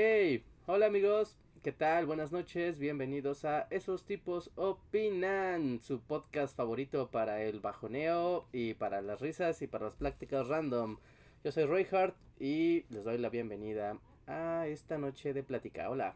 [0.00, 2.06] Hey, hola amigos, ¿qué tal?
[2.06, 9.02] Buenas noches, bienvenidos a Esos tipos opinan, su podcast favorito para el bajoneo y para
[9.02, 10.98] las risas y para las prácticas random.
[11.42, 15.90] Yo soy Roy Hart y les doy la bienvenida a esta noche de plática.
[15.90, 16.14] Hola.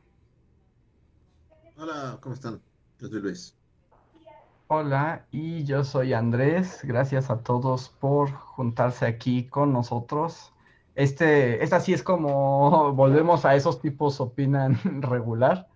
[1.76, 2.62] Hola, ¿cómo están?
[3.00, 3.56] Yo soy Luis.
[4.68, 6.82] Hola, y yo soy Andrés.
[6.84, 10.52] Gracias a todos por juntarse aquí con nosotros.
[10.94, 15.68] Este, esta sí es como volvemos a esos tipos opinan regular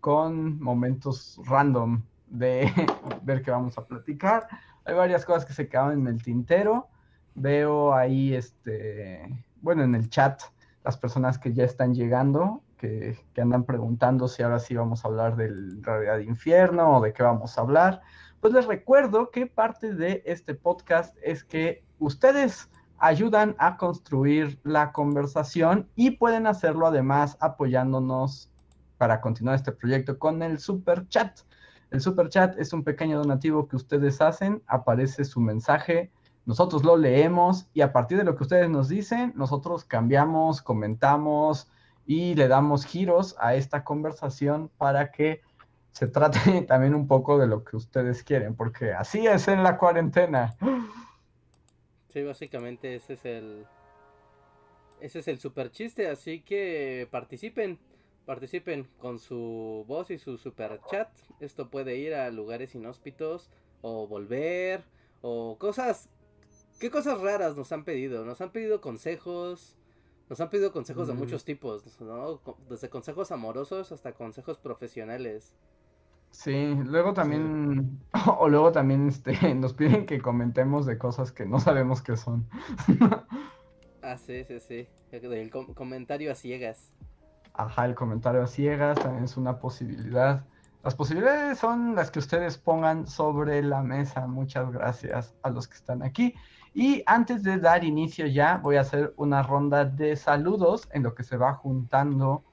[0.00, 2.72] con momentos random de
[3.22, 4.46] ver qué vamos a platicar.
[4.84, 6.88] Hay varias cosas que se quedan en el tintero.
[7.34, 10.40] Veo ahí, este, bueno, en el chat
[10.84, 15.08] las personas que ya están llegando, que, que andan preguntando si ahora sí vamos a
[15.08, 18.00] hablar del realidad de infierno o de qué vamos a hablar.
[18.40, 22.69] Pues les recuerdo que parte de este podcast es que ustedes
[23.00, 28.50] ayudan a construir la conversación y pueden hacerlo además apoyándonos
[28.98, 31.40] para continuar este proyecto con el super chat.
[31.90, 36.12] El super chat es un pequeño donativo que ustedes hacen, aparece su mensaje,
[36.44, 41.70] nosotros lo leemos y a partir de lo que ustedes nos dicen, nosotros cambiamos, comentamos
[42.06, 45.40] y le damos giros a esta conversación para que
[45.92, 49.78] se trate también un poco de lo que ustedes quieren, porque así es en la
[49.78, 50.56] cuarentena.
[52.12, 53.66] Sí, básicamente ese es el.
[55.00, 57.78] Ese es el super chiste, así que participen.
[58.26, 61.08] Participen con su voz y su super chat.
[61.40, 64.84] Esto puede ir a lugares inhóspitos o volver
[65.22, 66.08] o cosas.
[66.78, 68.24] ¿Qué cosas raras nos han pedido?
[68.24, 69.76] Nos han pedido consejos.
[70.28, 72.40] Nos han pedido consejos de muchos tipos, ¿no?
[72.68, 75.56] Desde consejos amorosos hasta consejos profesionales.
[76.30, 78.00] Sí, luego también,
[78.38, 82.46] o luego también este, nos piden que comentemos de cosas que no sabemos qué son.
[84.02, 84.88] ah, sí, sí, sí.
[85.12, 86.92] El comentario a ciegas.
[87.52, 90.44] Ajá, el comentario a ciegas también es una posibilidad.
[90.82, 94.26] Las posibilidades son las que ustedes pongan sobre la mesa.
[94.26, 96.34] Muchas gracias a los que están aquí.
[96.72, 101.14] Y antes de dar inicio ya, voy a hacer una ronda de saludos en lo
[101.14, 102.44] que se va juntando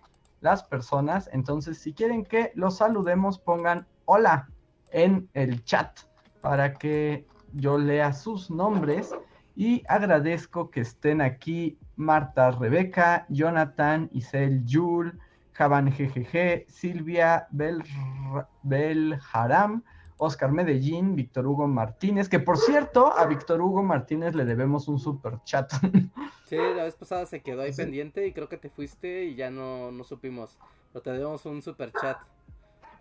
[0.41, 1.29] las personas.
[1.33, 4.49] Entonces, si quieren que los saludemos, pongan hola
[4.91, 5.99] en el chat
[6.41, 9.13] para que yo lea sus nombres.
[9.55, 15.19] Y agradezco que estén aquí Marta Rebeca, Jonathan, Isel Yul,
[15.53, 17.83] Javan GGG, Silvia Bel,
[18.61, 19.83] Belharam,
[20.17, 24.99] Oscar Medellín, Víctor Hugo Martínez, que por cierto, a Víctor Hugo Martínez le debemos un
[24.99, 25.71] super chat.
[26.47, 29.49] Sí, la vez pasada se quedó ahí pendiente y creo que te fuiste y ya
[29.49, 30.57] no, no supimos.
[30.93, 32.19] Pero te debemos un super chat.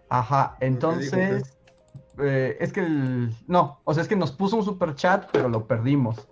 [0.08, 1.56] Ajá, entonces.
[2.18, 3.32] Eh, es que el.
[3.46, 6.28] No, o sea, es que nos puso un super chat, pero lo perdimos.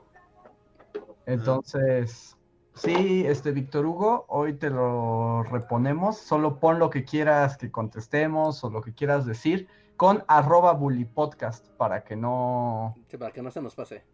[1.24, 2.36] Entonces.
[2.74, 6.18] Sí, este Víctor Hugo, hoy te lo reponemos.
[6.18, 11.68] Solo pon lo que quieras que contestemos o lo que quieras decir con arroba bullypodcast
[11.76, 12.96] para que no...
[13.08, 14.04] Sí, para que no se nos pase.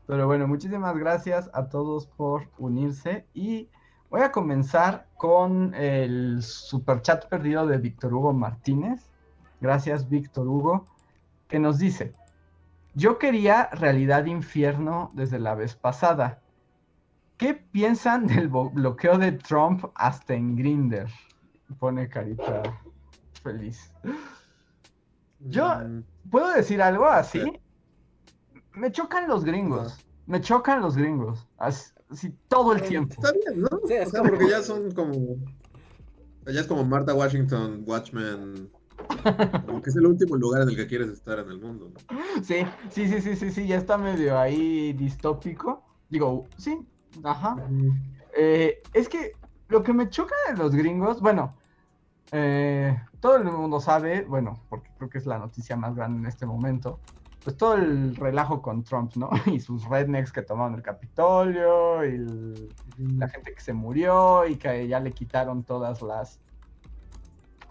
[0.08, 3.70] Pero bueno, muchísimas gracias a todos por unirse y
[4.10, 9.10] voy a comenzar con el super chat perdido de Víctor Hugo Martínez.
[9.62, 10.86] Gracias, Víctor Hugo,
[11.48, 12.14] que nos dice,
[12.96, 16.42] yo quería realidad infierno desde la vez pasada.
[17.38, 21.10] ¿Qué piensan del bloqueo de Trump hasta en Grinder?
[21.80, 22.64] Pone carita
[23.44, 23.92] feliz.
[25.40, 26.04] Yo, mm.
[26.30, 27.60] ¿puedo decir algo así?
[28.74, 30.06] Me chocan los gringos.
[30.26, 31.48] Me chocan los gringos.
[32.10, 33.14] Así, todo el tiempo.
[33.14, 33.70] Está bien, ¿no?
[33.88, 35.38] Sí, o sea, porque ya son como.
[36.46, 38.72] Ya es como Martha Washington, Watchmen.
[39.66, 41.92] Como que es el último lugar en el que quieres estar en el mundo.
[42.44, 45.84] Sí, sí, sí, sí, sí, sí, ya está medio ahí distópico.
[46.10, 46.80] Digo, sí,
[47.24, 47.56] ajá.
[48.36, 49.34] Eh, es que
[49.68, 51.56] lo que me choca de los gringos, bueno,
[52.32, 56.26] eh, todo el mundo sabe, bueno, porque creo que es la noticia más grande en
[56.26, 57.00] este momento,
[57.44, 59.30] pues todo el relajo con Trump, ¿no?
[59.46, 64.88] Y sus rednecks que tomaron el Capitolio, y la gente que se murió y que
[64.88, 66.40] ya le quitaron todas las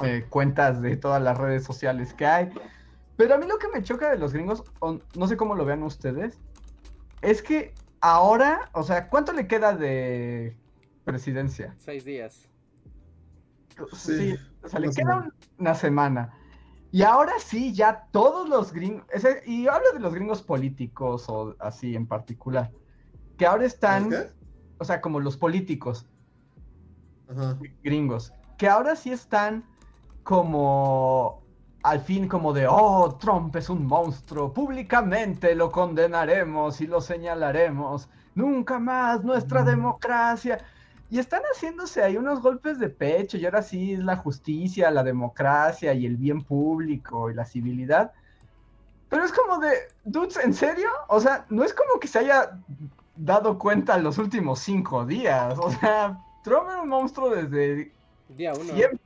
[0.01, 2.51] eh, cuentas de todas las redes sociales que hay.
[3.17, 4.63] Pero a mí lo que me choca de los gringos,
[5.17, 6.39] no sé cómo lo vean ustedes,
[7.21, 10.57] es que ahora, o sea, ¿cuánto le queda de
[11.05, 11.75] presidencia?
[11.79, 12.49] Seis días.
[13.93, 15.29] Sí, o sea, le queda
[15.59, 16.38] una semana.
[16.91, 19.07] Y ahora sí, ya todos los gringos,
[19.47, 22.71] y hablo de los gringos políticos o así en particular,
[23.37, 24.11] que ahora están,
[24.79, 26.07] o sea, como los políticos.
[27.83, 29.65] Gringos, que ahora sí están
[30.23, 31.43] como
[31.83, 38.09] al fin como de, oh, Trump es un monstruo, públicamente lo condenaremos y lo señalaremos,
[38.35, 40.59] nunca más nuestra democracia.
[41.11, 45.03] Y están haciéndose ahí unos golpes de pecho, y ahora sí es la justicia, la
[45.03, 48.13] democracia y el bien público y la civilidad.
[49.09, 49.73] Pero es como de,
[50.05, 50.89] dudes, ¿en serio?
[51.09, 52.59] O sea, no es como que se haya
[53.17, 55.59] dado cuenta en los últimos cinco días.
[55.59, 57.91] O sea, Trump era un monstruo desde
[58.29, 58.75] día uno.
[58.75, 59.01] siempre.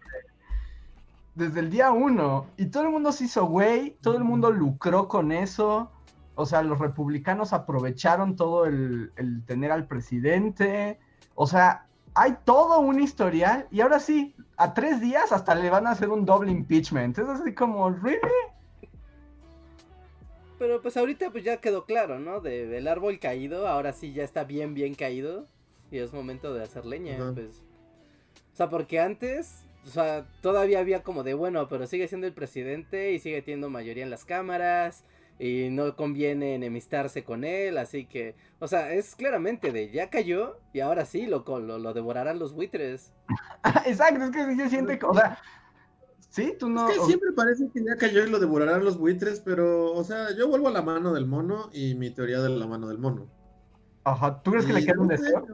[1.36, 2.46] Desde el día uno.
[2.56, 5.90] Y todo el mundo se hizo güey, todo el mundo lucró con eso.
[6.34, 10.98] O sea, los republicanos aprovecharon todo el, el tener al presidente.
[11.34, 15.86] O sea, hay todo un historial y ahora sí, a tres días hasta le van
[15.86, 17.18] a hacer un doble impeachment.
[17.18, 18.20] Es así como, ¿really?
[20.58, 22.40] Pero pues ahorita pues ya quedó claro, ¿no?
[22.40, 25.46] De, del árbol caído, ahora sí ya está bien, bien caído.
[25.90, 27.62] Y es momento de hacer leña, pues.
[28.52, 32.32] O sea, porque antes, o sea, todavía había como de, bueno, pero sigue siendo el
[32.32, 35.04] presidente y sigue teniendo mayoría en las cámaras
[35.42, 40.60] y no conviene enemistarse con él, así que, o sea, es claramente de ya cayó
[40.72, 43.12] y ahora sí lo, lo, lo devorarán los buitres.
[43.84, 45.40] Exacto, es que se siente, o sea,
[46.28, 46.88] sí, tú no...
[46.88, 50.28] Es que siempre parece que ya cayó y lo devorarán los buitres, pero, o sea,
[50.36, 53.26] yo vuelvo a la mano del mono y mi teoría de la mano del mono.
[54.04, 55.44] Ajá, ¿tú crees que le queda un deseo?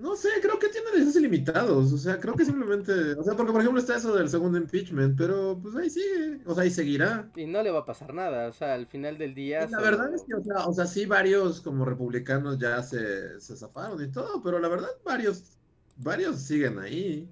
[0.00, 1.92] No sé, creo que tiene deseos ilimitados.
[1.92, 3.12] O sea, creo que simplemente.
[3.18, 6.40] O sea, porque por ejemplo está eso del segundo impeachment, pero pues ahí sigue.
[6.46, 7.30] O sea, ahí seguirá.
[7.36, 8.48] Y no le va a pasar nada.
[8.48, 9.68] O sea, al final del día.
[9.68, 13.54] la verdad es que, o sea, o sea, sí, varios como republicanos ya se, se
[13.54, 15.58] zafaron y todo, pero la verdad, varios.
[15.98, 17.28] Varios siguen ahí.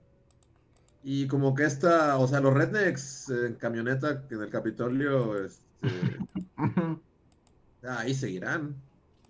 [1.02, 2.18] Y como que esta.
[2.18, 5.42] O sea, los rednecks en camioneta en el Capitolio.
[5.42, 5.88] Este,
[7.88, 8.76] ahí seguirán.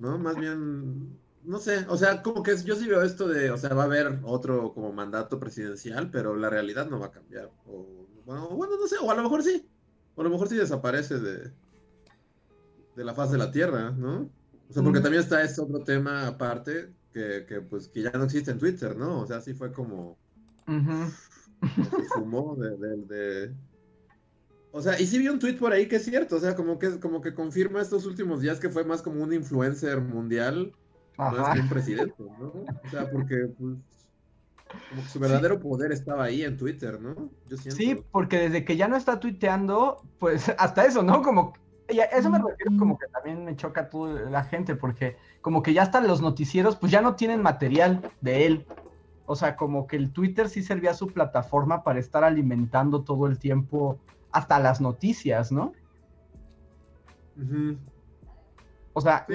[0.00, 0.18] ¿No?
[0.18, 1.16] Más bien
[1.49, 3.87] no sé, o sea, como que yo sí veo esto de, o sea, va a
[3.87, 7.50] haber otro como mandato presidencial, pero la realidad no va a cambiar.
[7.64, 9.67] O, bueno, no sé, o a lo mejor sí.
[10.14, 11.50] O a lo mejor sí desaparece de,
[12.97, 14.31] de la faz de la Tierra, ¿no?
[14.69, 18.25] O sea, porque también está este otro tema aparte que, que, pues, que ya no
[18.25, 19.21] existe en Twitter, ¿no?
[19.21, 20.19] O sea, sí fue como...
[22.14, 22.76] fumó de,
[23.07, 23.55] de,
[24.71, 26.78] O sea, y sí vi un tweet por ahí que es cierto, o sea, como
[26.78, 30.75] que, como que confirma estos últimos días que fue más como un influencer mundial
[31.19, 32.47] que un presidente, ¿no?
[32.47, 33.77] O sea, porque pues,
[34.91, 37.31] como que su verdadero poder estaba ahí en Twitter, ¿no?
[37.49, 37.77] Yo siento...
[37.77, 41.23] Sí, porque desde que ya no está tuiteando, pues hasta eso, ¿no?
[41.23, 41.55] Como
[41.89, 45.83] eso me refiero como que también me choca toda la gente, porque como que ya
[45.83, 48.67] hasta los noticieros, pues ya no tienen material de él.
[49.25, 53.39] O sea, como que el Twitter sí servía su plataforma para estar alimentando todo el
[53.39, 53.99] tiempo
[54.33, 55.73] hasta las noticias, ¿no?
[58.93, 59.27] O sea,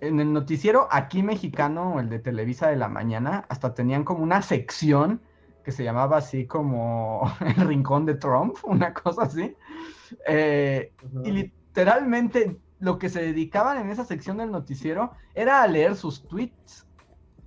[0.00, 4.42] en el noticiero aquí mexicano, el de Televisa de la mañana, hasta tenían como una
[4.42, 5.20] sección
[5.64, 9.54] que se llamaba así como el rincón de Trump, una cosa así.
[10.26, 10.92] Eh,
[11.24, 16.26] y literalmente lo que se dedicaban en esa sección del noticiero era a leer sus
[16.26, 16.86] tweets.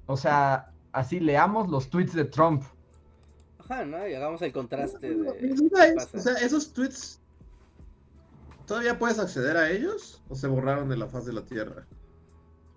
[0.06, 2.64] O sea, así leamos los tweets de Trump.
[3.60, 4.08] Ajá, ¿no?
[4.08, 5.54] Y hagamos el contraste de...
[6.14, 7.22] o sea, esos tweets
[8.72, 11.86] ¿Todavía puedes acceder a ellos o se borraron de la faz de la Tierra?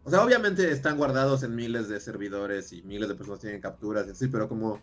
[0.05, 4.07] O sea, obviamente están guardados en miles de servidores y miles de personas tienen capturas
[4.07, 4.81] y así, pero como...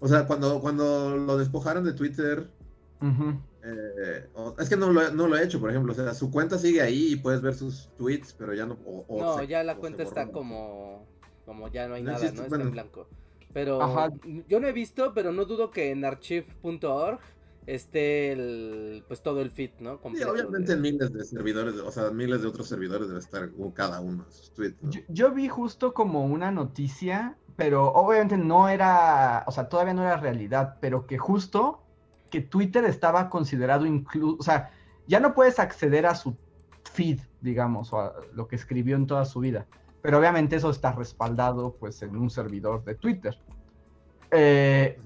[0.00, 2.48] O sea, cuando, cuando lo despojaron de Twitter...
[3.64, 4.28] Eh,
[4.58, 5.92] es que no lo, no lo, he hecho, por ejemplo.
[5.92, 8.78] O sea, su cuenta sigue ahí y puedes ver sus tweets, pero ya no...
[9.08, 11.06] no, ya la cuenta está como...
[11.46, 12.42] Como ya no hay nada, ¿no?
[12.42, 13.08] Está en blanco.
[13.52, 13.80] Pero
[14.48, 17.20] yo no he visto, pero no dudo que en archive.org
[17.66, 20.00] esté el, pues todo el feed, ¿no?
[20.14, 24.24] Sí, obviamente miles de servidores, o sea, miles de otros servidores debe estar cada uno
[24.30, 24.78] sus tweets.
[25.08, 30.16] Yo, vi justo como una noticia, pero obviamente no era, o sea, todavía no era
[30.16, 31.82] realidad, pero que justo
[32.30, 34.70] que Twitter estaba considerado incluso, o sea,
[35.06, 36.36] ya no puedes acceder a su
[36.92, 39.66] feed, digamos, o a lo que escribió en toda su vida,
[40.00, 43.38] pero obviamente eso está respaldado pues en un servidor de Twitter.
[44.32, 44.98] Eh,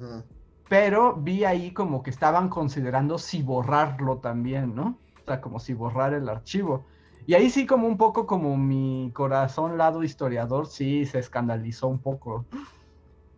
[0.68, 4.98] pero vi ahí como que estaban considerando si borrarlo también, ¿no?
[5.22, 6.86] O sea, como si borrar el archivo.
[7.26, 11.98] Y ahí sí como un poco como mi corazón lado historiador sí se escandalizó un
[11.98, 12.46] poco.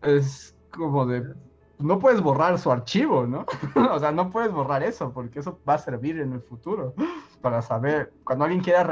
[0.03, 1.25] Es como de,
[1.79, 3.47] no puedes borrar su archivo, ¿no?
[3.93, 6.95] o sea, no puedes borrar eso porque eso va a servir en el futuro
[7.41, 8.89] para saber, cuando alguien quiera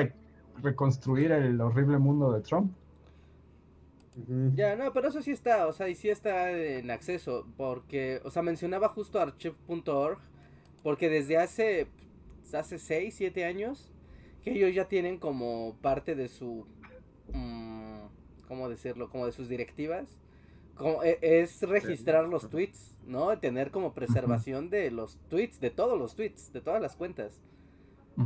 [0.62, 2.73] reconstruir el horrible mundo de Trump.
[4.54, 8.30] Ya, no, pero eso sí está, o sea, y sí está en acceso, porque, o
[8.30, 10.18] sea, mencionaba justo archive.org,
[10.82, 11.88] porque desde hace,
[12.54, 13.92] hace 6, 7 años,
[14.42, 16.66] que ellos ya tienen como parte de su,
[17.32, 18.06] mm,
[18.49, 19.11] ¿cómo decirlo?
[19.11, 20.18] Como de sus directivas,
[20.76, 23.38] como, e, es registrar los tweets, ¿no?
[23.38, 27.42] Tener como preservación de los tweets, de todos los tweets, de todas las cuentas,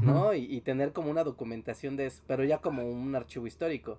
[0.00, 0.34] ¿no?
[0.34, 3.98] Y, y tener como una documentación de eso, pero ya como un archivo histórico.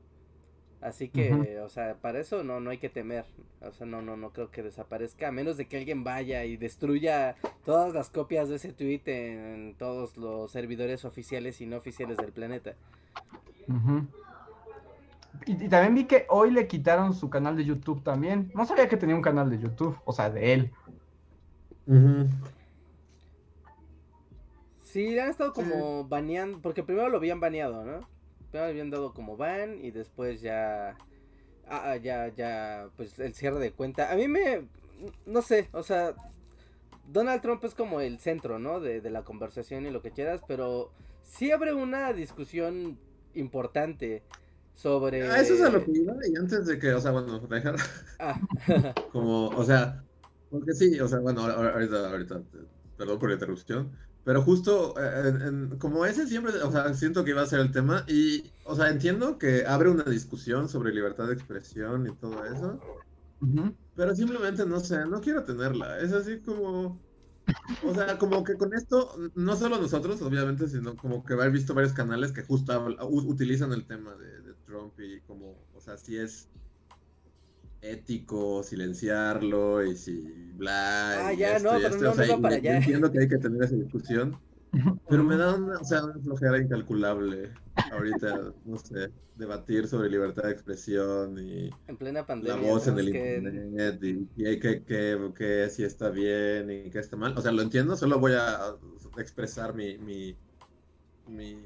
[0.82, 3.26] Así que, o sea, para eso no, no hay que temer.
[3.62, 5.28] O sea, no, no, no creo que desaparezca.
[5.28, 7.36] A menos de que alguien vaya y destruya
[7.66, 12.32] todas las copias de ese tweet en todos los servidores oficiales y no oficiales del
[12.32, 12.74] planeta.
[15.46, 18.52] y, también vi que hoy le quitaron su canal de YouTube también.
[18.56, 20.72] No sabía que tenía un canal de YouTube, o sea, de él.
[24.82, 28.00] Sí, han estado como baneando, porque primero lo habían baneado, ¿no?
[28.60, 30.98] Habían dado como ban y después ya
[31.68, 34.68] ah, ya ya pues el cierre de cuenta a mí me
[35.26, 36.14] no sé o sea
[37.08, 40.92] Donald Trump es como el centro no de, la conversación y lo que quieras pero
[41.24, 42.98] sí abre una discusión
[43.34, 44.24] importante
[44.76, 47.40] sobre ah, eso es a lo que iba y antes de que o sea bueno
[47.40, 47.76] dejar
[48.20, 48.40] ah.
[49.12, 50.04] como o sea
[50.50, 52.42] porque sí o sea bueno ahorita ahorita
[52.98, 53.92] perdón por la interrupción
[54.24, 58.06] pero justo, eh, como ese siempre, o sea, siento que iba a ser el tema
[58.08, 62.84] y, o sea, entiendo que abre una discusión sobre libertad de expresión y todo eso,
[63.96, 66.00] pero simplemente no sé, no quiero tenerla.
[66.00, 67.04] Es así como,
[67.84, 71.74] o sea, como que con esto, no solo nosotros, obviamente, sino como que he visto
[71.74, 72.74] varios canales que justo
[73.10, 76.51] utilizan el tema de, de Trump y como, o sea, si es
[77.82, 80.22] ético silenciarlo y si
[80.56, 81.28] bla.
[81.28, 82.78] Ah, ya, no, pero no, no para allá.
[82.78, 84.38] Entiendo que hay que tener esa discusión,
[85.10, 87.52] pero me da una, o sea, una flojera incalculable
[87.92, 93.00] ahorita, no sé, debatir sobre libertad de expresión y en plena pandemia, la voz en
[93.00, 97.38] el internet y, y que, que, que, si está bien y que está mal.
[97.38, 98.76] O sea, lo entiendo, solo voy a
[99.18, 100.36] expresar mi, mi,
[101.28, 101.58] mi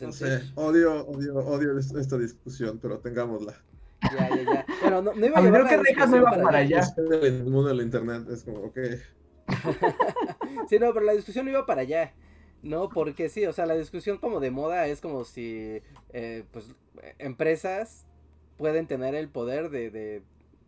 [0.00, 3.54] no sé, odio, odio, odio esta discusión, pero tengámosla.
[4.02, 4.66] Ya, ya, ya.
[4.82, 6.82] Pero no, no iba a, llevar la discusión no iba para, allá.
[7.22, 8.78] El mundo del internet es como, ok.
[10.68, 12.12] sí, no, pero la discusión iba para allá.
[12.62, 15.80] No, porque sí, o sea, la discusión como de moda es como si,
[16.12, 16.74] eh, pues,
[17.18, 18.06] empresas
[18.56, 20.22] pueden tener el poder de, de,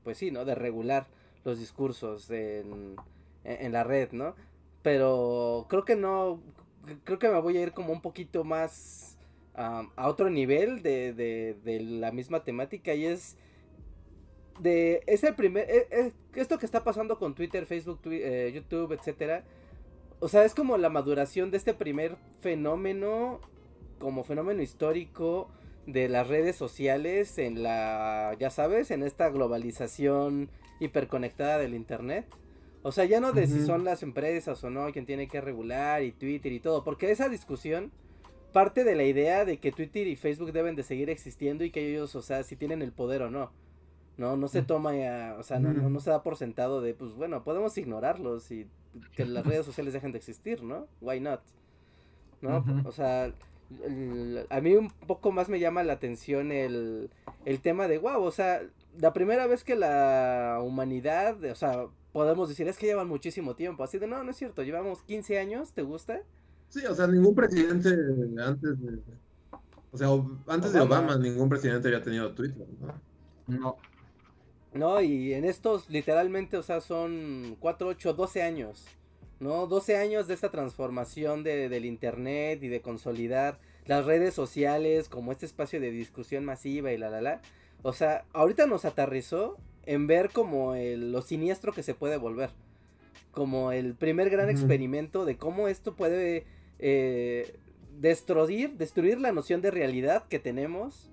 [0.05, 0.45] pues sí, ¿no?
[0.45, 1.09] De regular
[1.45, 2.97] los discursos en,
[3.45, 4.35] en la red, ¿no?
[4.83, 6.41] Pero creo que no,
[7.05, 9.10] creo que me voy a ir como un poquito más
[9.55, 13.37] a otro nivel de, de, la misma temática y es
[14.59, 18.93] de es el primer e, e, esto que está pasando con Twitter, Facebook, eh, YouTube,
[18.93, 19.45] etcétera.
[20.21, 23.41] O sea, es como la maduración de este primer fenómeno
[23.99, 25.51] como fenómeno histórico
[25.87, 32.27] de las redes sociales en la, ya sabes, en esta globalización hiperconectada del internet.
[32.83, 36.03] O sea, ya no de si son las empresas o no quien tiene que regular
[36.03, 37.93] y Twitter y todo, porque esa discusión
[38.51, 41.91] parte de la idea de que Twitter y Facebook deben de seguir existiendo y que
[41.91, 43.51] ellos, o sea, si tienen el poder o no.
[44.17, 44.91] No, no se toma,
[45.39, 48.67] o sea, no, no, se da por sentado de, pues bueno, podemos ignorarlos y
[49.17, 50.89] que las redes sociales dejen de existir, ¿no?
[51.01, 51.41] Why not?
[52.43, 52.63] ¿No?
[52.85, 53.33] O sea,
[54.51, 57.11] a mí un poco más me llama la atención el,
[57.47, 58.61] el tema de, wow, o sea,
[58.99, 63.85] la primera vez que la humanidad, o sea, podemos decir, es que llevan muchísimo tiempo,
[63.85, 66.21] así de, no, no es cierto, llevamos 15 años, ¿te gusta?
[66.71, 67.91] Sí, o sea, ningún presidente
[68.43, 68.99] antes de,
[69.93, 70.09] o sea,
[70.47, 73.59] antes de Obama, ningún presidente había tenido Twitter, ¿no?
[73.59, 73.77] No.
[74.73, 78.87] No, y en estos literalmente, o sea, son 4, 8, 12 años,
[79.41, 79.67] ¿no?
[79.67, 85.33] 12 años de esta transformación de, del Internet y de consolidar las redes sociales como
[85.33, 87.43] este espacio de discusión masiva y la, la, la.
[87.83, 92.51] O sea, ahorita nos aterrizó en ver como el, lo siniestro que se puede volver.
[93.33, 96.47] Como el primer gran experimento de cómo esto puede
[96.81, 97.59] eh,
[97.99, 101.13] destruir, destruir la noción de realidad que tenemos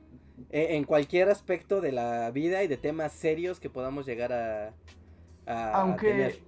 [0.49, 4.73] e, en cualquier aspecto de la vida y de temas serios que podamos llegar a,
[5.47, 6.41] aunque,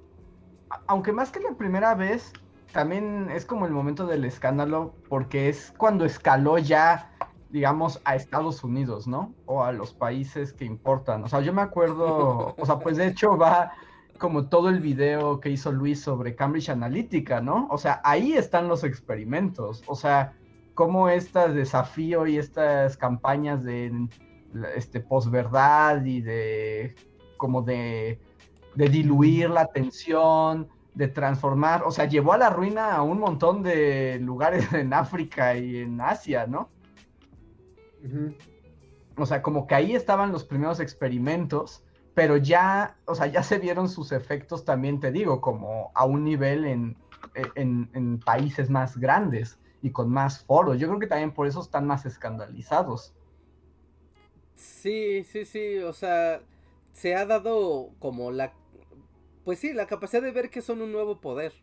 [0.87, 2.33] Aunque más que la primera vez,
[2.73, 7.11] también es como el momento del escándalo, porque es cuando escaló ya,
[7.49, 9.33] digamos, a Estados Unidos, ¿no?
[9.45, 11.23] O a los países que importan.
[11.23, 13.71] O sea, yo me acuerdo, o sea, pues de hecho va
[14.19, 17.67] como todo el video que hizo Luis sobre Cambridge Analytica, ¿no?
[17.71, 19.83] O sea, ahí están los experimentos.
[19.87, 20.33] O sea,
[20.75, 24.07] cómo este desafío y estas campañas de
[24.75, 26.95] este posverdad y de
[27.37, 28.19] como de,
[28.75, 34.19] diluir la atención, de transformar, o sea, llevó a la ruina a un montón de
[34.21, 36.69] lugares en África y en Asia, ¿no?
[39.17, 41.83] O sea, como que ahí estaban los primeros experimentos,
[42.19, 46.25] pero ya, o sea, ya se vieron sus efectos también, te digo, como a un
[46.25, 46.97] nivel en,
[47.55, 50.77] en países más grandes y con más foros.
[50.77, 53.13] Yo creo que también por eso están más escandalizados.
[54.53, 56.41] Sí, sí, sí, o sea,
[56.91, 58.51] se ha dado como la,
[59.45, 61.53] pues sí, la capacidad de ver que son un nuevo poder.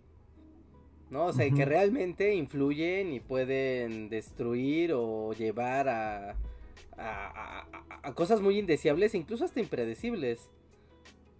[1.10, 1.26] ¿no?
[1.26, 6.34] O sea, que realmente influyen y pueden destruir o llevar a,
[6.98, 7.66] a,
[8.02, 10.50] a, cosas muy indeseables, incluso hasta impredecibles,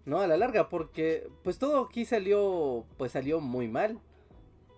[0.05, 0.19] ¿no?
[0.19, 3.99] A la larga, porque pues todo aquí salió, pues salió muy mal.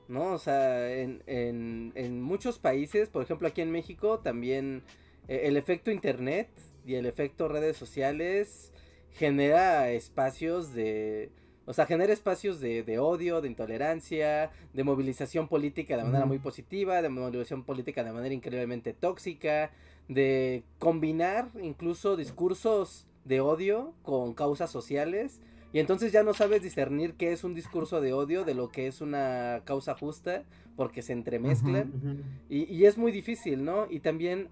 [0.09, 0.33] ¿no?
[0.33, 4.83] O sea, en, en, en muchos países, por ejemplo aquí en México, también
[5.27, 6.49] eh, el efecto Internet
[6.85, 8.73] y el efecto redes sociales
[9.11, 11.29] genera espacios de...
[11.65, 16.39] O sea, genera espacios de, de odio, de intolerancia, de movilización política de manera muy
[16.39, 19.69] positiva, de movilización política de manera increíblemente tóxica,
[20.09, 25.39] de combinar incluso discursos de odio con causas sociales
[25.71, 28.87] y entonces ya no sabes discernir qué es un discurso de odio de lo que
[28.87, 30.43] es una causa justa,
[30.75, 32.23] porque se entremezclan.
[32.49, 33.85] Y, es muy difícil, ¿no?
[33.87, 34.47] Y también,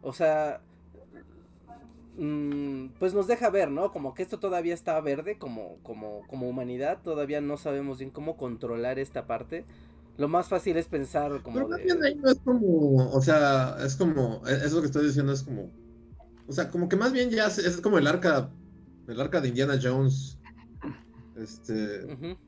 [0.00, 0.62] o sea,
[2.16, 3.92] mm, pues nos deja ver, ¿no?
[3.92, 8.38] Como que esto todavía está verde como, como, como humanidad, todavía no sabemos bien cómo
[8.38, 9.66] controlar esta parte.
[10.18, 11.54] Lo más fácil es pensar como...
[11.56, 15.06] Pero también ahí no es como, o sea, es como, e, es lo que estoy
[15.06, 15.70] diciendo, es como,
[16.46, 18.50] o sea, como que más bien ya es como el arca,
[19.08, 20.38] el arca de Indiana Jones
[21.36, 22.38] este.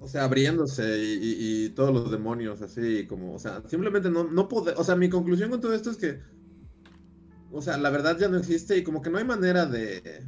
[0.00, 4.74] O sea, abriéndose y, todos los demonios así, como, o sea, simplemente no, no poder.
[4.78, 6.20] O sea, mi conclusión con todo esto es que.
[7.50, 10.24] O sea, la verdad ya no existe y como que no hay manera de.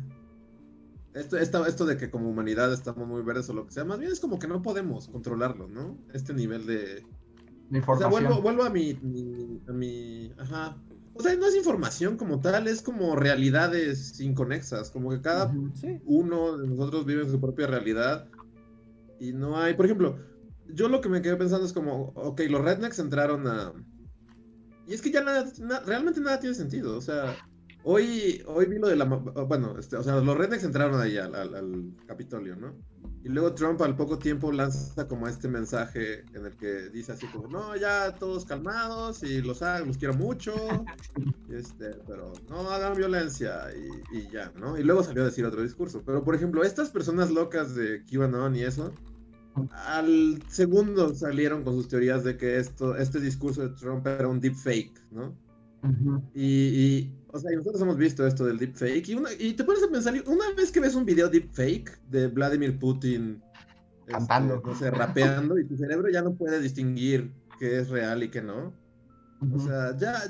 [1.15, 4.13] Esto, esto, de que como humanidad estamos muy verdes o lo que sea, más bien
[4.13, 5.99] es como que no podemos controlarlo, ¿no?
[6.13, 7.05] Este nivel de.
[7.87, 8.93] O sea, vuelvo, vuelvo a mi,
[9.69, 10.33] a mi.
[10.39, 10.77] Ajá.
[11.15, 15.53] O sea, no es información como tal, es como realidades inconexas, como que cada
[16.05, 18.29] uno de nosotros vive en su propia realidad
[19.19, 20.17] y no hay, por ejemplo,
[20.69, 23.73] yo lo que me quedé pensando es como, ok, los rednecks entraron a...
[24.87, 25.45] Y es que ya nada,
[25.85, 27.37] realmente nada tiene sentido, o sea,
[27.85, 29.05] hoy, hoy vi lo de la...
[29.05, 32.75] Bueno, este, o sea, los rednecks entraron ahí al Capitolio, ¿no?
[33.23, 37.27] Y luego Trump al poco tiempo lanza como este mensaje en el que dice así
[37.27, 40.55] como, no, ya todos calmados y los, los quiero mucho,
[41.51, 43.65] este, pero no hagan violencia
[44.11, 44.79] y, ya, ¿no?
[44.79, 46.03] Y luego salió a decir otro discurso.
[46.05, 48.91] Pero, por ejemplo, estas personas locas de QAnon y eso,
[49.85, 54.41] al segundo salieron con sus teorías de que esto, este discurso de Trump era un
[54.41, 55.37] deepfake, ¿no?
[56.35, 59.09] Y, o sea, nosotros hemos visto esto del deepfake.
[59.09, 62.79] Y, y te pones a pensar, una vez que ves un video deepfake de Vladimir
[62.79, 63.43] Putin
[64.01, 68.23] este, cantando, o sea, rapeando, y tu cerebro ya no puede distinguir qué es real
[68.23, 68.75] y qué no.
[69.55, 70.21] O sea, ya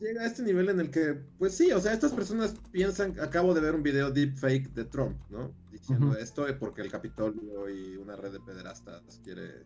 [0.00, 3.54] llega a este nivel en el que, pues sí, o sea, estas personas piensan, acabo
[3.54, 5.52] de ver un video deepfake de Trump, ¿no?
[5.70, 9.64] Diciendo esto porque el Capitolio y una red de pederastas quiere,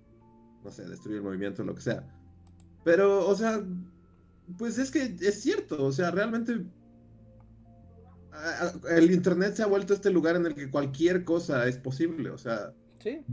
[0.63, 2.07] no sé, destruir el movimiento, lo que sea.
[2.85, 3.63] Pero, o sea,
[4.59, 6.65] pues es que es cierto, o sea, realmente
[8.91, 12.39] el Internet se ha vuelto este lugar en el que cualquier cosa es posible, o
[12.39, 12.73] sea.
[13.01, 13.25] Sí.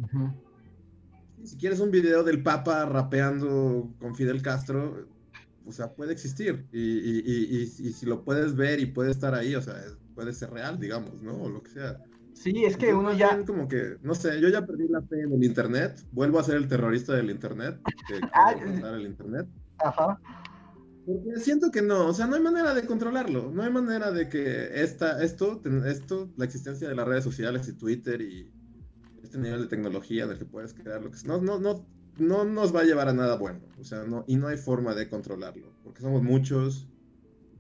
[1.44, 5.08] Si quieres un video del Papa rapeando con Fidel Castro,
[5.66, 6.68] o sea, puede existir.
[6.74, 9.76] Y, si lo puedes ver y puede estar ahí, o sea,
[10.16, 11.36] puede ser real, digamos, ¿no?
[11.36, 12.04] O lo que sea.
[12.34, 13.44] Sí, es que uno ya...
[13.46, 16.56] Como que, no sé, yo ya perdí la fe en el Internet, vuelvo a ser
[16.56, 18.16] el terrorista del Internet, que
[18.96, 19.48] el Internet.
[19.80, 20.20] Ajá.
[21.10, 24.30] Porque siento que no, o sea, no hay manera de controlarlo, no hay manera de
[24.30, 28.52] que esta, esto, esto, la existencia de las redes sociales y Twitter y
[29.24, 31.84] este nivel de tecnología en el que puedes crear lo que no, no, no,
[32.20, 34.94] no nos va a llevar a nada bueno, o sea, no, y no hay forma
[34.94, 36.88] de controlarlo, porque somos muchos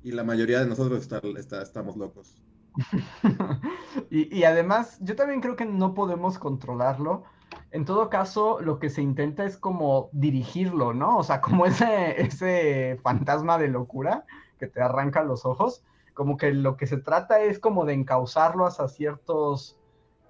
[0.03, 2.39] y la mayoría de nosotros está, estamos locos.
[4.11, 7.23] y, además, yo también creo que no podemos controlarlo.
[7.71, 11.17] En todo caso, lo que se intenta es como dirigirlo, ¿no?
[11.17, 14.25] O sea, como ese, ese fantasma de locura
[14.57, 18.65] que te arranca los ojos, como que lo que se trata es como de encauzarlo
[18.65, 19.77] hacia ciertos,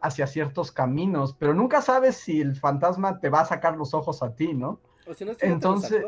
[0.02, 4.22] hacia ciertos caminos, pero nunca sabes si el fantasma te va a sacar los ojos
[4.22, 4.80] a ti, ¿no?
[5.08, 6.06] O si no, Entonces,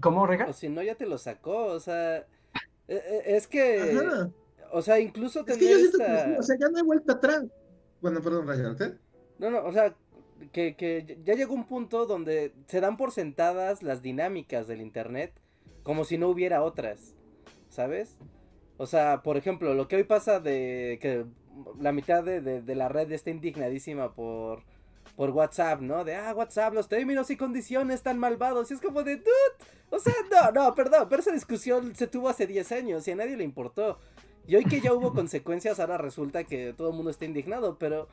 [0.00, 0.46] ¿cómo, Rega?
[0.48, 2.24] O si no, ya te lo sacó, o sea, e,
[2.88, 3.98] e, es que...
[4.72, 7.44] O sea, incluso es que yo siento que, o sea, ya no hay vuelta atrás.
[8.00, 8.74] Bueno, perdón, Raya,
[9.40, 9.94] No, no, o sea,
[10.52, 15.32] que, que ya llegó un punto donde se dan por sentadas las dinámicas del Internet
[15.82, 17.14] como si no hubiera otras,
[17.70, 18.18] ¿sabes?
[18.76, 21.24] O sea, por ejemplo, lo que hoy pasa de que
[21.78, 24.62] la mitad de, de, la red está indignadísima por,
[25.16, 26.04] por WhatsApp, ¿no?
[26.04, 28.70] De, ah, WhatsApp, los términos y condiciones tan malvados.
[28.70, 29.30] Y es como de, dude,
[29.88, 33.16] o sea, no, no, perdón, pero esa discusión se tuvo hace 10 años y a
[33.16, 33.98] nadie le importó.
[34.46, 38.08] Y hoy que ya hubo consecuencias, ahora resulta que todo el mundo está indignado, pero,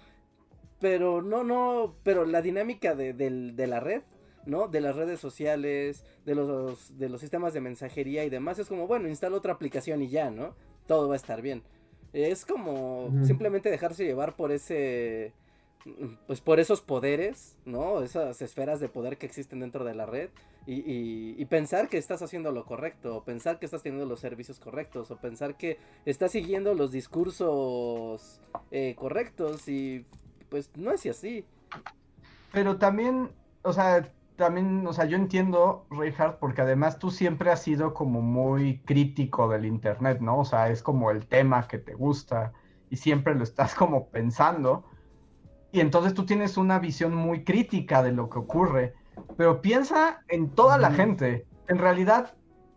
[0.79, 4.01] pero no, no, pero la dinámica de, de la red,
[4.45, 4.67] ¿no?
[4.67, 8.87] De las redes sociales, de los, de los sistemas de mensajería y demás, es como,
[8.87, 10.55] bueno, instala otra aplicación y ya, ¿no?
[10.87, 11.63] Todo va a estar bien.
[12.13, 15.33] Es como simplemente dejarse llevar por ese
[16.25, 18.01] pues por esos poderes, ¿no?
[18.01, 20.29] Esas esferas de poder que existen dentro de la red
[20.65, 25.11] y, pensar que estás haciendo lo correcto, o pensar que estás teniendo los servicios correctos,
[25.11, 30.05] o pensar que estás siguiendo los discursos eh, correctos y
[30.49, 31.45] pues no es así.
[32.51, 33.31] Pero también,
[33.63, 38.21] o sea, también, o sea, yo entiendo, Reinhardt, porque además tú siempre has sido como
[38.21, 40.39] muy crítico del Internet, ¿no?
[40.39, 42.53] O sea, es como el tema que te gusta
[42.89, 44.85] y siempre lo estás como pensando.
[45.71, 48.93] Y entonces tú tienes una visión muy crítica de lo que ocurre.
[49.35, 51.45] Pero piensa en toda la gente.
[51.67, 52.35] En realidad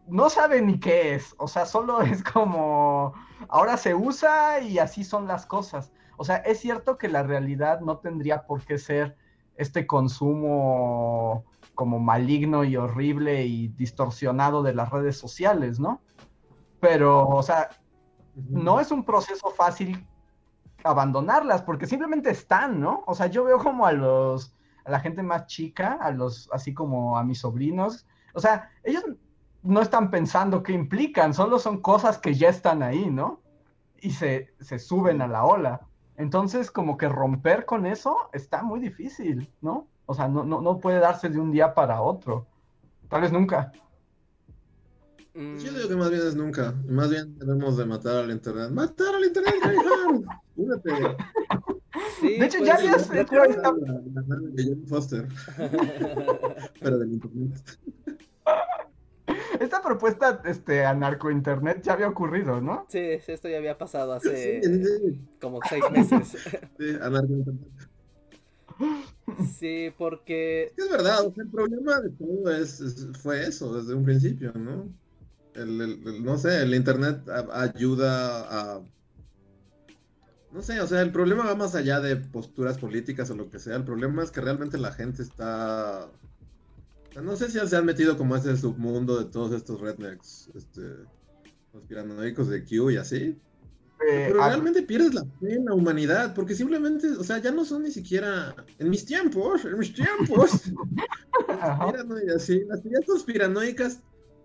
[0.09, 1.35] no sabe ni qué es.
[1.38, 3.14] O sea, solo es como
[3.48, 5.92] ahora se usa y así son las cosas.
[6.20, 9.16] O sea, es cierto que la realidad no tendría por qué ser
[9.56, 16.02] este consumo como maligno y horrible y distorsionado de las redes sociales, ¿no?
[16.78, 17.70] Pero, o sea,
[18.35, 20.06] no es un proceso fácil
[20.85, 23.02] abandonarlas porque simplemente están, ¿no?
[23.06, 24.54] O sea, yo veo como a los
[24.85, 29.04] a la gente más chica, a los así como a mis sobrinos, o sea, ellos
[29.62, 33.40] no están pensando qué implican, solo son cosas que ya están ahí, ¿no?
[34.02, 35.87] Y se, se suben a la ola.
[36.20, 39.88] Entonces, como que romper con eso está muy difícil, ¿no?
[40.04, 42.46] O sea, no, no, no puede darse de un día para otro.
[43.09, 43.72] Tal vez nunca.
[45.33, 46.74] Yo digo que más bien es nunca.
[46.87, 48.70] Más bien tenemos de matar al internet.
[48.70, 49.54] ¡Matar al internet,
[50.56, 50.92] Únete.
[52.20, 53.72] de hecho, ya habías hecho esta...
[54.88, 55.26] Foster.
[56.80, 57.78] Pero del internet.
[59.61, 62.87] Esta propuesta este, anarco-internet ya había ocurrido, ¿no?
[62.88, 64.61] Sí, esto ya había pasado hace
[65.40, 66.37] como seis meses.
[66.79, 67.68] Sí, anarco-internet.
[69.59, 70.73] Sí, porque...
[70.77, 74.88] Es verdad, o sea, el problema de todo es, fue eso desde un principio, ¿no?
[75.55, 78.83] el, no sé, el Internet ayuda a...
[80.53, 83.61] No sé, o sea, el problema va más allá de posturas políticas o lo que
[83.61, 83.77] sea.
[83.77, 86.09] El problema es que realmente la gente está...
[87.23, 90.83] no sé si se han metido como ese submundo de todos estos rednecks, este,
[91.73, 93.38] conspiranoicos de Q y así.
[94.09, 97.64] Eh, pero realmente pierdes la fe en la humanidad, porque simplemente, o sea, ya no
[97.64, 98.55] son ni siquiera.
[98.79, 100.62] En mis tiempos, en mis tiempos.
[102.27, 104.01] y así, las teorías conspiranoicas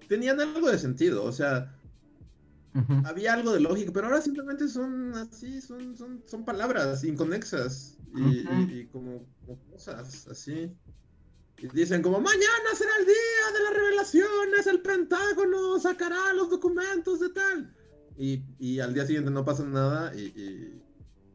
[0.10, 1.74] tenían algo de sentido, o sea,
[3.06, 8.86] había algo de lógica, pero ahora simplemente son así, son, son, son palabras inconexas y,
[8.88, 9.26] como,
[9.72, 10.72] cosas así.
[11.58, 17.20] Y dicen como, mañana será el día de las revelaciones, el Pentágono sacará los documentos
[17.20, 17.76] de tal.
[18.18, 20.82] Y, y al día siguiente no pasa nada y,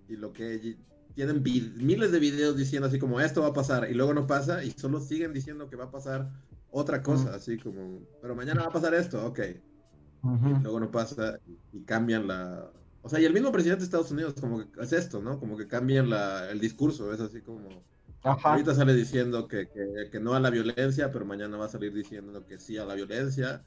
[0.08, 0.76] y lo que
[1.14, 4.64] tienen miles de videos diciendo así como esto va a pasar y luego no pasa
[4.64, 6.30] y solo siguen diciendo que va a pasar
[6.70, 9.40] otra cosa, así como, pero mañana va a pasar esto, ok.
[10.62, 11.38] luego no pasa
[11.72, 12.70] y cambian la...
[13.02, 15.40] O sea, y el mismo presidente de Estados Unidos como que es esto, ¿no?
[15.40, 17.82] Como que cambian la, el discurso, es así como...
[18.22, 19.68] Ahorita sale diciendo que,
[20.10, 22.94] que, no a la violencia, pero mañana va a salir diciendo que sí a la
[22.94, 23.62] violencia.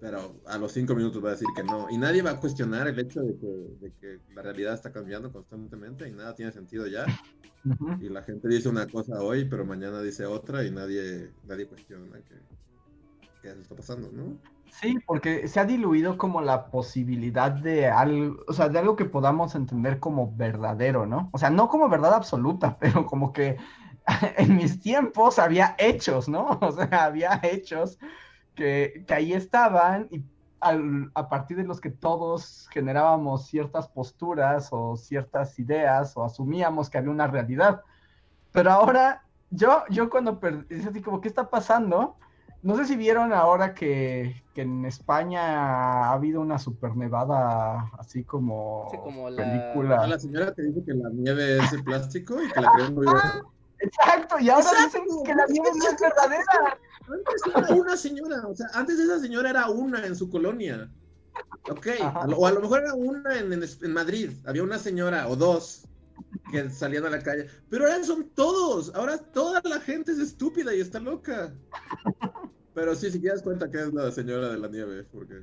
[0.00, 1.88] Pero a los cinco minutos va a decir que no.
[1.90, 3.46] Y nadie va a cuestionar el hecho de que,
[3.80, 7.04] de que la realidad está cambiando constantemente y nada tiene sentido ya.
[8.00, 12.18] Y la gente dice una cosa hoy, pero mañana dice otra y nadie, nadie cuestiona
[12.20, 12.34] que,
[13.42, 14.38] qué está pasando, ¿no?
[14.70, 19.06] Sí, porque se ha diluido como la posibilidad de algo, o sea, de algo que
[19.06, 21.30] podamos entender como verdadero, ¿no?
[21.32, 23.56] O sea, no como verdad absoluta, pero como que
[24.36, 26.58] en mis tiempos había hechos, ¿no?
[26.62, 27.98] O sea, había hechos
[28.54, 30.24] que, que ahí estaban y
[30.60, 36.98] a partir de los que todos generábamos ciertas posturas o ciertas ideas o asumíamos que
[36.98, 37.82] había una realidad.
[38.52, 42.16] Pero ahora, yo, yo cuando es así como, ¿qué está pasando?
[42.62, 48.24] No sé si vieron ahora que, que en España ha habido una super nevada, así
[48.24, 49.44] como, como la...
[49.44, 50.06] película.
[50.06, 53.06] La señora que dice que la nieve es de plástico y que la creen muy
[53.08, 53.42] ah,
[53.80, 56.78] Exacto, y ahora dicen que la nieve no es verdadera.
[57.08, 60.90] Antes era una señora, o sea, antes esa señora era una en su colonia.
[61.70, 61.86] Ok,
[62.36, 65.87] o a lo mejor era una en, en, Madrid, había una señora o dos
[66.50, 70.74] que salían a la calle, pero ahora son todos, ahora toda la gente es estúpida
[70.74, 71.52] y está loca.
[72.74, 75.34] Pero sí, si quieres cuenta que es la señora de la nieve, porque...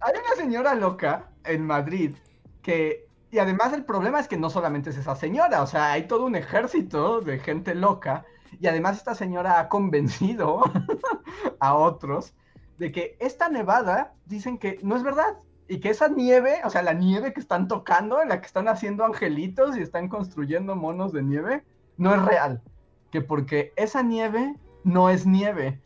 [0.00, 2.14] Hay una señora loca en Madrid
[2.62, 3.08] que...
[3.30, 6.24] Y además el problema es que no solamente es esa señora, o sea, hay todo
[6.24, 8.24] un ejército de gente loca
[8.60, 10.62] y además esta señora ha convencido
[11.58, 12.32] a otros
[12.78, 15.36] de que esta nevada dicen que no es verdad
[15.68, 18.68] y que esa nieve, o sea, la nieve que están tocando, en la que están
[18.68, 21.64] haciendo angelitos y están construyendo monos de nieve,
[21.96, 22.62] no es real.
[23.10, 25.80] Que porque esa nieve no es nieve,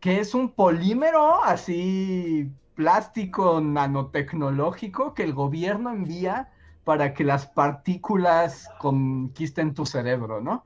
[0.00, 6.50] que es un polímero así plástico nanotecnológico que el gobierno envía
[6.84, 10.64] para que las partículas conquisten tu cerebro, ¿no?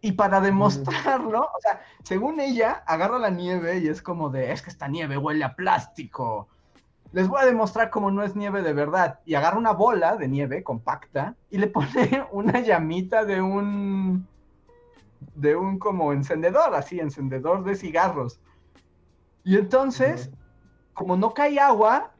[0.00, 4.62] Y para demostrarlo, o sea, según ella, agarra la nieve y es como de, es
[4.62, 6.48] que esta nieve huele a plástico.
[7.14, 9.20] Les voy a demostrar cómo no es nieve de verdad.
[9.24, 14.26] Y agarra una bola de nieve compacta y le pone una llamita de un,
[15.36, 18.40] de un como encendedor, así, encendedor de cigarros.
[19.44, 20.32] Y entonces,
[20.92, 22.10] como no cae agua,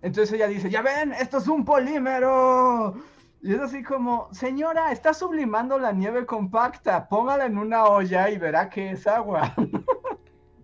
[0.00, 2.94] entonces ella dice, ya ven, esto es un polímero.
[3.42, 8.38] Y es así como, señora, está sublimando la nieve compacta, póngala en una olla y
[8.38, 9.56] verá que es agua.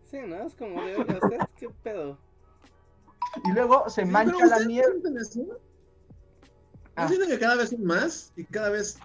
[0.05, 0.37] Sí, ¿no?
[0.37, 2.17] Es como, de, ¿usted qué pedo?
[3.45, 4.95] Y luego se mancha la nieve.
[5.03, 5.57] ¿No
[6.97, 7.09] ah.
[7.09, 8.99] sienten que cada vez son más y cada vez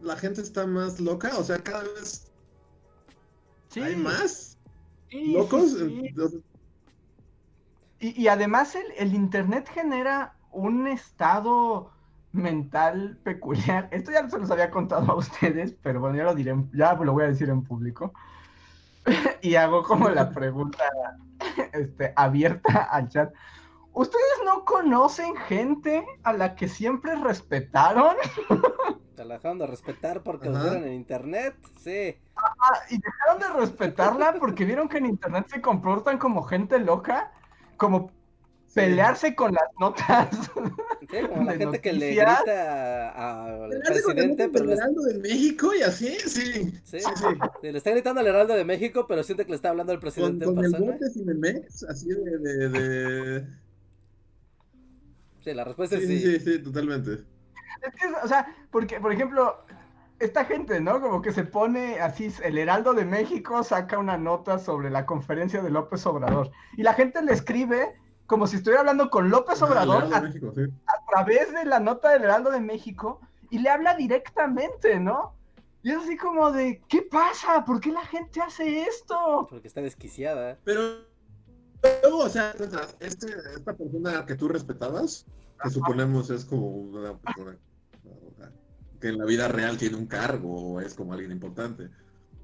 [0.00, 1.36] la gente está más loca?
[1.36, 2.30] O sea, cada vez
[3.76, 4.56] hay más
[5.10, 5.76] locos.
[8.00, 11.90] Y, y, además el, el internet genera un estado
[12.32, 13.88] mental peculiar.
[13.90, 17.12] Esto ya se los había contado a ustedes, pero bueno, ya lo diré, ya lo
[17.12, 18.12] voy a decir en público.
[19.42, 20.84] y hago como la pregunta
[21.72, 23.32] este, abierta al chat.
[23.98, 28.14] ¿Ustedes no conocen gente a la que siempre respetaron?
[29.16, 32.16] Te la dejaron de respetar porque lo vieron en internet, sí.
[32.90, 37.32] y dejaron de respetarla porque vieron que en internet se comportan como gente loca,
[37.76, 38.12] como
[38.72, 40.28] pelearse con las notas.
[41.10, 44.66] Sí, como la gente que le grita al presidente, pero.
[44.66, 46.72] El Heraldo de México y así, sí.
[46.84, 47.26] Sí, sí,
[47.62, 50.44] Le está gritando al Heraldo de México, pero siente que le está hablando al presidente
[50.44, 50.54] con.
[50.54, 50.72] Con el
[51.88, 53.46] así de, de, de,
[55.44, 56.18] Sí, la respuesta es sí.
[56.18, 57.24] Sí, sí, totalmente.
[57.82, 59.64] Es que, o sea, porque, por ejemplo,
[60.18, 61.00] esta gente, ¿no?
[61.00, 65.62] Como que se pone así, el Heraldo de México saca una nota sobre la conferencia
[65.62, 67.94] de López Obrador y la gente le escribe
[68.26, 70.20] como si estuviera hablando con López Obrador a,
[71.10, 75.34] través de la nota del Heraldo de México y le habla directamente, ¿no?
[75.82, 77.64] Y es así como de, ¿qué pasa?
[77.64, 79.46] ¿Por qué la gente hace esto?
[79.48, 80.58] Porque está desquiciada.
[80.64, 81.07] Pero
[82.02, 82.54] luego, o sea,
[83.00, 85.26] este, esta persona que tú respetabas,
[85.62, 87.56] que suponemos es como una persona
[89.00, 91.88] que en la vida real tiene un cargo o es como alguien importante.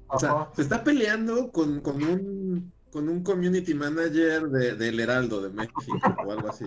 [0.07, 5.41] O sea, se está peleando con, con un con un community manager de, del Heraldo
[5.41, 5.83] de México
[6.25, 6.63] o algo así.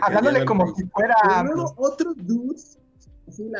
[0.00, 1.14] Hablándole como si fuera.
[1.44, 2.78] luego otros dudes,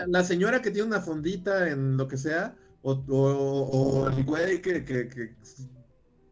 [0.08, 4.86] la, señora que tiene una fondita en lo que sea, o, o, el güey que,
[4.86, 5.36] que, que,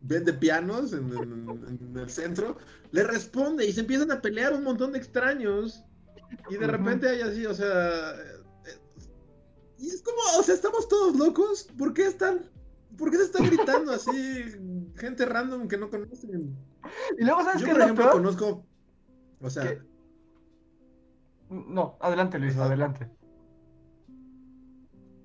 [0.03, 2.57] vende pianos en, el centro,
[2.93, 5.85] le responde y se empiezan a pelear un montón de extraños.
[6.49, 8.15] Y de repente hay así, o sea.
[8.15, 8.79] Eh,
[9.79, 11.69] y es como, o sea, estamos todos locos.
[11.77, 12.51] ¿Por qué están.?
[12.97, 14.45] ¿Por qué se están gritando así
[14.97, 16.57] gente random que no conocen.
[17.19, 18.17] Y luego, ¿sabes Yo, qué por es lo ejemplo, peor?
[18.17, 18.67] conozco.
[19.41, 19.83] O sea, ¿Qué?
[21.49, 23.11] No, adelante, Luis, adelante.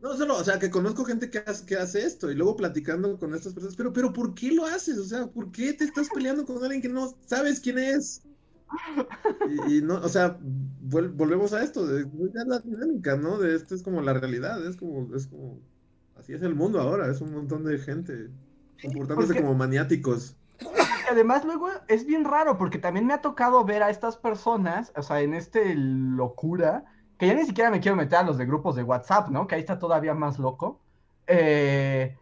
[0.06, 3.18] No solo, o sea, que conozco gente que hace, que hace esto y luego platicando
[3.18, 5.00] con estas personas, pero, pero ¿por qué lo haces?
[5.00, 8.22] O sea, ¿por qué te estás peleando con alguien que no sabes quién es?
[9.68, 13.40] Y, y no, o sea, volvemos a esto, de, de la dinámica, ¿no?
[13.40, 15.60] De esto es como la realidad, es como, es como,
[16.16, 18.30] así es el mundo ahora, es un montón de gente
[18.84, 20.36] comportándose porque- como maniáticos.
[21.12, 25.02] Además luego es bien raro porque también me ha tocado ver a estas personas, o
[25.02, 26.86] sea, en este locura,
[27.18, 29.48] que ya ni siquiera me quiero meter a los de grupos de WhatsApp, ¿no?
[29.48, 30.80] Que ahí está todavía más loco.
[31.28, 32.16] Eh,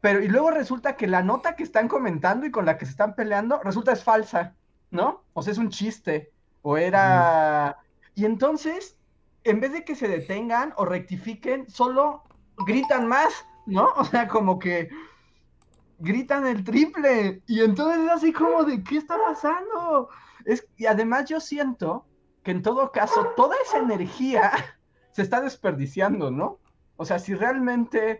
[0.00, 2.92] pero y luego resulta que la nota que están comentando y con la que se
[2.92, 4.54] están peleando, resulta es falsa,
[4.90, 5.24] ¿no?
[5.34, 6.32] O sea, es un chiste.
[6.62, 7.78] O era...
[8.14, 8.96] Y entonces,
[9.44, 12.22] en vez de que se detengan o rectifiquen, solo
[12.66, 13.32] gritan más,
[13.66, 13.88] ¿no?
[13.96, 14.88] O sea, como que
[15.98, 17.42] gritan el triple.
[17.46, 20.08] Y entonces es así como de, ¿qué está pasando?
[20.44, 22.06] Es, y además yo siento
[22.42, 24.52] que en todo caso, toda esa energía
[25.12, 26.58] se está desperdiciando, ¿no?
[26.96, 28.18] O sea, si realmente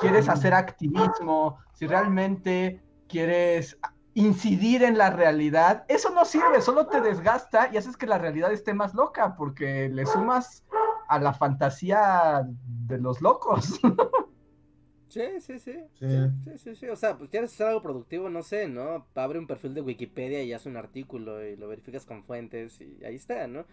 [0.00, 3.78] quieres hacer activismo, si realmente quieres
[4.14, 8.52] incidir en la realidad, eso no sirve, solo te desgasta y haces que la realidad
[8.52, 10.64] esté más loca, porque le sumas
[11.08, 13.80] a la fantasía de los locos.
[15.14, 15.74] Sí, sí, sí.
[15.98, 16.06] Sí.
[16.44, 16.88] Sí, sí, sí.
[16.88, 19.06] O sea, pues quieres hacer algo productivo, no sé, ¿no?
[19.14, 23.04] Abre un perfil de Wikipedia y hace un artículo y lo verificas con fuentes y
[23.04, 23.64] ahí está, ¿no?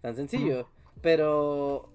[0.00, 0.68] Tan sencillo.
[1.02, 1.90] Pero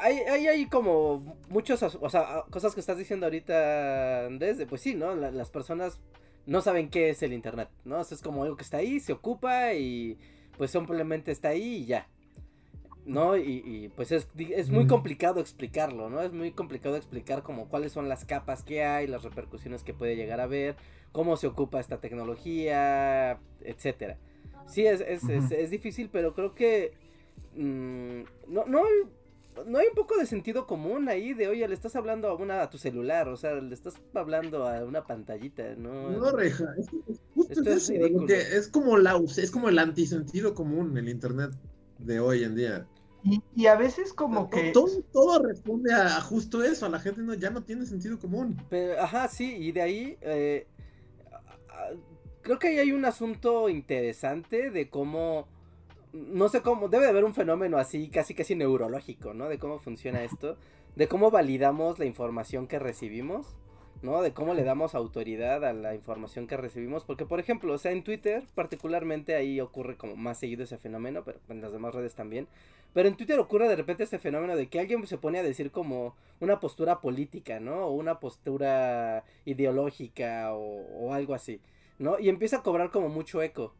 [0.00, 4.66] hay, hay, hay como muchos, as- o sea, cosas que estás diciendo ahorita, Andrés, de,
[4.66, 5.14] pues sí, ¿no?
[5.14, 6.00] La- las personas
[6.46, 8.00] no saben qué es el Internet, ¿no?
[8.00, 10.18] O sea, es como algo que está ahí, se ocupa y
[10.56, 12.08] pues simplemente está ahí y ya.
[13.06, 13.36] ¿No?
[13.36, 16.20] Y, y, pues es, es muy complicado explicarlo, ¿no?
[16.22, 20.16] Es muy complicado explicar como cuáles son las capas que hay, las repercusiones que puede
[20.16, 20.76] llegar a haber,
[21.12, 24.18] cómo se ocupa esta tecnología, etcétera.
[24.66, 26.92] Sí, es, es, es, es difícil, pero creo que
[27.54, 31.74] mm, no, no, hay- no hay un poco de sentido común ahí de, oye, le
[31.74, 35.74] estás hablando a una a tu celular, o sea, le estás hablando a una pantallita,
[35.76, 36.10] ¿no?
[36.10, 36.88] No, Reja, es,
[37.34, 37.92] justo Esto eso,
[38.32, 41.52] es como la, es como el antisentido común el internet
[41.98, 42.86] de hoy en día.
[43.26, 44.72] Y, y a veces como To- que...
[44.72, 48.56] todo, todo responde a, justo eso, a la gente no, ya no tiene sentido común.
[48.68, 50.66] Pero, ajá, sí, y de ahí eh,
[52.42, 55.48] creo que ahí hay un asunto interesante de cómo,
[56.12, 59.48] no sé cómo, debe de haber un fenómeno así, casi casi neurológico, ¿no?
[59.48, 60.56] De cómo funciona esto,
[60.96, 63.56] de cómo validamos la información que recibimos,
[64.02, 64.22] ¿no?
[64.22, 67.92] De cómo le damos autoridad a la información que recibimos, porque por ejemplo, o sea,
[67.92, 72.14] en Twitter particularmente ahí ocurre como más seguido ese fenómeno, pero en las demás redes
[72.14, 72.48] también.
[72.96, 75.70] Pero en Twitter ocurre de repente este fenómeno de que alguien se pone a decir
[75.70, 77.88] como una postura política, ¿no?
[77.88, 81.60] O una postura ideológica o, o algo así,
[81.98, 82.18] ¿no?
[82.18, 83.74] Y empieza a cobrar como mucho eco.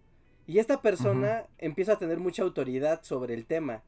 [0.46, 3.84] Y esta persona empieza a tener mucha autoridad sobre el tema.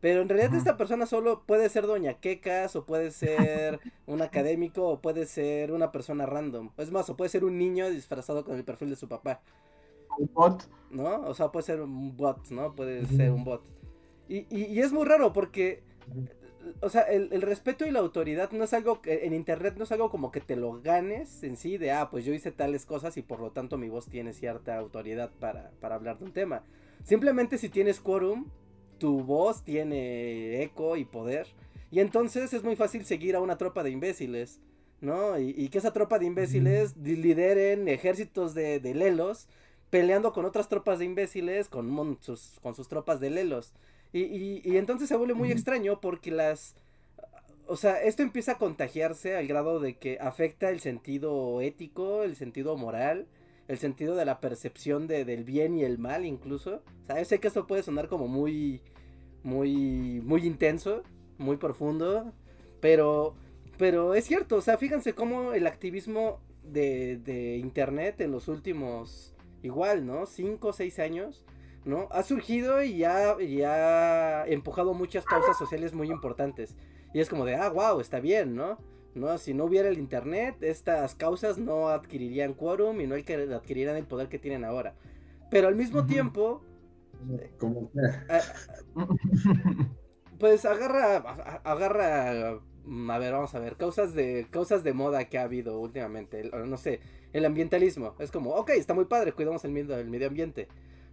[0.00, 4.86] Pero en realidad esta persona solo puede ser Doña Quecas, o puede ser un académico,
[4.86, 6.70] o puede ser una persona random.
[6.76, 9.40] Es más, o puede ser un niño disfrazado con el perfil de su papá.
[10.18, 11.22] un bot, ¿no?
[11.22, 12.76] O sea, puede ser un bot, ¿no?
[12.76, 13.77] Puede ser un bot.
[14.28, 15.82] Y, y- y es muy raro porque,
[16.80, 19.84] o sea, el, el respeto y la autoridad no es algo que en internet no
[19.84, 22.84] es algo como que te lo ganes en sí, de, ah, pues yo hice tales
[22.86, 26.32] cosas y por lo tanto mi voz tiene cierta autoridad para, para hablar de un
[26.32, 26.64] tema.
[27.04, 28.46] Simplemente si tienes quórum,
[28.98, 31.46] tu voz tiene eco y poder.
[31.90, 34.60] Y entonces es muy fácil seguir a una tropa de imbéciles,
[35.00, 35.38] ¿no?
[35.38, 39.48] Y, y que esa tropa de imbéciles lideren ejércitos de, de lelos
[39.90, 43.72] peleando con otras tropas de imbéciles, con, mon- sus, con sus tropas de lelos.
[44.12, 46.74] Y, y- y entonces se vuelve muy extraño porque las...
[47.66, 52.34] O sea, esto empieza a contagiarse al grado de que afecta el sentido ético, el
[52.36, 53.26] sentido moral,
[53.68, 56.82] el sentido de la percepción de, del bien y el mal incluso.
[57.04, 58.80] O sea, yo sé que esto puede sonar como muy,
[59.42, 61.02] muy, muy intenso,
[61.38, 62.32] muy profundo,
[62.80, 63.34] pero,
[63.76, 69.34] pero es cierto, o sea, fíjense cómo el activismo de, de internet en los últimos,
[69.62, 70.26] igual, ¿no?
[70.26, 71.44] Cinco o seis años,
[71.84, 72.08] ¿no?
[72.10, 76.76] Ha surgido y ha, y ha empujado muchas causas sociales muy importantes.
[77.12, 78.78] Y es como de, ah, wow, está bien, ¿no?
[79.14, 79.38] ¿no?
[79.38, 84.04] Si no hubiera el internet, estas causas no adquirirían quórum y no adquir- adquirirían el
[84.06, 84.94] poder que tienen ahora.
[85.50, 86.08] Pero al mismo Ujú.
[86.08, 86.62] tiempo,
[87.58, 87.90] Como
[90.38, 91.16] pues agarra,
[91.64, 96.40] agarra, a ver, vamos a ver, causas de, causas de moda que ha habido últimamente,
[96.40, 97.00] el- no sé,
[97.32, 100.68] el ambientalismo, es como, ok, está muy padre, cuidamos el medio, el medio ambiente,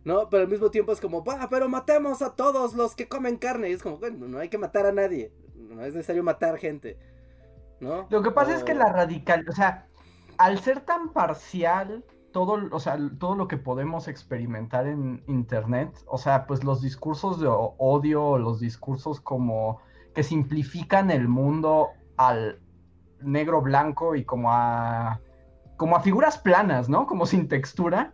[0.06, 0.30] ¿no?
[0.30, 3.70] Pero al mismo tiempo es como, va, pero matemos a todos los que comen carne,
[3.70, 6.98] y es como, bueno, no hay que matar a nadie, no es necesario matar gente,
[7.82, 8.08] ¿no?
[8.10, 9.88] Lo que pasa es que la radical, o sea,
[10.38, 16.18] al ser tan parcial todo, o sea, todo lo que podemos experimentar en internet, o
[16.18, 19.80] sea, pues los discursos de odio, los discursos como
[20.14, 22.60] que simplifican el mundo al
[23.22, 25.22] negro blanco y como a
[25.78, 27.08] como a figuras planas, ¿no?
[27.08, 28.14] Como sin textura,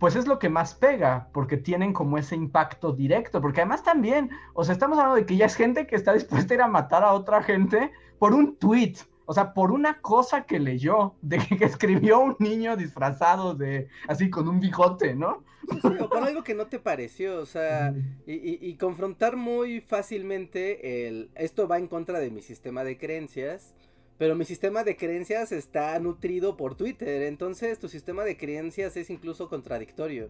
[0.00, 4.30] pues es lo que más pega, porque tienen como ese impacto directo, porque además también,
[4.54, 6.68] o sea, estamos hablando de que ya es gente que está dispuesta a ir a
[6.68, 8.94] matar a otra gente por un tweet,
[9.26, 14.30] o sea, por una cosa que leyó, de que escribió un niño disfrazado de, así
[14.30, 15.44] con un bigote, ¿no?
[15.70, 17.94] Sí, o con algo que no te pareció, o sea,
[18.26, 23.74] y, confrontar muy fácilmente el, esto va en contra de mi sistema de creencias,
[24.20, 29.08] pero mi sistema de creencias está nutrido por Twitter, entonces tu sistema de creencias es
[29.08, 30.28] incluso contradictorio,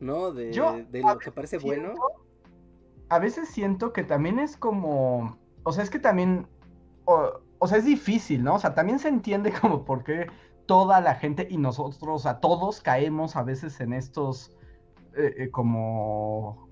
[0.00, 0.32] ¿no?
[0.32, 0.50] De,
[0.90, 1.94] de lo que parece bueno.
[3.08, 6.46] A veces siento que también es como, o sea, es que también
[7.06, 8.56] o sea, es difícil, ¿no?
[8.56, 10.26] O sea, también se entiende como por qué
[10.66, 14.54] toda la gente y nosotros, o sea, todos caemos a veces en estos
[15.16, 16.68] eh, eh, como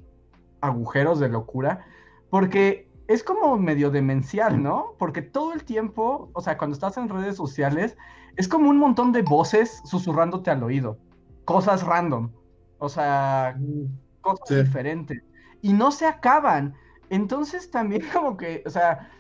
[0.61, 1.87] agujeros de locura,
[2.29, 4.95] porque es como medio demencial, ¿no?
[4.97, 7.97] Porque todo el tiempo, o sea, cuando estás en redes sociales,
[8.37, 10.97] es como un montón de voces susurrándote al oído,
[11.45, 12.31] cosas random,
[12.79, 15.25] o sea, mm, cosas diferentes,
[15.61, 16.77] y no se acaban.
[17.09, 19.11] Entonces también como que, o sea,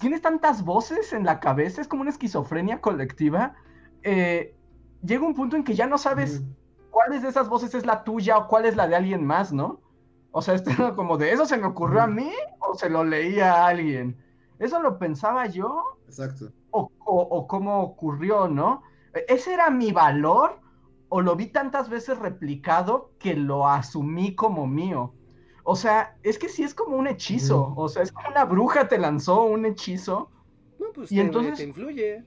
[0.00, 3.54] tienes tantas voces en la cabeza, es como una esquizofrenia colectiva.
[4.02, 4.56] Eh,
[5.04, 6.42] llega un punto en que ya no sabes
[6.90, 9.80] cuál de esas voces es la tuya o cuál es la de alguien más, ¿no?
[10.36, 13.54] O sea, esto como de eso se me ocurrió a mí o se lo leía
[13.54, 14.22] a alguien.
[14.58, 15.98] Eso lo pensaba yo.
[16.06, 16.52] Exacto.
[16.72, 18.82] O, o cómo ocurrió, ¿no?
[19.14, 20.60] E, ¿Ese era mi valor
[21.08, 25.14] o lo vi tantas veces replicado que lo asumí como mío?
[25.64, 27.72] O sea, es que sí es como un hechizo.
[27.74, 30.30] O sea, es como una bruja te lanzó un hechizo.
[30.78, 32.24] No, pues y te, entonces te influye.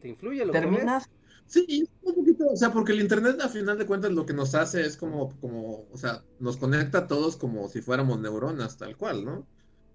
[0.00, 1.08] Te influye lo terminas...
[1.08, 1.12] que
[1.52, 4.54] Sí, un poquito, o sea, porque el internet a final de cuentas lo que nos
[4.54, 8.96] hace es como, como, o sea, nos conecta a todos como si fuéramos neuronas, tal
[8.96, 9.46] cual, ¿no?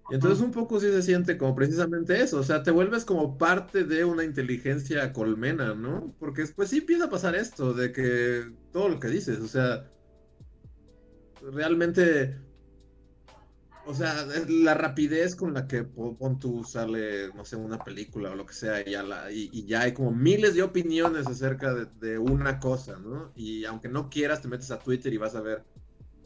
[0.08, 3.36] Y entonces un poco sí se siente como precisamente eso, o sea, te vuelves como
[3.38, 6.14] parte de una inteligencia colmena, ¿no?
[6.20, 9.90] Porque después sí empieza a pasar esto, de que todo lo que dices, o sea,
[11.42, 12.36] realmente
[13.88, 18.34] o sea, la rapidez con la que pon tú sale, no sé, una película o
[18.34, 22.18] lo que sea, y ya, la, y, ya hay como miles de opiniones acerca de,
[22.18, 23.32] una cosa, ¿no?
[23.34, 25.64] Y aunque no quieras, te metes a Twitter y vas a ver.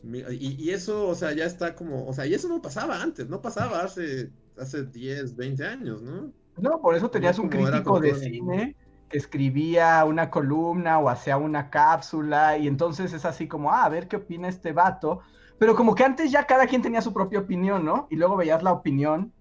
[0.02, 3.40] Y, eso, o sea, ya está como, o sea, y eso no pasaba antes, no
[3.40, 6.32] pasaba hace, hace 10, 20 años, ¿no?
[6.58, 8.76] No, por eso tenías un crítico de cine
[9.08, 13.88] que escribía una columna o hacía una cápsula, y entonces es así como, ah, a
[13.88, 15.20] ver qué opina este vato
[15.62, 18.08] pero como que antes ya cada quien tenía su propia opinión, ¿no?
[18.10, 19.32] Y luego veías la opinión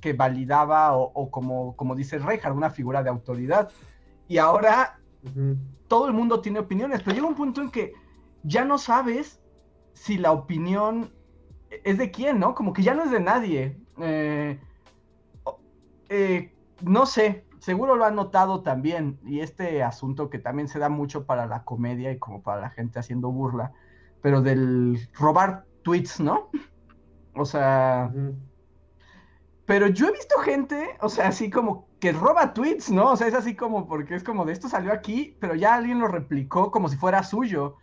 [0.00, 3.70] que validaba o, como, como dice Reinhardt, una figura de autoridad.
[4.26, 4.98] Y ahora
[5.86, 7.92] todo el mundo tiene opiniones, pero llega un punto en que
[8.42, 9.40] ya no sabes
[9.92, 11.12] si la opinión
[11.70, 12.56] es de quién, ¿no?
[12.56, 13.78] Como que ya no es de nadie.
[13.98, 14.58] Eh,
[16.08, 20.88] eh, no sé, seguro lo han notado también, y este asunto que también se da
[20.88, 23.74] mucho para la comedia y como para la gente haciendo burla,
[24.26, 26.50] pero del robar tweets, ¿no?
[27.36, 28.12] O sea,
[29.66, 33.12] pero yo he visto gente, o sea, así como que roba tweets, ¿no?
[33.12, 36.00] O sea, es así como porque es como de esto salió aquí, pero ya alguien
[36.00, 37.76] lo replicó como si fuera suyo.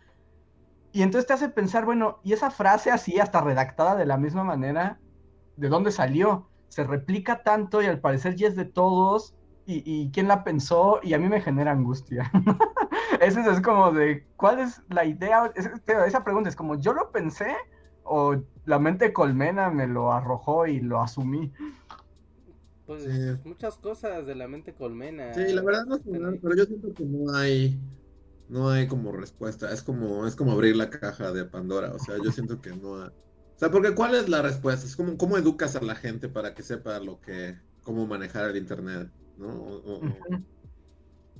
[0.92, 4.44] Y entonces te hace pensar, bueno, y esa frase así, hasta redactada de la misma
[4.44, 5.00] manera,
[5.56, 6.50] ¿de dónde salió?
[6.68, 9.34] Se replica tanto y al parecer ya es de todos
[9.64, 12.30] y, quién la pensó y a mí me genera angustia.
[13.20, 15.52] Eso es como de, ¿cuál es la idea?
[15.54, 17.54] esa pregunta es como, ¿yo lo pensé
[18.02, 18.36] o
[18.66, 21.52] la mente colmena me lo arrojó y lo asumí?
[22.86, 23.06] Pues
[23.44, 25.32] muchas cosas de la mente colmena.
[25.32, 26.02] Sí, la verdad no sé,
[26.42, 27.80] pero yo siento que no hay
[28.48, 32.16] no hay como respuesta, es como es como abrir la caja de Pandora, o sea,
[32.22, 33.08] yo siento que no hay...
[33.08, 34.86] O sea, porque ¿cuál es la respuesta?
[34.86, 38.56] Es como cómo educas a la gente para que sepa lo que cómo manejar el
[38.56, 39.10] internet.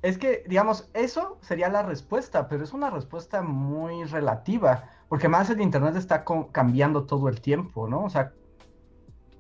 [0.05, 5.49] Es que, digamos, eso sería la respuesta, pero es una respuesta muy relativa, porque más
[5.49, 8.05] el Internet está cambiando todo el tiempo, ¿no?
[8.05, 8.31] O sea,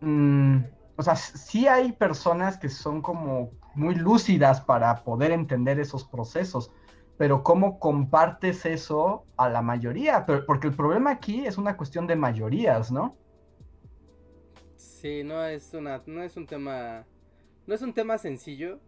[0.00, 0.60] mm,
[0.96, 6.72] o sea, sí hay personas que son como muy lúcidas para poder entender esos procesos,
[7.18, 10.24] pero ¿cómo compartes eso a la mayoría?
[10.46, 13.18] porque el problema aquí es una cuestión de mayorías, ¿no?
[14.76, 17.04] Sí, no es una, no es un tema
[17.66, 18.80] no es un tema sencillo,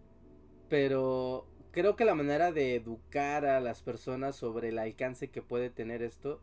[0.70, 1.46] pero
[1.76, 6.00] creo que la manera de educar a las personas sobre el alcance que puede tener
[6.00, 6.40] esto,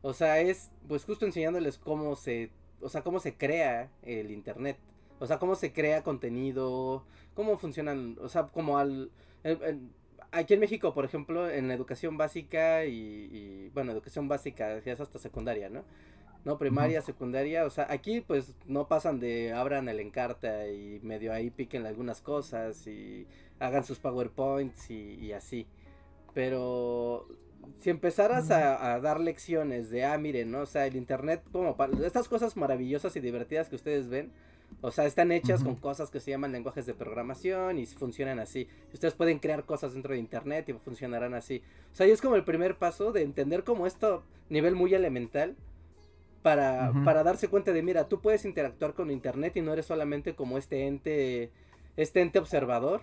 [0.00, 2.50] o sea, es pues justo enseñándoles cómo se,
[2.80, 4.78] o sea, cómo se crea el internet,
[5.18, 7.04] o sea, cómo se crea contenido,
[7.34, 9.10] cómo funcionan, o sea, como al
[10.32, 15.00] aquí en México, por ejemplo, en la educación básica y, bueno, educación básica ya es
[15.00, 15.84] hasta secundaria, ¿no?
[16.46, 21.34] No, primaria, secundaria, o sea, aquí pues no pasan de abran el encarta y medio
[21.34, 23.26] ahí piquen algunas cosas y
[23.60, 25.66] hagan sus PowerPoints y, así.
[26.34, 27.28] Pero
[27.78, 30.62] si empezaras a, a, dar lecciones de, ah, miren, ¿no?
[30.62, 34.32] O sea, el Internet, como para estas cosas maravillosas y divertidas que ustedes ven,
[34.82, 38.66] o sea, están hechas con cosas que se llaman lenguajes de programación y funcionan así.
[38.94, 41.62] Ustedes pueden crear cosas dentro de Internet y funcionarán así.
[41.92, 45.56] O sea, y es como el primer paso de entender como esto, nivel muy elemental,
[46.42, 50.34] para, para darse cuenta de, mira, tú puedes interactuar con Internet y no eres solamente
[50.34, 51.50] como este ente,
[51.98, 53.02] este ente observador,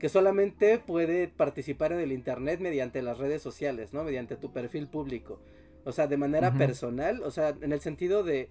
[0.00, 4.02] que solamente puede participar en el Internet mediante las redes sociales, ¿no?
[4.02, 5.40] Mediante tu perfil público.
[5.84, 8.48] O sea, de manera personal, o sea, en el sentido de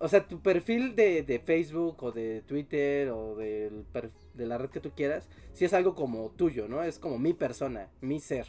[0.00, 3.84] o sea, tu perfil de, Facebook o de Twitter o de
[4.34, 6.82] la red que tú quieras, sí es algo como tuyo, ¿no?
[6.82, 8.46] Es como mi persona, mi ser.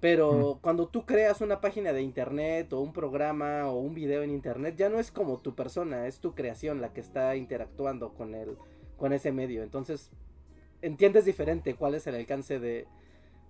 [0.00, 4.30] Pero cuando tú creas una página de internet o un programa o un video en
[4.30, 8.34] internet, ya no es como tu persona, es tu creación la que está interactuando con
[8.34, 8.56] el,
[8.96, 9.62] con ese medio.
[9.62, 10.10] Entonces,
[10.82, 12.86] entiendes diferente cuál es el alcance de,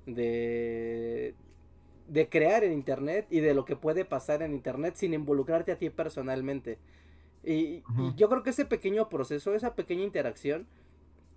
[0.07, 1.35] de,
[2.09, 5.79] de crear en internet y de lo que puede pasar en internet sin involucrarte a
[5.79, 6.79] ti personalmente.
[7.45, 7.83] Y,
[8.17, 10.67] yo creo que ese pequeño proceso, esa pequeña interacción,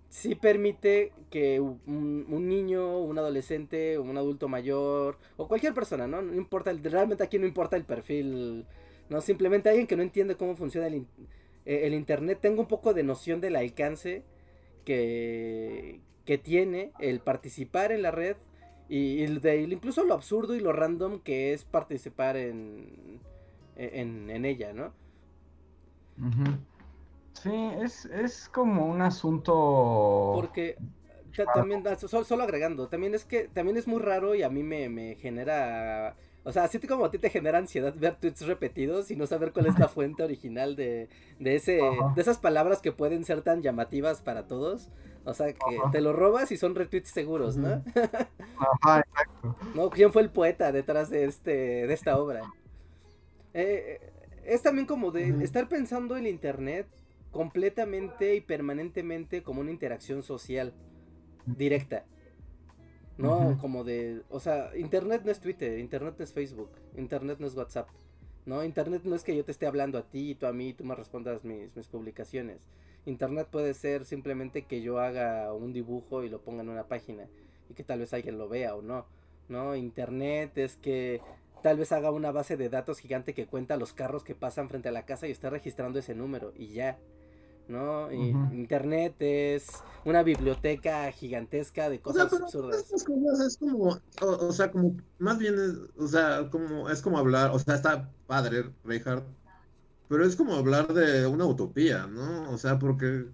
[0.08, 6.22] sí permite que un, niño, un adolescente, un adulto mayor, o cualquier persona, ¿no?
[6.22, 8.66] No importa, realmente aquí no importa el perfil,
[9.08, 9.20] ¿no?
[9.20, 11.06] Simplemente alguien que no entiende cómo funciona el,
[11.64, 14.22] e, Internet, tenga un poco de noción del alcance
[14.86, 18.36] que, que tiene el participar en la red
[18.88, 23.20] y, incluso lo absurdo y lo random que es participar en,
[23.76, 24.92] en, en ella, ¿no?
[27.34, 30.32] Sí, es, es como un asunto.
[30.34, 30.76] Porque
[31.54, 35.16] también, ah, solo, agregando, también es que también es muy raro y a mí me,
[35.16, 36.16] genera.
[36.46, 39.52] O sea, así como a ti te genera ansiedad ver tweets repetidos y no saber
[39.52, 41.08] cuál es la fuente original de,
[41.40, 41.80] de, ese,
[42.14, 44.88] de esas palabras que pueden ser tan llamativas para todos.
[45.24, 45.58] O sea, que
[45.90, 47.82] te lo robas y son retweets seguros, ¿no?
[48.84, 49.56] Ajá, exacto.
[49.74, 49.90] ¿No?
[49.90, 51.50] ¿Quién fue el poeta detrás de, este,
[51.88, 52.42] de esta obra?
[53.52, 53.98] Eh,
[54.44, 56.86] es también como de estar pensando el internet
[57.32, 60.72] completamente y permanentemente como una interacción social
[61.44, 62.04] directa.
[63.18, 67.46] No, como de, o sea, internet no es Twitter, internet no es Facebook, internet no
[67.46, 67.88] es WhatsApp.
[68.44, 70.68] No, internet no es que yo te esté hablando a ti y tú a mí
[70.68, 72.58] y tú me respondas mis, mis publicaciones.
[73.06, 77.26] Internet puede ser simplemente que yo haga un dibujo y lo ponga en una página
[77.68, 79.06] y que tal vez alguien lo vea o no.
[79.48, 81.20] No, internet es que
[81.62, 84.88] tal vez haga una base de datos gigante que cuenta los carros que pasan frente
[84.88, 86.98] a la casa y está registrando ese número y ya.
[87.68, 88.10] ¿No?
[88.12, 92.90] Internet es una biblioteca gigantesca de cosas absurdas.
[92.92, 93.04] es
[93.58, 97.74] como, o, sea, como, más bien, es, o sea, como, es como hablar, o sea,
[97.74, 99.24] está padre, Reinhardt,
[100.08, 102.50] pero es como hablar de una utopía, ¿no?
[102.50, 103.26] O sea, porque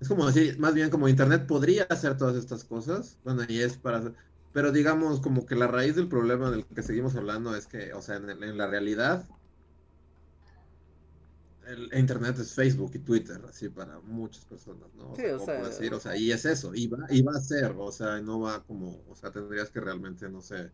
[0.00, 3.76] es como decir, más bien como Internet podría hacer todas estas cosas, bueno, y es
[3.76, 4.12] para,
[4.52, 8.02] pero digamos como que la raíz del problema del que seguimos hablando es que, o
[8.02, 9.24] sea, en, la realidad,
[11.66, 15.14] el Internet es Facebook y Twitter, así para muchas personas, ¿no?
[15.16, 17.74] sí, o sea, decir, o sea, y es eso, y va, y va a ser,
[17.76, 20.70] o sea, no va como, o sea, tendrías que realmente, no sé,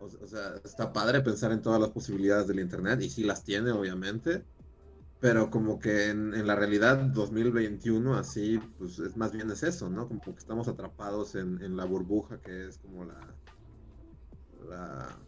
[0.00, 3.70] o, sea, está padre pensar en todas las posibilidades del Internet, y sí las tiene,
[3.70, 4.44] obviamente,
[5.20, 10.08] pero como que en, la realidad 2021 así, pues es más bien es eso, ¿no?
[10.08, 13.20] Como que estamos atrapados en, la burbuja que es como la,
[14.66, 15.18] la,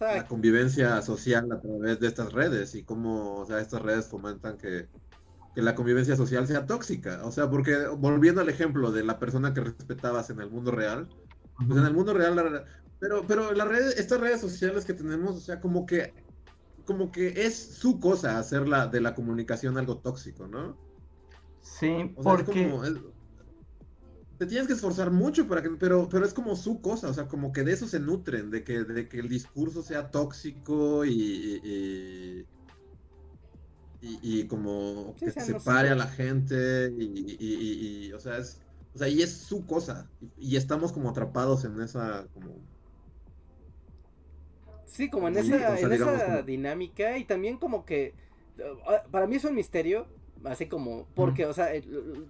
[0.00, 4.56] la convivencia social a través de estas redes y cómo, o sea, estas redes fomentan
[4.56, 4.88] que,
[5.56, 7.20] la convivencia social sea tóxica.
[7.24, 11.08] O sea, porque volviendo al ejemplo de la persona que respetabas en el mundo real,
[11.56, 12.64] pues en el mundo real,
[12.98, 16.12] pero, pero la red, estas redes sociales que tenemos, o sea, como que
[16.84, 20.76] como que es su cosa hacer de la comunicación algo tóxico, ¿no?
[21.60, 22.70] Sí, porque...
[24.44, 27.26] te tienes que esforzar mucho para que, pero, pero es como su cosa, o sea,
[27.28, 32.44] como que de eso se nutren, de que, de que el discurso sea tóxico y,
[34.02, 38.60] y, como que separe a la gente y, o sea, es,
[38.94, 42.56] o sea, y es su cosa y, estamos como atrapados en esa como
[44.84, 48.12] Sí, como en esa, en esa dinámica y también como que
[48.86, 50.06] ah, para mí es un misterio,
[50.44, 51.70] así como, porque, o sea,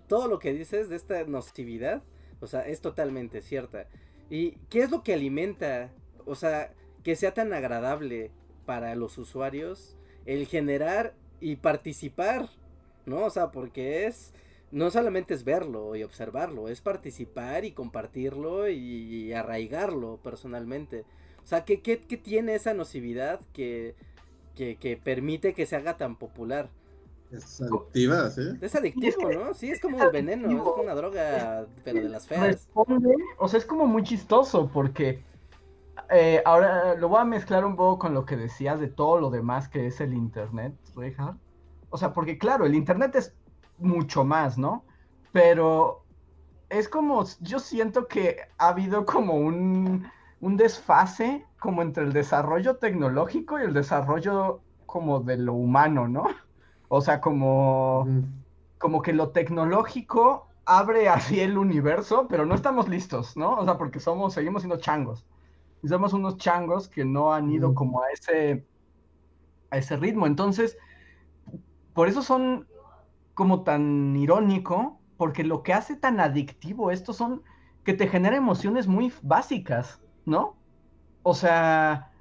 [0.08, 2.02] todo lo que dices de esta nocividad,
[2.40, 3.86] o sea, es totalmente cierta.
[4.30, 5.90] ¿Y qué es lo que alimenta,
[6.24, 8.30] o sea, que sea tan agradable
[8.66, 9.96] para los usuarios
[10.26, 12.48] el generar y participar,
[13.04, 13.24] ¿no?
[13.26, 14.32] O sea, porque es
[14.74, 21.04] no solamente es verlo y observarlo, es participar y compartirlo y, arraigarlo personalmente.
[21.44, 23.94] O sea, ¿qué, qué, tiene esa nocividad que,
[24.56, 26.70] que, permite que se haga tan popular?
[27.36, 28.42] Es adictiva, ¿sí?
[28.60, 29.54] Es adictivo, ¿no?
[29.54, 32.46] Sí, es como el veneno, es una droga, pero de las feas.
[32.46, 35.22] Responde, o sea, es como muy chistoso porque
[36.10, 39.30] eh, ahora lo voy a mezclar un poco con lo que decías de todo lo
[39.30, 41.36] demás que es el Internet, Richard.
[41.90, 43.34] O sea, porque claro, el Internet es
[43.78, 44.84] mucho más, ¿no?
[45.32, 46.04] Pero
[46.68, 50.06] es como, yo siento que ha habido como un,
[50.40, 56.26] un desfase como entre el desarrollo tecnológico y el desarrollo como de lo humano, ¿no?
[56.96, 58.06] O sea, como,
[58.78, 63.56] como que lo tecnológico abre así el universo, pero no estamos listos, ¿no?
[63.58, 65.26] O sea, porque somos, seguimos siendo changos.
[65.82, 68.64] Y somos unos changos que no han ido como a ese,
[69.70, 70.28] a ese ritmo.
[70.28, 70.78] Entonces,
[71.94, 72.68] por eso son
[73.34, 77.42] como tan irónico, porque lo que hace tan adictivo esto son
[77.82, 80.56] que te genera emociones muy básicas, ¿no?
[81.24, 82.12] O sea,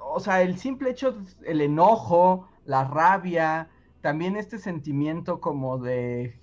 [0.00, 3.68] o sea, el simple hecho, el enojo, la rabia,
[4.00, 6.40] también este sentimiento como de,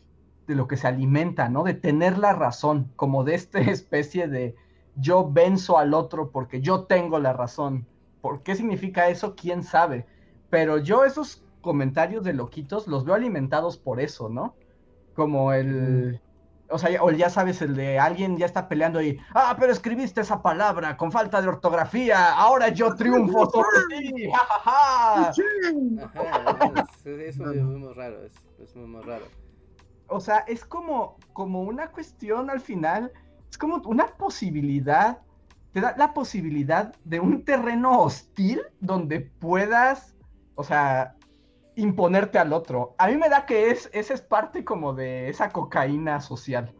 [0.47, 1.63] de lo que se alimenta, ¿no?
[1.63, 4.55] De tener la razón, como de esta especie de
[4.95, 7.87] yo venzo al otro porque yo tengo la razón.
[8.21, 9.35] ¿Por qué significa eso?
[9.35, 10.05] ¿Quién sabe?
[10.49, 14.55] Pero yo esos comentarios de loquitos los veo alimentados por eso, ¿no?
[15.15, 16.21] Como el...
[16.71, 20.21] O sea, o ya sabes, el de alguien ya está peleando y, ah, pero escribiste
[20.21, 25.31] esa palabra con falta de ortografía, ahora yo triunfo sobre ti, jajaja.
[27.05, 28.17] es, muy, raro,
[28.59, 29.25] es, muy, raro.
[30.07, 33.11] O sea, es como, como una cuestión al final,
[33.49, 35.19] es como una posibilidad,
[35.73, 40.15] te da la posibilidad de un terreno hostil donde puedas,
[40.55, 41.15] o sea,
[41.75, 42.95] imponerte al otro.
[42.97, 46.73] A mí me da que es, esa es parte como de esa cocaína social.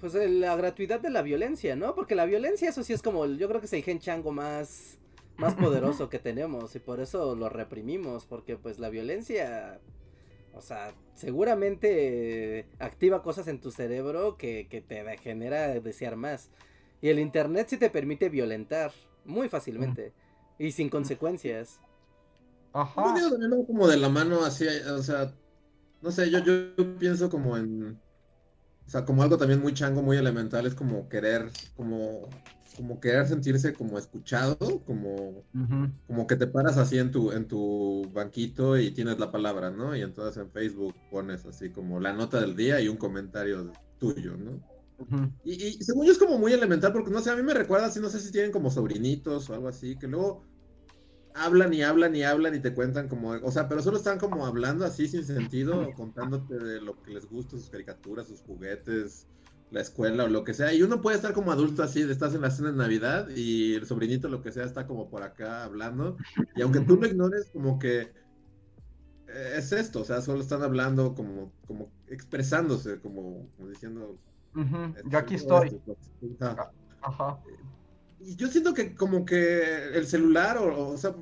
[0.00, 1.94] Pues eh, la gratuidad de la violencia, ¿no?
[1.94, 4.98] Porque la violencia, eso sí es como, yo creo que es el gen chango más,
[5.36, 9.80] más poderoso que tenemos y por eso lo reprimimos, porque pues la violencia,
[10.54, 16.50] o sea, seguramente activa cosas en tu cerebro que, que te genera desear más.
[17.00, 18.92] Y el Internet sí te permite violentar
[19.24, 20.12] muy fácilmente
[20.58, 21.80] y sin consecuencias.
[22.74, 23.14] Ajá.
[23.18, 25.32] Yo también como de la mano así, o sea,
[26.02, 28.00] no sé, yo, yo pienso como en,
[28.86, 32.28] o sea, como algo también muy chango, muy elemental, es como querer, como,
[32.76, 35.44] como querer sentirse como escuchado, como,
[36.08, 39.94] como que te paras así en tu, en tu banquito y tienes la palabra, ¿no?
[39.94, 43.70] Y entonces en Facebook pones así como la nota del día y un comentario
[44.00, 44.74] tuyo, ¿no?
[45.44, 47.86] y, y, según yo es como muy elemental porque no sé, a mí me recuerda
[47.86, 50.42] así, no sé si tienen como sobrinitos o algo así, que luego
[51.34, 54.46] hablan y hablan y hablan y te cuentan como, o sea, pero solo están como
[54.46, 59.26] hablando así sin sentido, contándote de lo que les gusta, sus caricaturas, sus juguetes,
[59.70, 60.72] la escuela o lo que sea.
[60.72, 63.86] Y uno puede estar como adulto así, estás en la cena de Navidad y el
[63.86, 66.16] sobrinito, lo que sea, está como por acá hablando.
[66.54, 68.12] Y aunque tú lo ignores, como que
[69.26, 74.16] eh, es esto, o sea, solo están hablando como, como expresándose, como, diciendo...
[75.06, 75.80] Yo aquí estoy.
[77.02, 77.63] Ajá y
[78.36, 81.14] yo siento que como que el celular o, o, sea,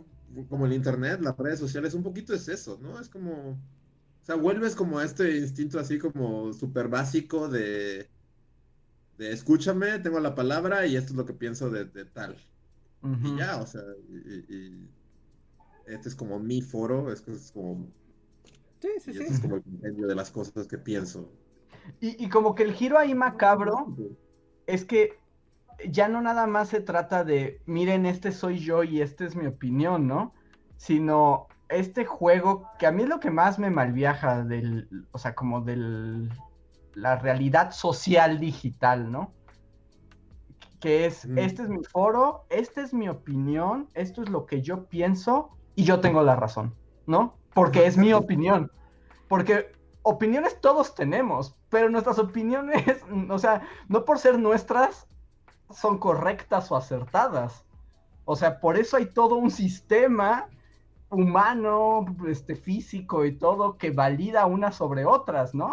[0.48, 2.98] como el internet, las redes sociales, un poquito es eso, ¿no?
[3.00, 8.08] Es como, o sea, vuelves como a este instinto así como súper básico de,
[9.18, 12.36] de escúchame, tengo la palabra y esto es lo que pienso de, tal.
[13.24, 14.88] Y ya, o sea, y,
[15.86, 17.90] este es como mi foro, es, es como...
[18.80, 19.18] Sí, sí, sí.
[19.22, 21.32] Este es como el medio de las cosas que pienso.
[22.00, 23.96] Y, y como que el giro ahí macabro
[24.66, 25.21] es que
[25.90, 29.46] ya no nada más se trata de, miren, este soy yo y esta es mi
[29.46, 30.34] opinión, ¿no?
[30.76, 35.34] Sino este juego, que a mí es lo que más me malviaja del, o sea,
[35.34, 36.30] como del,
[36.94, 39.32] la realidad social digital, ¿no?
[40.80, 41.38] Que es, mm.
[41.38, 45.84] este es mi foro, esta es mi opinión, esto es lo que yo pienso y
[45.84, 46.74] yo tengo la razón,
[47.06, 47.36] ¿no?
[47.54, 48.70] Porque es mi opinión.
[49.28, 49.72] Porque
[50.02, 55.06] opiniones todos tenemos, pero nuestras opiniones, o sea, no por ser nuestras,
[55.74, 57.64] son correctas o acertadas.
[58.24, 60.48] O sea, por eso hay todo un sistema
[61.10, 65.72] humano, este, físico y todo que valida unas sobre otras, ¿no?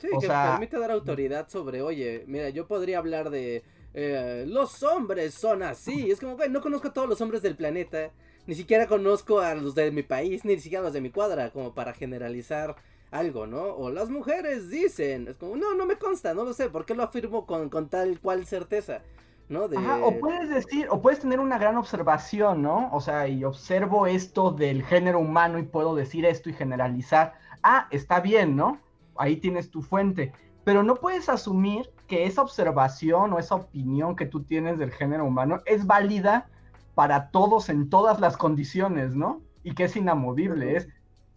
[0.00, 5.34] sí, que permite dar autoridad sobre, oye, mira, yo podría hablar de eh, los hombres
[5.34, 6.10] son así.
[6.10, 8.10] Es como, güey, no conozco a todos los hombres del planeta.
[8.46, 11.50] Ni siquiera conozco a los de mi país, ni siquiera a los de mi cuadra,
[11.50, 12.76] como para generalizar
[13.10, 13.62] algo, ¿no?
[13.62, 16.94] O las mujeres dicen, es como, no, no me consta, no lo sé, ¿por qué
[16.94, 19.02] lo afirmo con, tal cual certeza?
[19.48, 19.64] ¿no?
[19.64, 22.90] o puedes decir, o puedes tener una gran observación, ¿no?
[22.92, 27.32] O sea, y observo esto del género humano y puedo decir esto y generalizar.
[27.62, 28.78] Ah, está bien, ¿no?
[29.18, 30.32] ahí tienes tu fuente.
[30.64, 35.24] Pero no puedes asumir que esa observación o esa opinión que tú tienes del género
[35.24, 36.48] humano es válida
[36.94, 39.40] para todos en todas las condiciones, ¿no?
[39.62, 40.88] Y que es inamovible, es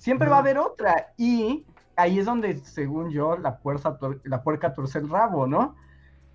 [0.02, 1.64] siempre va a haber otra y
[1.95, 5.76] ahí es donde, según yo, la, fuerza, la puerca torce el rabo, ¿no?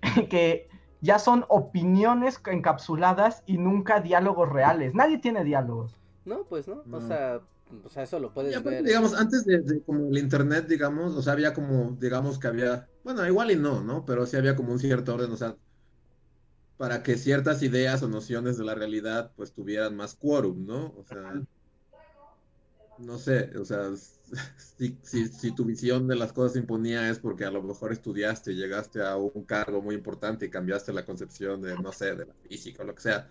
[0.29, 0.69] que
[1.01, 4.95] ya son opiniones encapsuladas y nunca diálogos reales.
[4.95, 5.97] Nadie tiene diálogos.
[6.23, 7.41] No, pues no, o sea,
[7.83, 8.85] o sea, eso lo puedes ver.
[8.85, 13.27] Digamos, antes de, como el internet, digamos, o sea, había como, digamos que había, bueno,
[13.27, 14.05] igual y no, ¿no?
[14.05, 15.57] Pero sí había como un cierto orden, o sea,
[16.77, 20.93] para que ciertas ideas o nociones de la realidad, pues tuvieran más quórum, ¿no?
[20.97, 21.41] O sea,
[22.99, 23.91] no sé, o sea,
[24.57, 28.55] si, si, tu visión de las cosas se imponía es porque a lo mejor estudiaste,
[28.55, 32.33] llegaste a un cargo muy importante y cambiaste la concepción de, no sé, de la
[32.47, 33.29] física o lo que sea,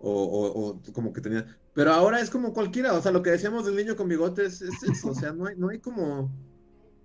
[0.00, 1.58] o, como que tenía...
[1.74, 4.82] Pero ahora es como cualquiera, o sea, lo que decíamos del niño con bigotes es,
[4.82, 6.30] eso, o sea, no hay, no hay como...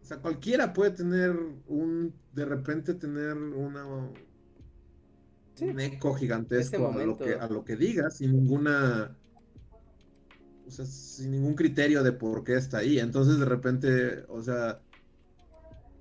[0.01, 1.37] O sea, cualquiera puede tener
[1.67, 8.17] un, de repente tener una, un eco gigantesco a lo, que, a lo que digas
[8.17, 9.17] sin ninguna
[10.67, 12.99] o sea, sin ningún criterio de por qué está ahí.
[12.99, 14.81] Entonces de repente, o sea,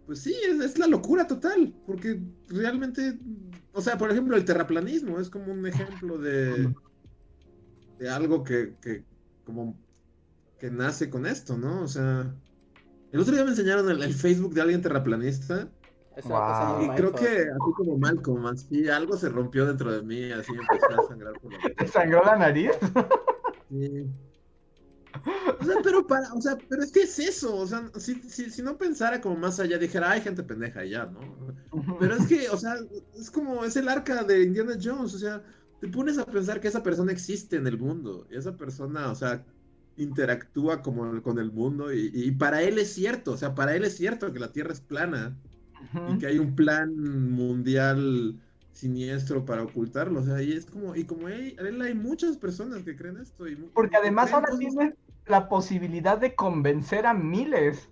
[0.06, 3.18] pues sí, es, la locura total, porque realmente,
[3.72, 6.72] o sea, por ejemplo, el terraplanismo es como un ejemplo de,
[7.98, 9.04] de algo que, que
[9.44, 9.78] como
[10.58, 11.82] que nace con esto, ¿no?
[11.82, 12.32] O sea,
[13.12, 15.68] el otro día me enseñaron el, Facebook de alguien terraplanista.
[16.16, 21.02] Y creo que así como Malcolm, así algo se rompió dentro de mí, así empezó
[21.02, 22.70] a sangrar por la ¿Te sangró la nariz?
[23.68, 24.06] Sí.
[25.60, 28.62] O sea, pero para, o sea, pero es que es eso, o sea, si, si,
[28.62, 31.96] no pensara como más allá, dijera, hay gente pendeja ya, ¿no?
[31.98, 32.76] Pero es que, o sea,
[33.18, 35.42] es como, es el arca de Indiana Jones, o sea,
[35.80, 39.14] te pones a pensar que esa persona existe en el mundo, y esa persona, o
[39.14, 39.44] sea,
[39.96, 43.84] interactúa como con el mundo, y, y para él es cierto, o sea, para él
[43.84, 45.36] es cierto que la Tierra es plana,
[46.10, 46.94] y que hay un plan
[47.30, 48.38] mundial
[48.72, 50.20] siniestro para ocultarlo.
[50.20, 53.48] O sea, y es como, y como él, hay muchas personas que creen esto.
[53.48, 54.94] Y Porque además ahora tiene
[55.26, 57.88] la posibilidad de convencer a miles.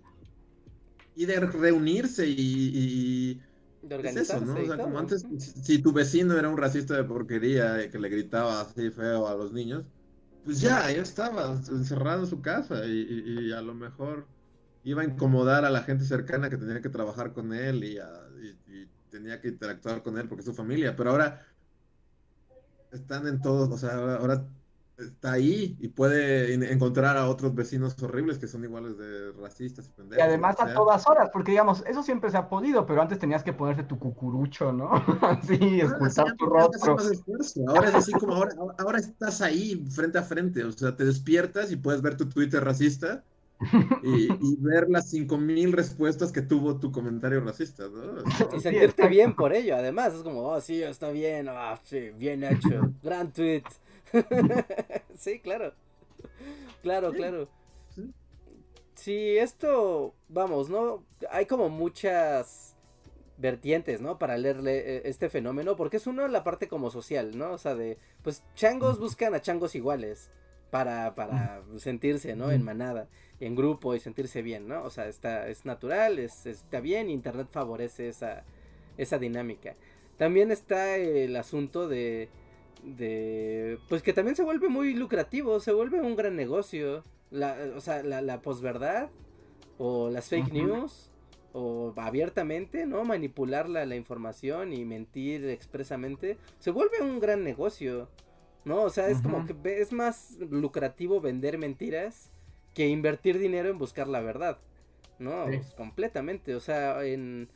[1.16, 3.41] Y de reunirse y,
[3.82, 4.45] de organizarse.
[4.45, 4.55] ¿no?
[4.55, 8.09] O sea, como antes, si tu vecino era un racista de porquería y que le
[8.09, 9.85] gritaba así feo a los niños,
[10.45, 14.26] pues ya, ya estaba encerrado en su casa y, a lo mejor
[14.82, 17.97] iba a incomodar a la gente cercana que tenía que trabajar con él y,
[18.70, 21.47] y tenía que interactuar con él porque es su familia, pero ahora
[22.93, 24.47] están en todos, o sea, ahora
[24.99, 29.90] está ahí y puede encontrar a otros vecinos horribles que son iguales de racistas y
[29.90, 30.18] pendejos.
[30.18, 33.42] Y además a todas horas, porque digamos, eso siempre se ha podido, pero antes tenías
[33.42, 34.90] que ponerte tu cucurucho, ¿no?
[35.22, 36.97] Así, escultar tu rostro.
[37.68, 41.72] Ahora es así como ahora, ahora estás ahí frente a frente, o sea, te despiertas
[41.72, 43.22] y puedes ver tu Twitter racista
[44.03, 44.28] y,
[44.61, 48.22] ver las 5000 respuestas que tuvo tu comentario racista, ¿no?
[48.57, 52.45] Y sentirte bien por ello, además, es como, oh, sí, está bien, oh, sí, bien
[52.45, 53.64] hecho, gran tweet.
[55.19, 55.73] sí, claro.
[56.83, 57.49] Claro, claro.
[58.95, 61.05] Sí, esto, vamos, ¿no?
[61.31, 62.77] Hay como muchas
[63.39, 64.19] vertientes, ¿no?
[64.19, 67.53] Para leerle eh, este fenómeno, porque es uno la parte como social, ¿no?
[67.53, 70.31] O sea, de, pues changos buscan a changos iguales
[70.71, 72.53] para, para sentirse, ¿no?
[72.53, 73.09] En manada
[73.41, 74.83] en grupo y sentirse bien, ¿no?
[74.85, 78.45] O sea, está, es natural, es, está bien, Internet favorece esa,
[78.97, 79.75] esa dinámica.
[80.17, 82.29] También está el asunto de,
[82.85, 87.03] de, pues que también se vuelve muy lucrativo, se vuelve un gran negocio.
[87.30, 89.11] La, o sea, la, la posverdad
[89.78, 91.11] o las fake news
[91.53, 93.05] o abiertamente, ¿no?
[93.05, 98.09] Manipular la, la, información y mentir expresamente, se vuelve un gran negocio,
[98.64, 98.82] ¿no?
[98.82, 102.30] O sea, es como que es más lucrativo vender mentiras
[102.74, 104.59] que invertir dinero en buscar la verdad.
[105.18, 106.55] No, pues, completamente.
[106.55, 107.49] O sea, en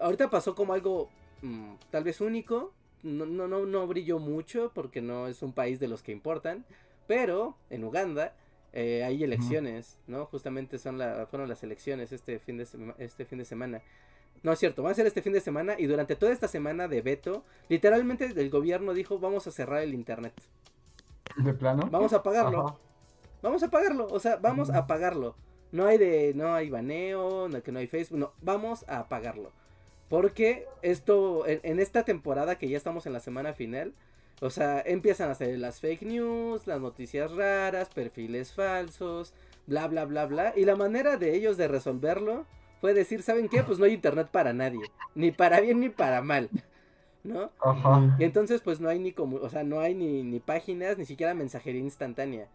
[0.00, 1.08] ahorita pasó como algo
[1.42, 2.72] mm, tal vez único.
[3.06, 6.64] No, no, no, no brilló mucho porque no es un país de los que importan.
[7.06, 8.34] Pero en Uganda
[8.72, 10.26] eh, hay elecciones, ¿no?
[10.26, 12.66] Justamente son la, fueron las elecciones este fin, de
[12.98, 13.80] este fin de semana.
[14.42, 16.88] No es cierto, va a ser este fin de semana y durante toda esta semana
[16.88, 20.34] de veto, literalmente el gobierno dijo vamos a cerrar el internet.
[21.36, 21.88] ¿De plano?
[21.90, 22.78] Vamos a pagarlo.
[23.42, 25.36] Vamos a pagarlo, o sea, vamos a pagarlo.
[25.72, 29.52] No hay de, no hay baneo, no, que no hay Facebook, no, vamos a pagarlo.
[30.08, 33.92] Porque esto, en, esta temporada que ya estamos en la semana final,
[34.40, 39.34] o sea, empiezan a hacer las fake news, las noticias raras, perfiles falsos,
[39.66, 40.52] bla, bla, bla, bla.
[40.56, 42.46] Y la manera de ellos de resolverlo
[42.80, 43.64] fue decir, ¿saben qué?
[43.64, 44.82] Pues no hay internet para nadie,
[45.14, 46.50] ni para bien ni para mal.
[47.24, 47.50] ¿No?
[47.58, 48.16] Ajá.
[48.20, 51.04] Y entonces pues no hay ni como, o sea, no hay ni, ni páginas, ni
[51.04, 52.46] siquiera mensajería instantánea.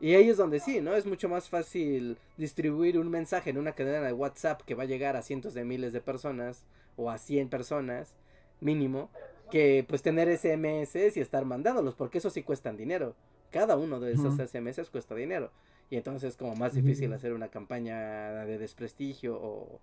[0.00, 0.94] Y ahí es donde sí, ¿no?
[0.94, 4.86] Es mucho más fácil distribuir un mensaje en una cadena de WhatsApp que va a
[4.86, 6.64] llegar a cientos de miles de personas
[6.98, 8.14] o a 100 personas
[8.60, 9.08] mínimo
[9.50, 13.14] que pues tener SMS y estar mandándolos porque eso sí cuestan dinero.
[13.50, 15.50] Cada uno de esos SMS cuesta dinero.
[15.88, 19.80] Y entonces es como más difícil hacer una campaña de desprestigio o,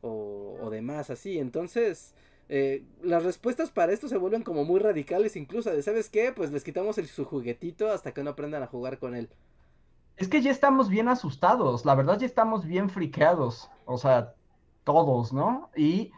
[0.00, 1.38] o, o demás así.
[1.38, 2.14] Entonces,
[2.48, 5.70] eh, las respuestas para esto se vuelven como muy radicales incluso.
[5.70, 6.32] De, ¿sabes qué?
[6.32, 9.28] Pues les quitamos el, su juguetito hasta que no aprendan a jugar con él.
[10.16, 14.34] Es que ya estamos bien asustados, la verdad ya estamos bien friqueados, o sea,
[14.84, 15.70] todos, ¿no?
[15.76, 16.12] Y,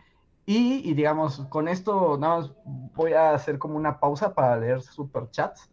[0.47, 2.53] y, digamos, con esto nada más
[2.95, 5.71] voy a hacer como una pausa para leer superchats,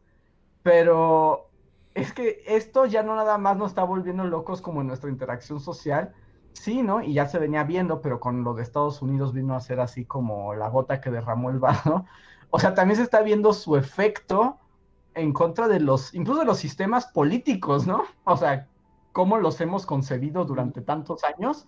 [0.63, 1.49] pero
[1.93, 5.59] es que esto ya no nada más nos está volviendo locos como en nuestra interacción
[5.59, 6.13] social,
[6.53, 7.01] Sí, ¿no?
[7.01, 10.05] Y ya se venía viendo, pero con lo de Estados Unidos vino a ser así
[10.05, 12.05] como la gota que derramó el vaso.
[12.55, 14.59] O sea, también se está viendo su efecto
[15.15, 18.03] en contra de los, incluso de los sistemas políticos, ¿no?
[18.25, 18.69] O sea,
[19.11, 21.67] cómo los hemos concebido durante tantos años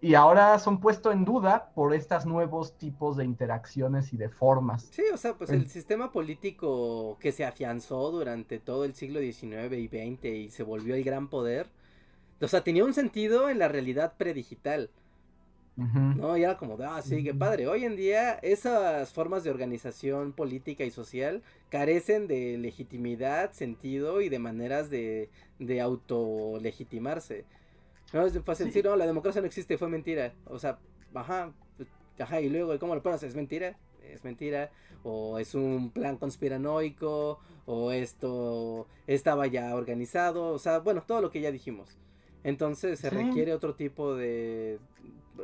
[0.00, 4.88] y ahora son puestos en duda por estos nuevos tipos de interacciones y de formas.
[4.92, 9.72] Sí, o sea, pues el sistema político que se afianzó durante todo el siglo XIX
[9.76, 11.68] y XX y se volvió el gran poder,
[12.40, 14.90] o sea, tenía un sentido en la realidad predigital.
[15.76, 16.36] ¿No?
[16.36, 17.68] Y era como de, ah, sí, qué padre.
[17.68, 24.28] Hoy en día esas formas de organización política y social carecen de legitimidad, sentido y
[24.28, 25.30] de maneras de,
[25.60, 27.44] de autolegitimarse.
[28.12, 30.34] No es fácil decir, no, la democracia no existe, fue mentira.
[30.46, 30.78] O sea,
[31.14, 31.88] ajá, pues,
[32.18, 33.22] ajá, y luego, ¿cómo lo pones?
[33.22, 33.76] ¿Es mentira?
[34.02, 34.70] Es mentira.
[35.02, 40.52] O es un plan conspiranoico, o esto estaba ya organizado.
[40.52, 41.98] O sea, bueno, todo lo que ya dijimos.
[42.44, 44.78] Entonces se requiere otro tipo de...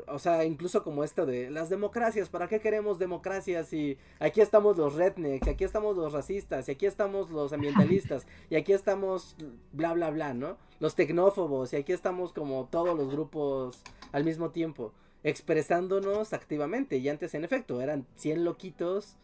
[0.06, 3.72] O sea, incluso como esto de las democracias, ¿para qué queremos democracias?
[3.72, 8.26] Y aquí estamos los rednecks, y aquí estamos los racistas, y aquí estamos los ambientalistas,
[8.50, 9.36] y aquí estamos
[9.72, 10.56] bla, bla, bla, ¿no?
[10.80, 13.82] Los tecnófobos, y aquí estamos como todos los grupos
[14.12, 14.92] al mismo tiempo,
[15.22, 16.98] expresándonos activamente.
[16.98, 19.16] Y antes, en efecto, eran 100 loquitos,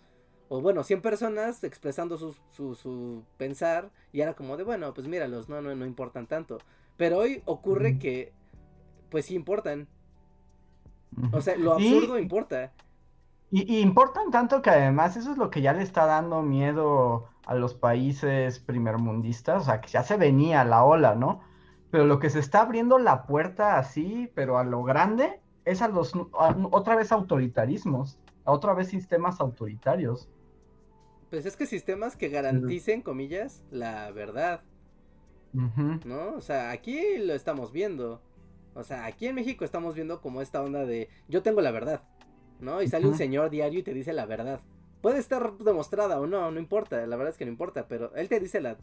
[0.48, 5.06] o bueno, 100 personas expresando su, su, su pensar, y era como de, bueno, pues
[5.06, 6.58] míralos, no, no, no importan tanto.
[6.96, 8.32] Pero hoy ocurre que,
[9.10, 9.88] pues sí importan.
[11.32, 12.72] O sea, lo absurdo importa.
[13.50, 17.54] Y, importan tanto que además eso es lo que ya le está dando miedo a
[17.54, 21.40] los países primermundistas, o sea, que ya se venía la ola, ¿no?
[21.90, 25.88] Pero lo que se está abriendo la puerta así, pero a lo grande, es a
[25.88, 26.12] los
[26.70, 30.28] otra vez autoritarismos, a otra vez sistemas autoritarios.
[31.30, 34.62] Pues es que sistemas que garanticen, comillas, la verdad.
[35.52, 36.34] ¿No?
[36.36, 38.22] O sea, aquí lo estamos viendo.
[38.74, 42.02] O sea, aquí en México estamos viendo como esta onda de yo tengo la verdad,
[42.60, 42.82] ¿no?
[42.82, 44.60] Y sale un señor diario y te dice la verdad.
[45.00, 48.28] Puede estar demostrada o no, no importa, la verdad es que no importa, pero él
[48.28, 48.76] te dice la,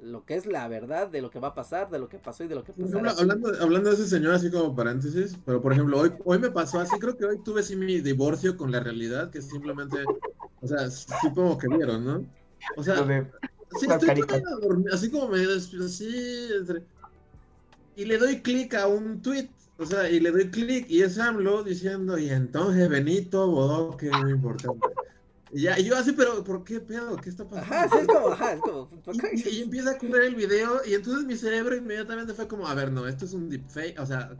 [0.00, 2.44] lo que es la verdad de lo que va a pasar, de lo que pasó
[2.44, 2.98] y de lo que pasó.
[2.98, 6.78] Hablando, hablando de ese señor así como paréntesis, pero por ejemplo, hoy, hoy me pasó
[6.78, 9.96] así, creo que hoy tuve así mi divorcio con la realidad, que simplemente,
[10.60, 12.24] o sea, supongo que vieron, ¿no?
[12.76, 13.04] O sea,
[13.78, 14.10] Sí, estoy
[14.92, 16.08] así como me así.
[17.96, 21.18] Y le doy clic a un tweet, o sea, y le doy clic y es
[21.18, 24.88] AMLO diciendo, y entonces Benito Bodoque, muy importante.
[25.52, 27.16] Y ya, y yo así, pero ¿por qué pedo?
[27.16, 27.74] ¿Qué está pasando?
[27.74, 28.90] Ajá, es como, ajá, es como.
[29.32, 32.74] Y, y, empieza a correr el video, y entonces mi cerebro inmediatamente fue como, a
[32.74, 34.36] ver, no, esto es un deepfake, o sea,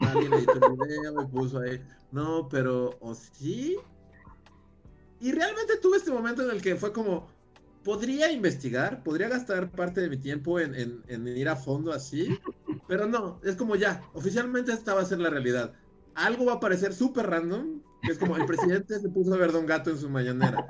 [0.00, 1.80] alguien editó el video, me puso ahí,
[2.12, 3.78] no, pero, ¿o sí?
[5.20, 7.28] Y realmente tuve este momento en el que fue como,
[7.84, 12.38] podría investigar, podría gastar parte de mi tiempo en, ir a fondo así,
[12.90, 15.74] pero no, es como ya, oficialmente esta va a ser la realidad.
[16.16, 19.52] Algo va a parecer súper random, que es como el presidente se puso a ver
[19.52, 20.66] Don Gato en su mañanera.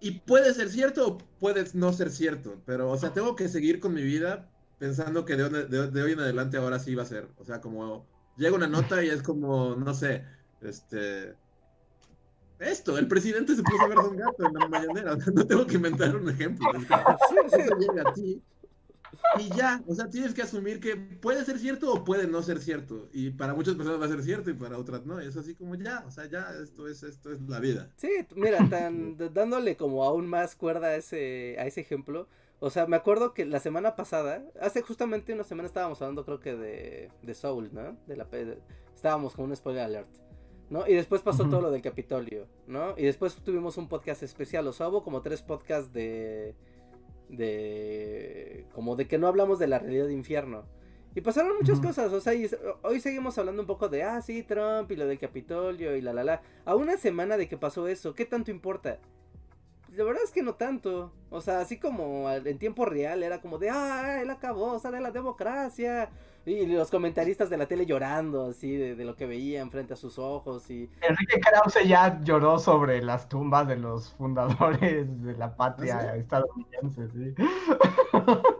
[0.00, 3.78] Y puede ser cierto o puede no ser cierto, pero, o sea, tengo que seguir
[3.78, 4.48] con mi vida
[4.78, 7.28] pensando que de, de hoy en adelante ahora sí va a ser.
[7.36, 8.06] O sea, como
[8.38, 10.24] llega una nota y es como, no sé,
[10.62, 11.36] este
[12.58, 15.18] esto, el presidente se puso a ver Don Gato en la mañanera.
[15.34, 16.66] No tengo que inventar un ejemplo.
[17.52, 18.40] Eso llega a ti.
[19.38, 22.60] Y ya, o sea, tienes que asumir que puede ser cierto o puede no ser
[22.60, 23.08] cierto.
[23.12, 25.18] Y para muchas personas va a ser cierto y para otras no.
[25.18, 27.90] Es así como ya, o sea, ya esto es, esto es la vida.
[27.96, 32.28] Sí, mira, tan, dándole como aún más cuerda a ese, a ese ejemplo.
[32.60, 36.40] O sea, me acuerdo que la semana pasada, hace justamente una semana estábamos hablando creo
[36.40, 37.96] que de, de Soul, ¿no?
[38.06, 38.28] De la,
[38.94, 40.08] estábamos con un spoiler alert.
[40.70, 40.86] ¿no?
[40.86, 42.94] Y después pasó todo lo del Capitolio, ¿no?
[42.96, 46.54] Y después tuvimos un podcast especial, o sea, hubo como tres podcasts de...
[47.28, 48.66] de...
[48.72, 50.64] como de que no hablamos de la realidad de infierno.
[51.16, 52.32] Y pasaron muchas cosas, o sea,
[52.82, 56.12] hoy seguimos hablando un poco de, ah, sí, Trump y lo del Capitolio y la
[56.12, 56.42] la la.
[56.64, 58.98] A una semana de que pasó eso, ¿qué tanto importa?
[59.96, 61.12] La verdad es que no tanto.
[61.30, 65.10] O sea, así como en tiempo real era como de, ah, él acabó, de la
[65.10, 66.10] democracia.
[66.46, 70.18] Y los comentaristas de la tele llorando, así, de, lo que veían frente a sus
[70.18, 70.68] ojos.
[70.70, 76.16] y Enrique Krause ya lloró sobre las tumbas de los fundadores de la patria ¿Ah,
[76.16, 77.34] estadounidense, sí.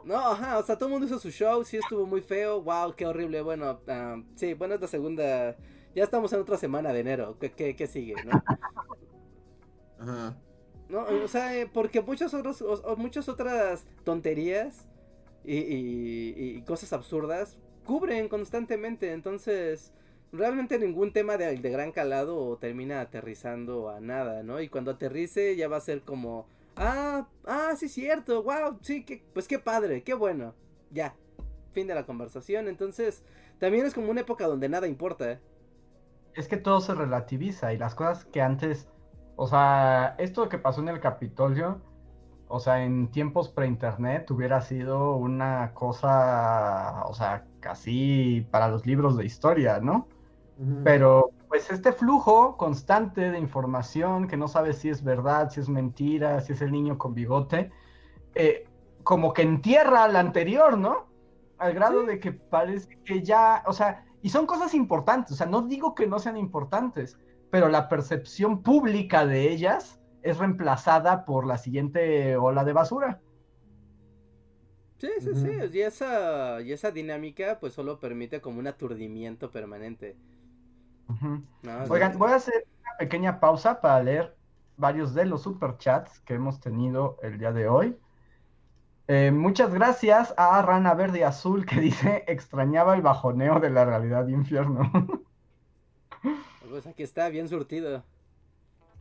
[0.05, 2.95] No, ajá, o sea, todo el mundo hizo su show, sí estuvo muy feo, wow,
[2.95, 3.43] qué horrible.
[3.43, 5.57] Bueno, ah, sí, bueno, es la segunda,
[5.95, 8.43] ya estamos en otra semana de enero, ¿qué, qué, sigue, no?
[10.01, 10.37] Ajá.
[10.95, 12.63] No, o sea, eh, porque muchas, otros,
[12.97, 14.87] muchas otras tonterías
[15.45, 19.11] y, y, cosas absurdas cubren constantemente.
[19.11, 19.93] Entonces,
[20.31, 24.61] realmente ningún tema de, de, gran calado termina aterrizando a nada, ¿no?
[24.61, 29.25] Y cuando aterrice ya va a ser como, ah, ah, sí, cierto, wow, sí, que,
[29.33, 30.55] pues qué padre, qué bueno.
[30.93, 31.17] Ya,
[31.73, 32.69] fin de la conversación.
[32.69, 33.25] Entonces,
[33.59, 35.41] también es como una época donde nada importa.
[36.35, 38.87] Es que todo se relativiza y las cosas que antes,
[39.37, 41.81] o sea, esto que pasó en el Capitolio,
[42.49, 49.17] o sea, en tiempos pre-internet hubiera sido una cosa, o sea, casi para los libros
[49.17, 50.09] de historia, ¿no?
[50.85, 55.69] Pero pues este flujo constante de información que no sabes si es verdad, si es
[55.69, 57.73] mentira, si es el niño con bigote,
[58.37, 58.69] eh,
[59.03, 61.07] como que entierra al anterior, ¿no?
[61.59, 65.47] Al grado de que parece que ya, o sea, y son cosas importantes, o sea,
[65.47, 67.19] no digo que no sean importantes,
[67.55, 73.21] pero la percepción pública de ellas es reemplazada por la siguiente ola de basura.
[74.99, 75.51] Sí, sí, sí.
[75.73, 80.17] Y esa, y esa dinámica pues solo permite como un aturdimiento permanente.
[81.89, 84.35] Oigan, voy a hacer una pequeña pausa para leer
[84.77, 87.97] varios de los superchats que hemos tenido el día de hoy.
[89.07, 93.85] Eh, muchas gracias a Rana Verde y Azul que dice extrañaba el bajoneo de la
[93.85, 94.91] realidad de infierno.
[96.69, 98.03] pues aquí está, bien surtido.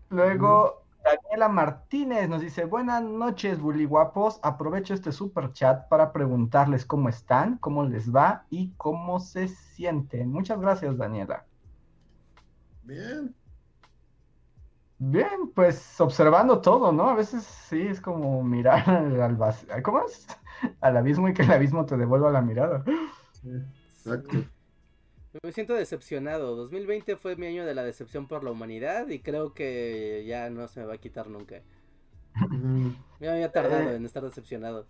[0.09, 4.39] Luego, Daniela Martínez nos dice, buenas noches, guapos.
[4.41, 10.31] Aprovecho este super chat para preguntarles cómo están, cómo les va y cómo se sienten.
[10.31, 11.45] Muchas gracias, Daniela.
[12.83, 13.35] Bien.
[14.99, 17.09] Bien, pues observando todo, ¿no?
[17.09, 19.69] A veces sí es como mirar al vacío.
[19.83, 20.25] ¿Cómo es?
[20.79, 22.83] Al abismo y que el abismo te devuelva la mirada.
[23.43, 24.37] exacto.
[25.41, 26.55] Me siento decepcionado.
[26.55, 30.67] 2020 fue mi año de la decepción por la humanidad y creo que ya no
[30.67, 31.61] se me va a quitar nunca.
[33.19, 33.95] me había tardado eh.
[33.95, 34.85] en estar decepcionado.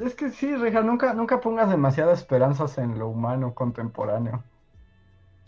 [0.00, 4.42] Es que sí, Reja, nunca, nunca pongas demasiadas esperanzas en lo humano contemporáneo.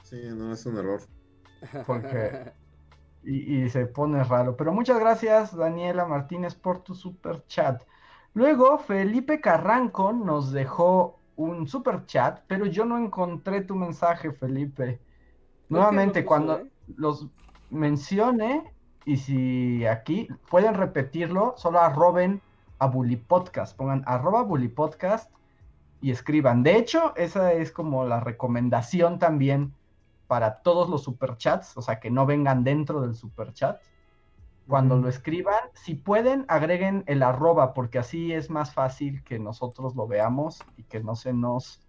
[0.03, 1.03] Sí, no, es un error.
[1.87, 2.53] Porque...
[3.25, 4.57] Y, y, se pone raro.
[4.57, 7.83] Pero muchas gracias, Daniela Martínez, por tu super chat.
[8.33, 15.01] Luego, Felipe Carranco nos dejó un super chat, pero yo no encontré tu mensaje, Felipe.
[15.69, 16.67] Nuevamente, cuando eh?
[16.97, 17.29] los
[17.71, 18.73] mencione,
[19.05, 22.43] y si aquí pueden repetirlo, solo arroben
[22.81, 25.31] a Bully Podcast, pongan arroba Bully Podcast
[26.01, 26.65] y escriban.
[26.65, 29.73] De hecho, esa es como la recomendación también
[30.27, 33.81] para todos los superchats, o sea, que no vengan dentro del superchat
[34.69, 39.97] cuando lo escriban, si pueden, agreguen el arroba, porque así es más fácil que nosotros
[39.97, 41.81] lo veamos y que no se nos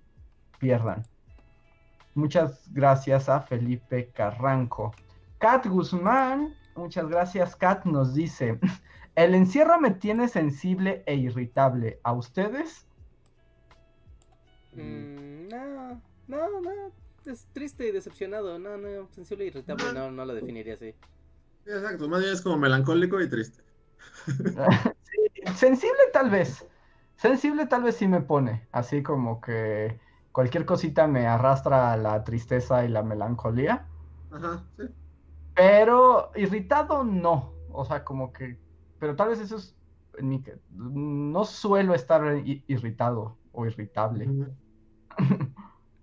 [0.59, 1.05] pierdan.
[2.15, 4.93] Muchas gracias a Felipe Carranco.
[5.39, 7.53] Kat Guzmán, muchas gracias.
[7.55, 8.57] Kat nos dice,
[9.15, 11.99] el encierro me tiene sensible e irritable.
[12.03, 12.87] ¿A ustedes?
[14.73, 16.71] Mm, no, no, no.
[17.25, 18.57] Es triste y decepcionado.
[18.57, 19.91] No, no, sensible e irritable.
[19.93, 20.95] No, no lo definiría así.
[21.69, 23.63] Exacto, más bien es como melancólico y triste.
[25.55, 26.65] sensible tal vez.
[27.15, 28.67] Sensible tal vez sí me pone.
[28.71, 29.99] Así como que
[30.31, 33.85] cualquier cosita me arrastra a la tristeza y la melancolía.
[34.31, 34.85] Ajá, sí.
[35.53, 37.53] Pero irritado no.
[37.71, 38.57] O sea, como que.
[38.99, 39.75] Pero tal vez eso es.
[40.71, 42.23] No suelo estar
[42.67, 44.27] irritado o irritable.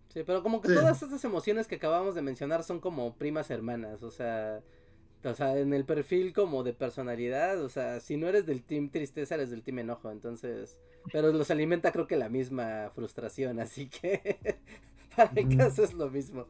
[0.09, 4.03] Sí, pero como que todas estas emociones que acabamos de mencionar son como primas hermanas.
[4.03, 4.63] O sea,
[5.31, 8.91] o sea, en el perfil como de personalidad, o sea, si no eres del team
[8.91, 10.81] tristeza, eres del team enojo, entonces,
[11.13, 14.61] pero los alimenta creo que la misma frustración, así que
[15.17, 16.47] para mi caso es lo mismo.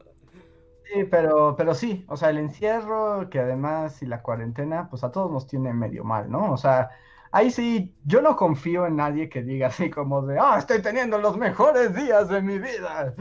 [0.85, 5.11] Sí, pero, pero sí, o sea, el encierro, que además y la cuarentena, pues a
[5.11, 6.53] todos nos tiene medio mal, ¿no?
[6.53, 6.89] O sea,
[7.31, 11.17] ahí sí, yo no confío en nadie que diga así como de, ah, estoy teniendo
[11.17, 13.13] los mejores días de mi vida.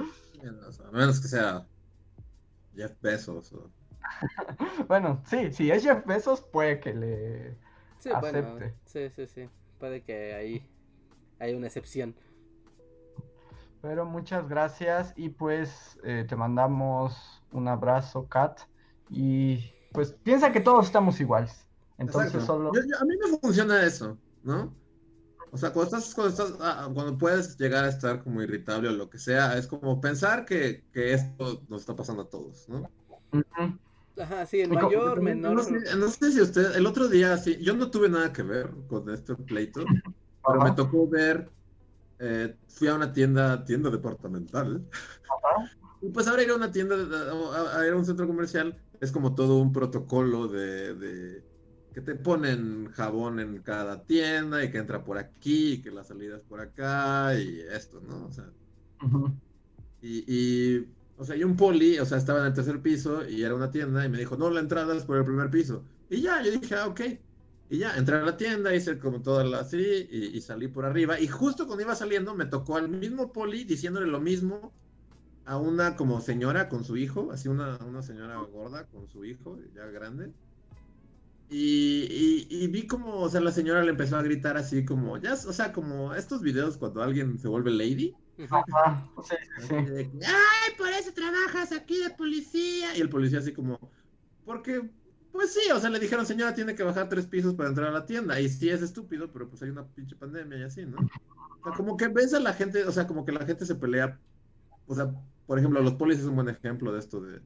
[0.44, 1.66] A menos que sea
[2.76, 3.68] Jeff Bezos o
[4.88, 7.59] bueno, sí, si es Jeff Bezos, puede que le
[7.98, 8.74] sí, acepte.
[8.84, 9.50] sí, sí, sí.
[9.78, 10.68] Puede que ahí
[11.38, 12.14] hay una excepción.
[13.82, 18.61] Pero muchas gracias y pues eh, te mandamos un abrazo, Kat.
[19.11, 21.66] Y pues piensa que todos estamos iguales.
[21.98, 22.70] Entonces solo...
[22.70, 24.74] a mí me funciona eso, ¿no?
[25.52, 28.92] O sea, cuando estás, cuando estás, ah, cuando puedes llegar a estar como irritable o
[28.92, 32.90] lo que sea, es como pensar que, que esto nos está pasando a todos, ¿no?
[34.20, 35.54] Ajá, sí, en mayor, menor.
[35.54, 39.10] No sé, si usted, el otro día, sí, yo no tuve nada que ver con
[39.10, 39.84] este pleito,
[40.46, 41.50] pero me tocó ver,
[42.18, 44.82] eh, fui a una tienda, tienda departamental,
[46.00, 49.34] y pues ahora ir a una tienda, a, ir a un centro comercial, es como
[49.34, 51.44] todo un protocolo de, de,
[51.92, 56.04] que te ponen jabón en cada tienda y que entra por aquí y que la
[56.04, 58.26] salida es por acá y esto, ¿no?
[58.26, 58.50] O sea,
[60.00, 63.42] y, y o sea, y un poli, o sea, estaba en el tercer piso y
[63.42, 65.82] era una tienda y me dijo, no, la entrada es por el primer piso.
[66.10, 67.00] Y ya, yo dije, ah, ok.
[67.68, 71.18] Y ya, entré a la tienda, hice como toda la así y, salí por arriba.
[71.18, 74.72] Y justo cuando iba saliendo me tocó al mismo poli diciéndole lo mismo
[75.46, 79.58] a una como señora con su hijo, así una, una señora gorda con su hijo,
[79.74, 80.32] ya grande.
[81.48, 85.34] Y, y, vi como, o sea, la señora le empezó a gritar así como, ya,
[85.34, 88.14] o sea, como estos videos cuando alguien se vuelve lady.
[89.70, 92.97] Ay, por eso trabajas aquí de policía.
[92.97, 93.78] Y el policía así como,
[94.45, 94.89] porque,
[95.32, 97.93] pues sí, o sea, le dijeron, señora, tiene que bajar tres pisos para entrar a
[97.93, 98.41] la tienda.
[98.41, 100.99] Y sí es estúpido, pero pues hay una pinche pandemia y así, ¿no?
[100.99, 103.74] O sea, como que ves a la gente, o sea, como que la gente se
[103.74, 104.18] pelea.
[104.87, 105.11] O sea,
[105.47, 107.41] por ejemplo, los policías es un buen ejemplo de esto de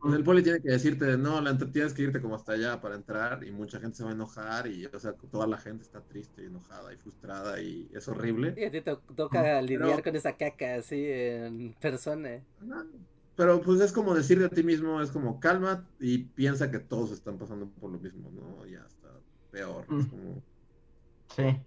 [0.00, 2.94] pues el poli tiene que decirte, no, la, tienes que irte como hasta allá para
[2.94, 6.00] entrar y mucha gente se va a enojar y, o sea, toda la gente está
[6.00, 8.54] triste y enojada y frustrada y es horrible.
[8.56, 12.40] Y a ti te toca lidiar con esa caca así en persona.
[13.34, 17.12] Pero pues es como decirle a ti mismo, es como calma y piensa que todos
[17.12, 18.66] están pasando por lo mismo, ¿no?
[18.66, 19.08] Ya está
[19.50, 19.84] peor.
[19.84, 20.10] Es mm.
[20.10, 20.42] como...
[21.34, 21.60] Sí.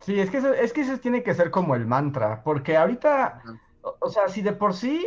[0.00, 3.40] Sí, es que, eso, es que eso tiene que ser como el mantra, porque ahorita,
[4.00, 5.00] o sea, si de por sí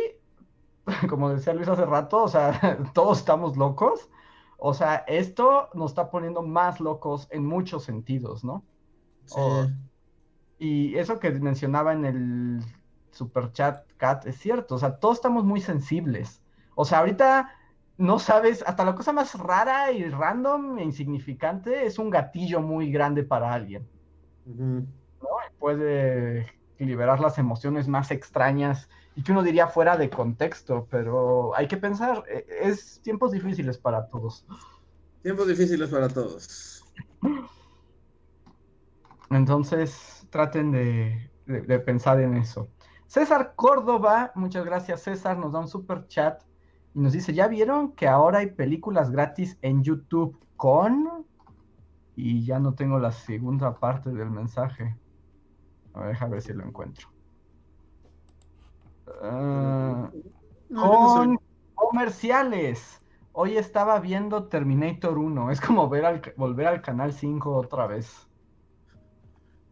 [1.08, 2.58] como decía Luis hace rato, o sea,
[2.94, 4.08] todos estamos locos.
[4.58, 8.64] O sea, esto nos está poniendo más locos en muchos sentidos, ¿no?
[9.26, 9.40] Sí.
[10.58, 12.64] y eso que mencionaba en el
[13.10, 14.76] super chat, Cat, es cierto.
[14.76, 16.42] O sea, todos estamos muy sensibles.
[16.76, 17.50] O sea, ahorita
[17.98, 22.90] no sabes, hasta la cosa más rara y random e insignificante es un gatillo muy
[22.92, 23.88] grande para alguien.
[24.44, 24.86] ¿no?
[25.58, 31.66] Puede liberar las emociones más extrañas y que uno diría fuera de contexto, pero hay
[31.68, 34.44] que pensar, e, es tiempos difíciles para todos.
[35.22, 36.84] Tiempos difíciles para todos.
[39.30, 41.30] Entonces, traten de,
[41.84, 42.68] pensar en eso.
[43.06, 46.42] César Córdoba, muchas gracias César, nos da un super chat
[46.94, 51.26] y nos dice, ¿ya vieron que ahora hay películas gratis en YouTube con...
[52.18, 54.96] Y ya no tengo la segunda parte del mensaje.
[55.96, 57.08] A ver, a ver si lo encuentro.
[59.22, 60.10] Ah,
[60.74, 61.38] con
[61.74, 63.00] comerciales.
[63.32, 65.50] Hoy estaba viendo Terminator 1.
[65.50, 68.28] Es como ver al, volver al canal 5 otra vez.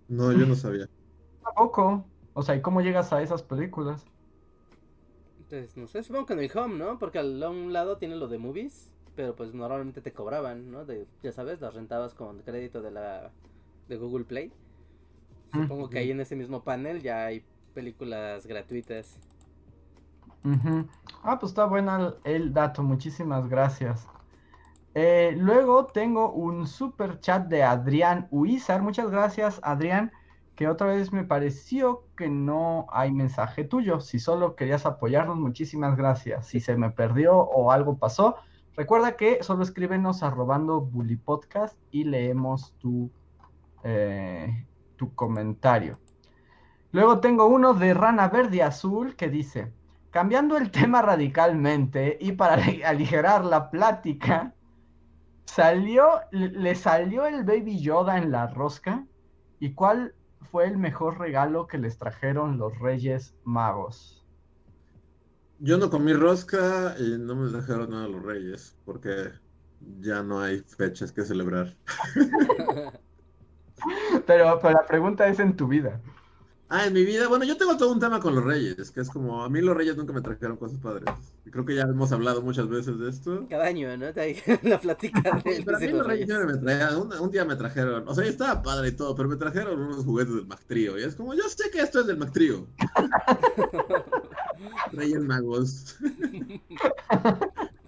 [0.09, 0.89] No, yo no sabía.
[1.45, 2.07] Tampoco.
[2.33, 4.05] O sea, ¿y cómo llegas a esas películas?
[5.51, 6.99] Pues no sé, supongo que en el home, ¿no?
[6.99, 10.85] Porque al un lado tiene lo de movies, pero pues normalmente te cobraban, ¿no?
[10.87, 13.31] De, ya sabes, las rentabas con crédito de la
[13.89, 14.53] de Google Play.
[15.55, 17.45] Supongo que ahí en ese mismo panel ya hay
[17.75, 19.21] películas gratuitas.
[21.23, 24.07] Ah, pues está bueno el, dato, muchísimas gracias.
[24.95, 28.83] Eh, luego tengo un super chat de Adrián Huizar.
[28.83, 30.13] Muchas gracias, Adrián.
[30.55, 34.01] Que otra vez me pareció que no hay mensaje tuyo.
[34.01, 36.47] Si solo querías apoyarnos, muchísimas gracias.
[36.47, 38.37] Si se me perdió o algo pasó,
[38.77, 43.11] recuerda que solo escríbenos arrobando Bully Podcast y leemos tu,
[43.83, 44.65] eh,
[44.97, 45.99] tu comentario.
[46.93, 49.73] Luego tengo uno de Rana Verde Azul que dice,
[50.11, 52.55] cambiando el tema radicalmente y para
[52.87, 54.55] aligerar la plática,
[55.45, 59.05] salió, le salió el Baby Yoda en la rosca.
[59.59, 60.15] ¿Y cuál
[60.51, 64.25] fue el mejor regalo que les trajeron los Reyes Magos?
[65.59, 69.31] Yo no comí rosca y no me trajeron nada los Reyes, porque
[70.01, 71.75] ya no hay fechas que celebrar.
[74.27, 76.01] pero, pero la pregunta es en tu vida.
[76.77, 79.11] Ah, en mi vida, bueno, yo tengo todo un tema con los reyes, que es
[79.11, 81.05] como, a mí los reyes nunca me trajeron cosas padres.
[81.45, 83.47] Y creo que ya hemos hablado muchas veces de esto.
[83.49, 84.07] Cada año, ¿no?
[84.63, 88.09] la plática de Pero a mí los reyes siempre me traían, un, día me trajeron,
[88.09, 90.99] o sea, estaba padre y todo, pero me trajeron unos juguetes del Mactrío.
[90.99, 92.67] Y es como, yo sé que esto es del Mactrío.
[94.93, 95.97] reyes magos.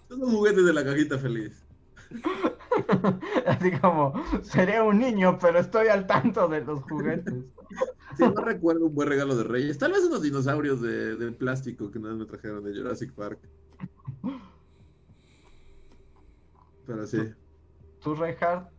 [0.09, 1.66] Son los juguetes de la cajita feliz.
[3.47, 4.13] Así como,
[4.43, 7.35] seré un niño, pero estoy al tanto de los juguetes.
[8.17, 9.79] Sí, no recuerdo un buen regalo de Reyes.
[9.79, 13.41] Tal vez unos dinosaurios de, plástico que nada me trajeron de Jurassic Park.
[16.87, 17.19] Pero sí.
[18.01, 18.71] tú, Reinhardt,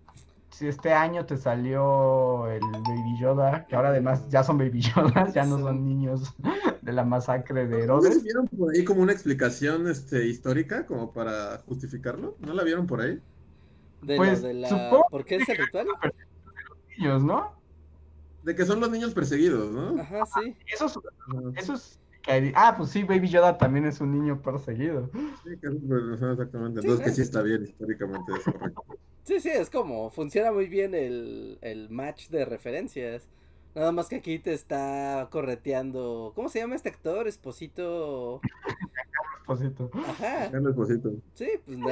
[0.57, 5.31] si este año te salió el Baby Yoda, que ahora además ya son Baby Yodas,
[5.31, 6.33] ya no son niños
[6.81, 8.17] de la masacre de Herodes.
[8.17, 12.37] ¿No vieron por ahí como una explicación este, histórica como para justificarlo?
[12.39, 13.21] ¿No la vieron por ahí?
[14.03, 14.43] pues,
[15.11, 15.85] ¿Por qué es el ritual?
[16.97, 17.53] Niños, ¿no?
[18.41, 20.01] De que son los niños perseguidos, ¿no?
[20.01, 20.57] Ajá, sí.
[20.73, 20.97] Eso es,
[21.55, 21.99] eso es
[22.55, 25.09] Ah, pues sí, Baby Yoda también es un niño perseguido.
[25.43, 26.81] Sí, que es exactamente.
[26.81, 28.83] Entonces que sí está bien, históricamente es correcto.
[29.27, 33.27] Sí, sí, es como, funciona muy bien el, el match de referencias.
[33.75, 36.31] Nada más que aquí te está correteando.
[36.33, 37.27] ¿Cómo se llama este actor?
[37.27, 38.39] Esposito.
[39.41, 39.91] Esposito.
[40.07, 40.45] Ajá.
[40.45, 41.11] Esposito.
[41.33, 41.89] Sí, pues no,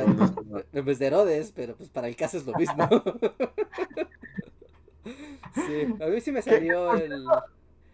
[0.71, 2.87] en vez de Herodes, pero pues para el caso es lo mismo.
[5.55, 7.21] sí, a mí sí me salió el.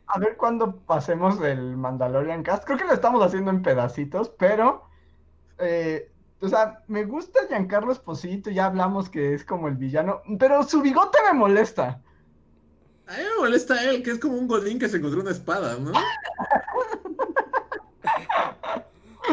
[0.05, 2.63] A ver cuándo pasemos el Mandalorian Cast.
[2.63, 4.83] Creo que lo estamos haciendo en pedacitos, pero.
[5.57, 6.11] Eh,
[6.41, 10.81] o sea, me gusta Giancarlo Esposito, ya hablamos que es como el villano, pero su
[10.81, 12.01] bigote me molesta.
[13.07, 15.77] A mí me molesta él, que es como un godín que se encontró una espada,
[15.77, 15.91] ¿no?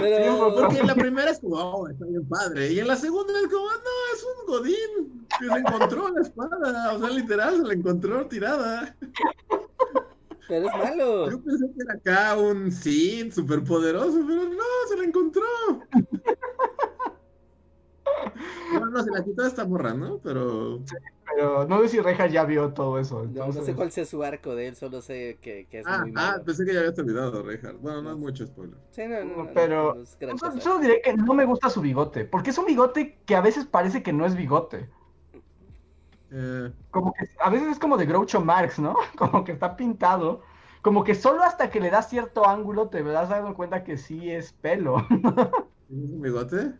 [0.00, 0.54] Pero...
[0.54, 2.72] porque en la primera es como, oh, está bien padre.
[2.72, 6.94] Y en la segunda es como, no, es un godín que se encontró la espada.
[6.94, 8.94] O sea, literal, se la encontró tirada.
[10.48, 11.30] Pero es malo.
[11.30, 15.42] Yo pensé que era acá un Sith superpoderoso, pero no, se la encontró.
[18.72, 20.18] Bueno, no, se la quitó esta morra, ¿no?
[20.18, 20.80] Pero.
[21.26, 23.24] pero no sé si Reja ya vio todo eso.
[23.24, 26.10] No, sé cuál sea su arco de él, solo sé que, que es ah, muy
[26.10, 26.36] ah, malo.
[26.36, 27.72] Ah, pensé que ya había terminado, Reja.
[27.80, 28.76] Bueno, no es mucho spoiler.
[28.90, 29.50] Sí, no, no.
[29.54, 30.04] pero.
[30.60, 32.24] solo, diré que no me gusta su bigote.
[32.24, 34.88] Porque es un bigote que a veces parece que no es bigote.
[36.30, 36.72] Eh...
[36.90, 38.96] Como que a veces es como de Groucho Marx, ¿no?
[39.16, 40.42] Como que está pintado.
[40.82, 44.30] Como que solo hasta que le das cierto ángulo te das dando cuenta que sí
[44.30, 44.98] es pelo.
[45.90, 46.74] ¿Es un bigote?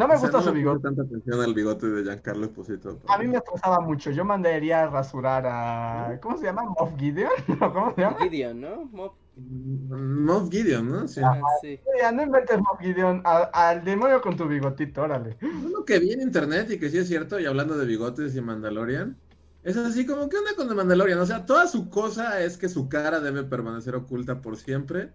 [0.00, 0.82] No me gusta su bigote.
[0.82, 2.98] tanta atención al bigote de Giancarlo Esposito.
[3.06, 4.10] A mí me estresaba mucho.
[4.10, 6.18] Yo mandaría a rasurar a.
[6.22, 6.62] ¿Cómo se llama?
[6.62, 7.30] ¿Moff Gideon?
[7.58, 8.16] ¿Cómo se llama?
[8.20, 8.88] Gideon, ¿no?
[8.92, 11.06] Moff, Moff Gideon, ¿no?
[11.06, 11.20] Sí.
[11.60, 11.78] sí.
[12.14, 13.20] no inventes Moff Gideon.
[13.24, 15.36] al demonio con tu bigotito, órale.
[15.70, 18.40] Lo que vi en internet y que sí es cierto, y hablando de bigotes y
[18.40, 19.18] Mandalorian,
[19.64, 21.18] es así como, ¿qué onda con The Mandalorian?
[21.18, 25.12] O sea, toda su cosa es que su cara debe permanecer oculta por siempre.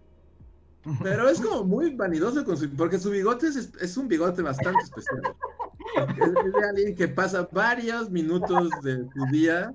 [1.02, 5.22] Pero es como muy vanidoso con su, porque su bigote es, un bigote bastante especial.
[5.96, 9.74] Es, de alguien que pasa varios minutos de su día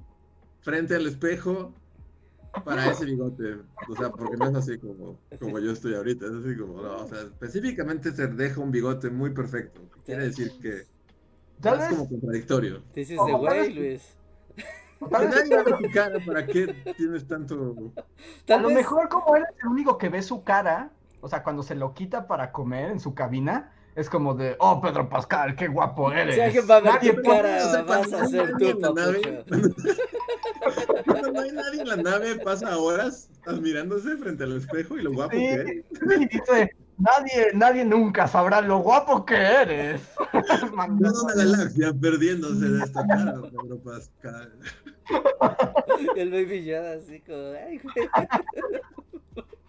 [0.61, 1.73] frente al espejo
[2.63, 3.57] para ese bigote.
[3.89, 6.25] O sea, porque no es así como, como yo estoy ahorita.
[6.25, 9.81] Es así como, no, o sea, específicamente se deja un bigote muy perfecto.
[10.05, 10.85] Quiere decir que
[11.69, 12.83] es como contradictorio.
[12.95, 14.15] Dices de güey, Luis.
[15.09, 17.75] Nadie ve tu cara, ¿para qué tienes tanto?
[18.47, 20.91] A lo mejor como él es el único que ve su cara,
[21.21, 24.81] o sea, cuando se lo quita para comer en su cabina, es como de, oh,
[24.81, 26.35] Pedro Pascal, qué guapo eres.
[26.35, 29.43] Si alguien va a ver tu cara, vas a hacer tú, nave,
[31.05, 35.11] cuando, no hay nadie en la nave, pasa horas admirándose frente al espejo y lo
[35.11, 35.85] guapo que es.
[35.91, 40.01] Sí, dice, nadie, nadie nunca sabrá lo guapo que eres.
[40.31, 44.53] Toda una galaxia perdiéndose de esta cara, Pedro Pascal.
[46.15, 48.09] el baby Yoda así como, ay, güey.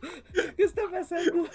[0.56, 1.48] ¿Qué está pasando?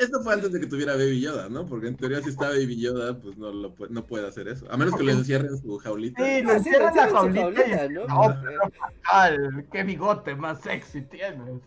[0.00, 1.66] esto fue antes de que tuviera Baby Yoda, ¿no?
[1.66, 4.66] Porque en teoría si está Baby Yoda, pues no, lo, no puede hacer eso.
[4.70, 6.24] A menos que le encierren su jaulita.
[6.24, 8.06] Sí, lo encierran la jaulita, ¿no?
[8.06, 11.60] No, pero qué bigote más sexy tienes.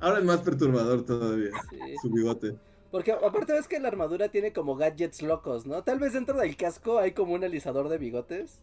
[0.00, 1.50] Ahora es más perturbador todavía,
[2.02, 2.56] su bigote.
[2.90, 5.82] Porque aparte ves que la armadura tiene como gadgets locos, ¿no?
[5.82, 8.60] Tal vez dentro del casco hay como un alisador de bigotes.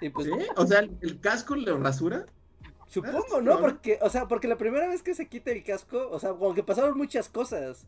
[0.00, 0.32] Y pues, ¿Sí?
[0.56, 2.26] O sea, ¿el casco le rasura?
[2.92, 3.58] Supongo, ¿no?
[3.58, 6.54] Porque, o sea, porque la primera vez que se quita el casco, o sea, como
[6.54, 7.86] que pasaron muchas cosas.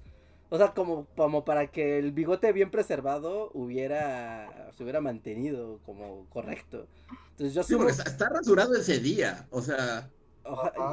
[0.49, 6.27] O sea, como, como para que el bigote bien preservado hubiera, se hubiera mantenido como
[6.31, 6.87] correcto.
[7.33, 10.09] Entonces yo sí, porque está rasurado ese día, o sea...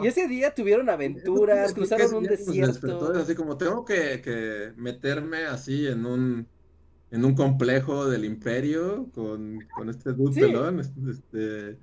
[0.03, 3.13] y ese día tuvieron aventuras, cruzaron un desierto.
[3.15, 6.47] Así como tengo que, que, meterme así en un
[7.11, 11.77] en un complejo del imperio con, con este dude pelón, este,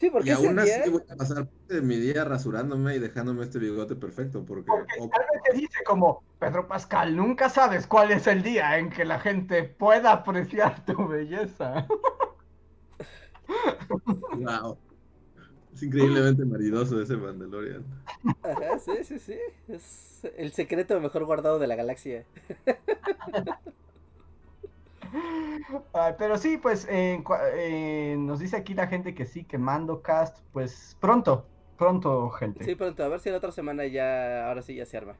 [0.00, 3.58] Sí, porque y aún así voy a pasar de mi día rasurándome y dejándome este
[3.58, 4.46] bigote perfecto.
[4.46, 8.78] Porque, porque tal vez te dice como, Pedro Pascal, nunca sabes cuál es el día
[8.78, 11.86] en que la gente pueda apreciar tu belleza.
[14.38, 14.78] Wow.
[15.74, 17.84] Es increíblemente maridoso ese Mandalorian.
[18.42, 19.36] Ajá, sí, sí, sí.
[19.68, 22.24] Es el secreto mejor guardado de la galaxia.
[26.18, 30.96] pero sí, pues eh, nos dice aquí la gente que sí, que mando cast, pues
[31.00, 31.46] pronto,
[31.76, 32.64] pronto, gente.
[32.64, 35.16] Sí, pronto, a ver si la otra semana ya, ahora sí ya se arma.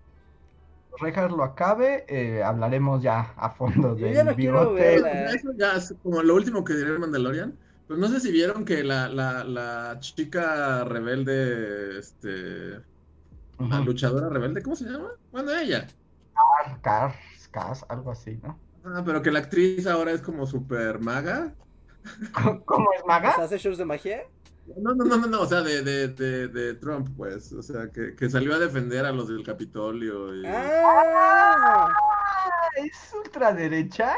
[0.98, 4.76] Rejas lo acabe, eh, hablaremos ya a fondo de ya no.
[4.76, 7.56] Eso ya es como lo último que diré el Mandalorian.
[7.86, 12.80] Pues no sé si vieron que la, la, la chica rebelde, este,
[13.58, 15.10] la luchadora rebelde, ¿cómo se llama?
[15.32, 15.88] Bueno, ella.
[16.82, 18.58] Cars, Cars, algo así, ¿no?
[18.84, 21.54] Ah, pero que la actriz ahora es como super maga.
[22.64, 23.30] ¿Cómo es maga?
[23.30, 24.22] ¿Hace shows de magia?
[24.76, 27.52] No, no, no, no, o sea, de, de, de, de Trump, pues.
[27.52, 30.34] O sea, que, que, salió a defender a los del Capitolio.
[30.34, 30.44] Y...
[30.46, 31.88] ¡Ah!
[32.76, 34.14] ¿Es ultraderecha?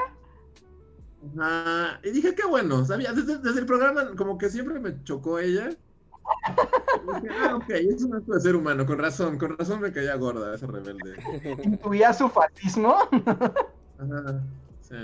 [1.38, 5.38] Ah, y dije, qué bueno, sabía, desde, desde, el programa como que siempre me chocó
[5.38, 5.70] ella.
[7.22, 10.16] dije, ah, ok, es un acto de ser humano, con razón, con razón me caía
[10.16, 11.16] gorda esa rebelde.
[11.62, 12.96] ¿Intuía su fascismo?
[13.98, 14.42] Ajá,
[14.80, 14.96] sí.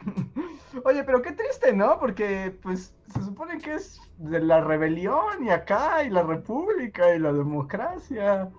[0.84, 1.98] Oye, pero qué triste, ¿no?
[1.98, 7.18] Porque pues se supone que es de la rebelión y acá y la república y
[7.18, 8.50] la democracia.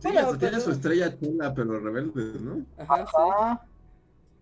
[0.00, 2.64] Sí, hasta tiene su estrella chola, pero rebelde, ¿no?
[2.78, 3.62] Ajá.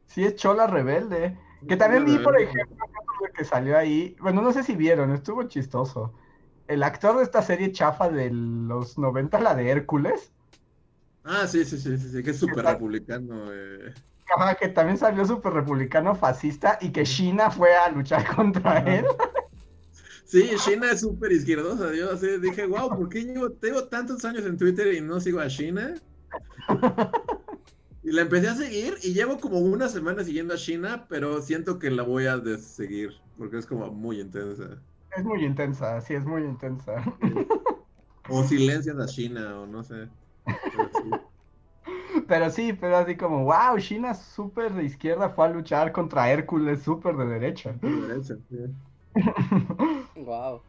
[0.07, 1.39] Sí, es chola rebelde.
[1.67, 2.77] Que también vi, por ejemplo,
[3.35, 4.17] que salió ahí.
[4.21, 6.13] Bueno, no sé si vieron, estuvo chistoso.
[6.69, 10.33] El actor de esta serie chafa de los 90, la de Hércules.
[11.25, 13.53] Ah, sí, sí, sí, sí, que es súper republicano.
[13.53, 13.95] Eh
[14.59, 19.05] que también salió súper republicano fascista y que China fue a luchar contra él.
[20.25, 21.95] Sí, China es súper izquierdosa.
[21.95, 25.41] Yo así dije, wow, ¿por qué llevo, tengo tantos años en Twitter y no sigo
[25.41, 25.95] a China?
[28.07, 31.81] Y la empecé a seguir y llevo como una semana siguiendo a China, pero siento
[31.81, 34.81] que la voy a seguir porque es como muy intensa.
[35.17, 37.03] Es muy intensa, sí, es muy intensa.
[38.29, 40.09] O silencias a China, o no sé.
[40.45, 41.11] Pero sí,
[42.27, 47.27] pero así como, wow, China súper de izquierda fue a luchar contra Hércules súper de
[47.27, 47.75] derecha.
[47.81, 48.57] De derecha, sí.
[50.25, 50.61] wow.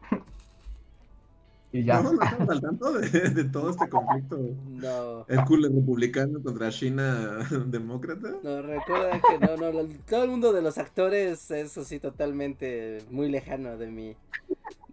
[1.70, 2.00] Y ya.
[2.00, 4.38] No, no estamos al tanto de, todo este conflicto.
[4.68, 5.26] No.
[5.28, 8.34] Hércules republicano contra China demócrata.
[8.42, 13.28] No, recuerda que no, no, todo el mundo de los actores es así totalmente muy
[13.28, 14.16] lejano de mí.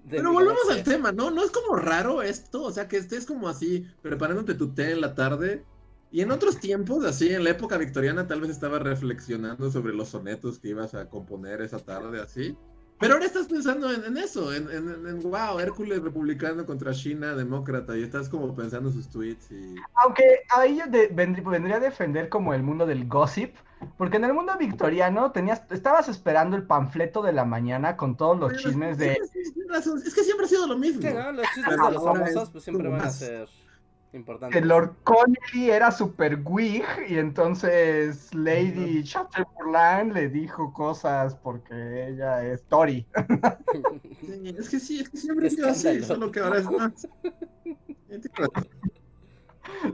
[0.09, 1.31] Pero volvemos al tema, ¿no?
[1.31, 2.63] ¿No es como raro esto?
[2.63, 5.63] O sea, que estés como así, preparándote tu té en la tarde
[6.11, 10.09] y en otros tiempos, así, en la época victoriana, tal vez estaba reflexionando sobre los
[10.09, 12.57] sonetos que ibas a componer esa tarde, así.
[12.99, 18.03] Pero ahora estás pensando en, eso, en, en, wow, Hércules republicano contra China demócrata, y
[18.03, 19.75] estás como pensando sus tweets y...
[19.95, 20.23] Aunque
[20.55, 23.53] ahí yo vendría a defender como el mundo del gossip,
[23.97, 28.39] porque en el mundo victoriano tenías, estabas esperando el panfleto de la mañana con todos
[28.39, 29.17] los chismes de...
[30.05, 31.01] Es que siempre ha sido lo mismo.
[31.33, 33.49] Los chismes de los famosos pues siempre van a ser...
[34.13, 34.57] Importante.
[34.57, 42.45] Que Lord Connolly era super wig y entonces Lady Chatterburland le dijo cosas porque ella
[42.45, 43.05] es Tori.
[44.57, 47.07] es que sí, es que siempre ha sido así, solo que ahora es más.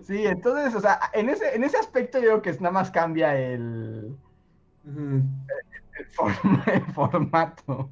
[0.04, 3.38] Sí, entonces, o sea, en ese, en ese aspecto yo creo que nada más cambia
[3.38, 4.16] el,
[4.86, 5.24] el,
[6.94, 7.90] formato.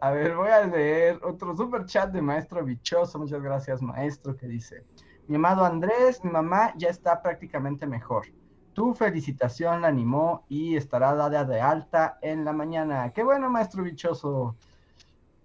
[0.00, 3.18] A ver, voy a leer otro super chat de Maestro Bichoso.
[3.18, 4.84] Muchas gracias, Maestro, que dice:
[5.26, 8.26] mi amado Andrés, mi mamá ya está prácticamente mejor.
[8.72, 13.12] Tu felicitación la animó y estará dada de alta en la mañana.
[13.12, 14.56] Qué bueno, maestro bichoso.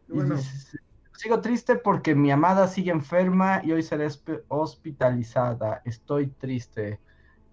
[0.07, 0.35] Bueno.
[1.13, 4.07] Sigo triste porque mi amada sigue enferma y hoy será
[4.47, 5.81] hospitalizada.
[5.83, 7.01] Estoy triste.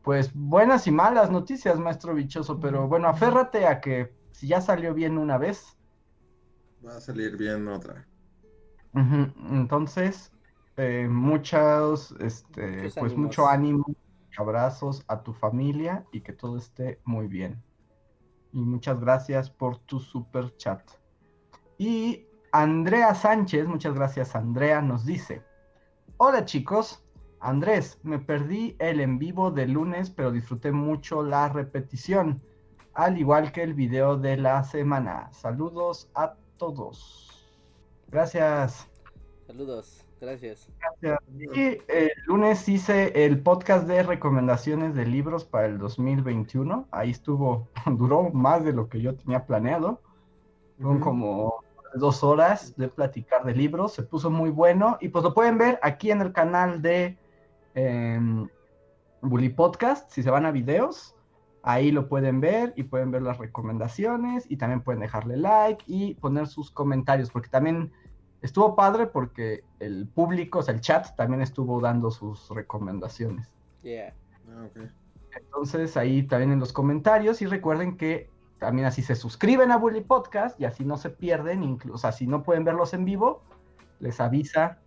[0.02, 4.94] Pues buenas y malas noticias, maestro bichoso, pero bueno, aférrate a que si ya salió
[4.94, 5.76] bien una vez.
[6.86, 8.06] Va a salir bien otra.
[8.94, 10.30] Entonces,
[10.76, 13.86] eh, muchos, este, pues mucho ánimo,
[14.36, 17.62] abrazos a tu familia y que todo esté muy bien.
[18.52, 20.82] Y muchas gracias por tu super chat.
[21.78, 25.42] Y Andrea Sánchez, muchas gracias Andrea, nos dice,
[26.18, 27.02] hola chicos,
[27.40, 32.42] Andrés, me perdí el en vivo de lunes, pero disfruté mucho la repetición,
[32.94, 35.30] al igual que el video de la semana.
[35.32, 37.46] Saludos a todos.
[38.08, 38.88] Gracias.
[39.46, 40.05] Saludos.
[40.20, 40.68] Gracias.
[41.54, 46.88] Y el lunes hice el podcast de recomendaciones de libros para el 2021.
[46.90, 50.00] Ahí estuvo, duró más de lo que yo tenía planeado.
[50.78, 51.56] Fueron como
[51.94, 53.92] dos horas de platicar de libros.
[53.92, 54.96] Se puso muy bueno.
[55.00, 57.18] Y pues lo pueden ver aquí en el canal de
[57.74, 58.18] eh,
[59.20, 60.10] Bully Podcast.
[60.10, 61.14] Si se van a videos,
[61.62, 64.50] ahí lo pueden ver y pueden ver las recomendaciones.
[64.50, 67.30] Y también pueden dejarle like y poner sus comentarios.
[67.30, 67.92] Porque también
[68.42, 73.50] estuvo padre porque el público, o sea, el chat también estuvo dando sus recomendaciones.
[73.82, 74.14] Yeah.
[74.48, 74.68] Ah,
[75.36, 80.00] Entonces ahí también en los comentarios y recuerden que también así se suscriben a Bully
[80.00, 83.42] Podcast y así no se pierden, incluso, o sea, si no pueden verlos en vivo,
[84.00, 84.78] les avisa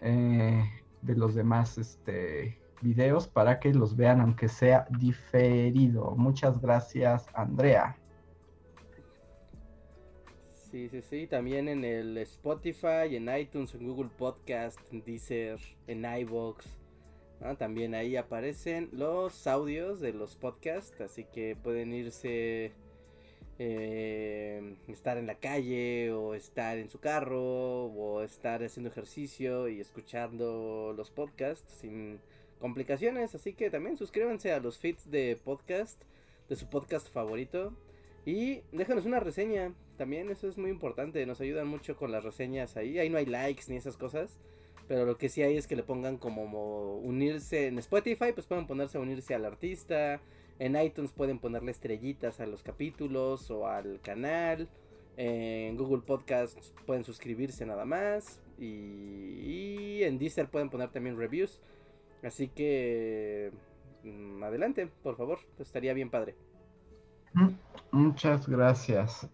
[0.00, 0.64] eh,
[1.02, 6.14] de los demás este, videos para que los vean aunque sea diferido.
[6.16, 7.96] Muchas gracias, Andrea.
[10.74, 16.04] Sí, sí, sí, también en el Spotify, en iTunes, en Google Podcast, en Deezer, en
[16.04, 16.66] iVoox.
[17.58, 22.72] También ahí aparecen los audios de los podcasts, así que pueden irse,
[23.60, 29.78] eh, estar en la calle o estar en su carro o estar haciendo ejercicio y
[29.78, 32.18] escuchando los podcasts sin
[32.58, 33.36] complicaciones.
[33.36, 36.02] Así que también suscríbanse a los feeds de podcast,
[36.48, 37.72] de su podcast favorito.
[38.26, 42.76] Y déjanos una reseña, también eso es muy importante, nos ayudan mucho con las reseñas
[42.76, 42.98] ahí.
[42.98, 44.40] Ahí no hay likes ni esas cosas.
[44.86, 48.66] Pero lo que sí hay es que le pongan como unirse en Spotify, pues pueden
[48.66, 50.20] ponerse a unirse al artista.
[50.58, 54.68] En iTunes pueden ponerle estrellitas a los capítulos o al canal.
[55.16, 58.40] En Google Podcasts pueden suscribirse nada más.
[58.58, 61.60] Y, en Deezer pueden poner también reviews.
[62.22, 63.52] Así que
[64.02, 66.34] mm, adelante, por favor, estaría bien padre.
[67.32, 67.48] Mm,
[67.90, 69.28] muchas gracias.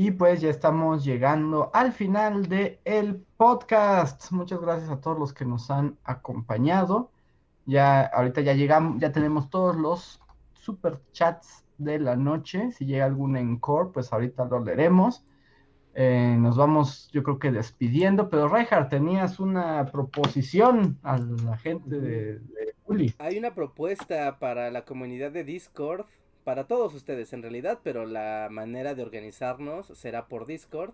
[0.00, 4.30] Y pues ya estamos llegando al final del el podcast.
[4.30, 7.10] Muchas gracias a todos los que nos han acompañado.
[7.66, 10.20] Ya ahorita ya llegamos, ya tenemos todos los
[10.52, 12.70] super chats de la noche.
[12.70, 15.24] Si llega algún encore, pues ahorita lo leeremos.
[15.94, 21.98] Eh, nos vamos, yo creo que despidiendo, pero Reinhardt, tenías una proposición a la gente
[21.98, 26.06] de, de Hay una propuesta para la comunidad de Discord
[26.44, 30.92] para todos ustedes en realidad, pero la manera de organizarnos será por Discord.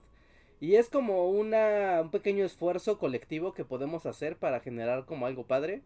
[0.60, 5.46] Y es como una, un pequeño esfuerzo colectivo que podemos hacer para generar como algo
[5.46, 5.82] padre.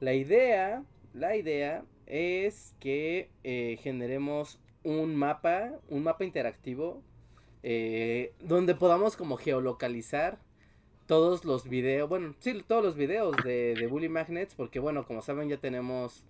[0.00, 7.02] La idea, la idea es que eh, generemos un mapa, un mapa interactivo,
[7.62, 10.38] eh, donde podamos como geolocalizar
[11.06, 15.22] todos los videos, bueno, sí, todos los videos de, de Bully Magnets, porque bueno, como
[15.22, 16.24] saben ya tenemos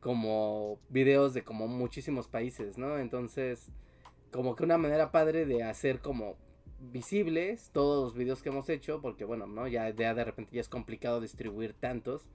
[0.00, 2.98] como videos de como muchísimos países, ¿no?
[2.98, 3.70] Entonces,
[4.32, 6.36] como que una manera padre de hacer como
[6.80, 9.68] visibles todos los videos que hemos hecho, porque bueno, ¿no?
[9.68, 12.26] Ya, de repente ya es complicado distribuir tantos.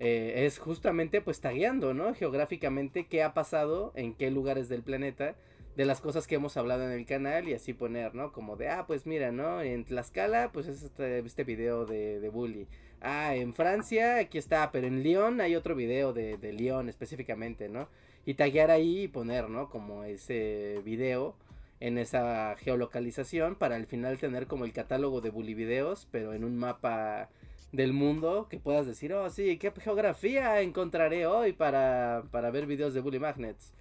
[0.00, 2.14] Eh, es justamente pues tagueando, ¿no?
[2.14, 5.34] Geográficamente qué ha pasado en qué lugares del planeta
[5.76, 8.32] de las cosas que hemos hablado en el canal y así poner, ¿no?
[8.32, 9.62] Como de, ah, pues mira, ¿no?
[9.62, 12.66] En Tlaxcala, pues es este, este video de, de Bully.
[13.00, 17.68] Ah, en Francia, aquí está, pero en Lyon hay otro video de, de Lyon específicamente,
[17.68, 17.88] ¿no?
[18.26, 19.70] Y taguear ahí y poner, ¿no?
[19.70, 21.36] Como ese video
[21.80, 26.42] en esa geolocalización para al final tener como el catálogo de bully videos, pero en
[26.42, 27.28] un mapa
[27.70, 32.94] del mundo que puedas decir, oh sí, ¿qué geografía encontraré hoy para, para ver videos
[32.94, 33.72] de bully magnets?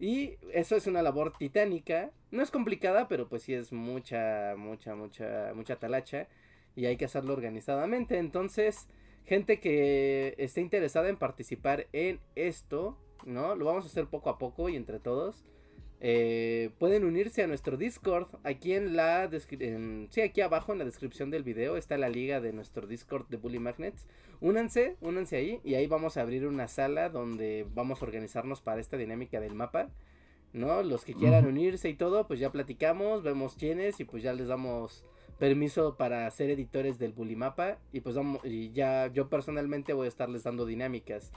[0.00, 4.96] Y eso es una labor titánica, no es complicada, pero pues sí es mucha, mucha,
[4.96, 6.26] mucha, mucha talacha
[6.76, 8.18] y hay que hacerlo organizadamente.
[8.18, 8.88] Entonces,
[9.24, 13.54] gente que esté interesada en participar en esto, ¿no?
[13.54, 15.44] Lo vamos a hacer poco a poco y entre todos.
[16.00, 18.28] Eh, pueden unirse a nuestro Discord.
[18.42, 20.08] Aquí en la descripción.
[20.10, 23.38] Sí, aquí abajo en la descripción del video está la liga de nuestro Discord de
[23.38, 24.06] Bully Magnets.
[24.40, 25.60] Únanse, únanse ahí.
[25.64, 29.54] Y ahí vamos a abrir una sala donde vamos a organizarnos para esta dinámica del
[29.54, 29.88] mapa.
[30.52, 30.82] ¿No?
[30.82, 34.46] Los que quieran unirse y todo, pues ya platicamos, vemos quiénes y pues ya les
[34.46, 35.04] damos
[35.38, 37.78] permiso para ser editores del Bully Mapa.
[37.92, 41.32] Y pues vamos, y ya yo personalmente voy a estarles dando dinámicas.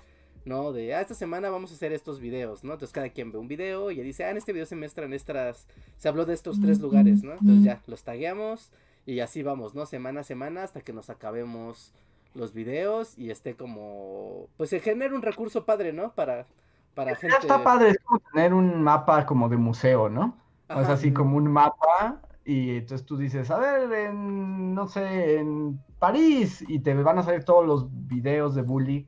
[0.45, 0.71] ¿no?
[0.71, 2.73] De, ah, esta semana vamos a hacer estos videos, ¿no?
[2.73, 5.67] Entonces cada quien ve un video y dice, ah, en este video se muestran estas,
[5.97, 7.33] se habló de estos tres lugares, ¿no?
[7.33, 8.71] Entonces ya, los tagueamos
[9.05, 9.85] y así vamos, ¿no?
[9.85, 11.93] Semana a semana hasta que nos acabemos
[12.33, 16.13] los videos y esté como, pues se genera un recurso padre, ¿no?
[16.13, 16.47] Para,
[16.93, 17.37] para gente.
[17.41, 20.37] Está padre, es como tener un mapa como de museo, ¿no?
[20.69, 25.37] O sea, así como un mapa y entonces tú dices, a ver, en, no sé,
[25.37, 29.05] en París y te van a salir todos los videos de Bully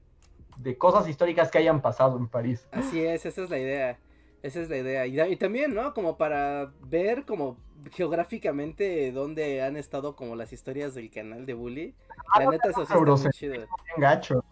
[0.57, 2.67] de cosas históricas que hayan pasado en París.
[2.73, 3.97] Así es, esa es la idea.
[4.43, 5.07] Esa es la idea.
[5.07, 5.93] Y, también, ¿no?
[5.93, 7.55] Como para ver como
[7.91, 11.95] geográficamente dónde han estado como las historias del canal de Bully.
[12.37, 13.55] la ah, neta, eso sí está muy chido.
[13.95, 14.43] Gacho.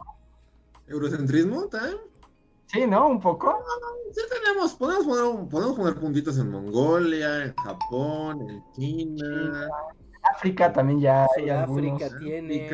[0.88, 1.98] ¿Eurocentrismo también?
[2.68, 3.08] Sí, ¿no?
[3.08, 3.50] Un poco.
[3.50, 9.70] Ah, sí tenemos, podemos poner, podemos poner puntitos en Mongolia, en Japón, en China.
[10.36, 12.70] África también ya hay África tiene.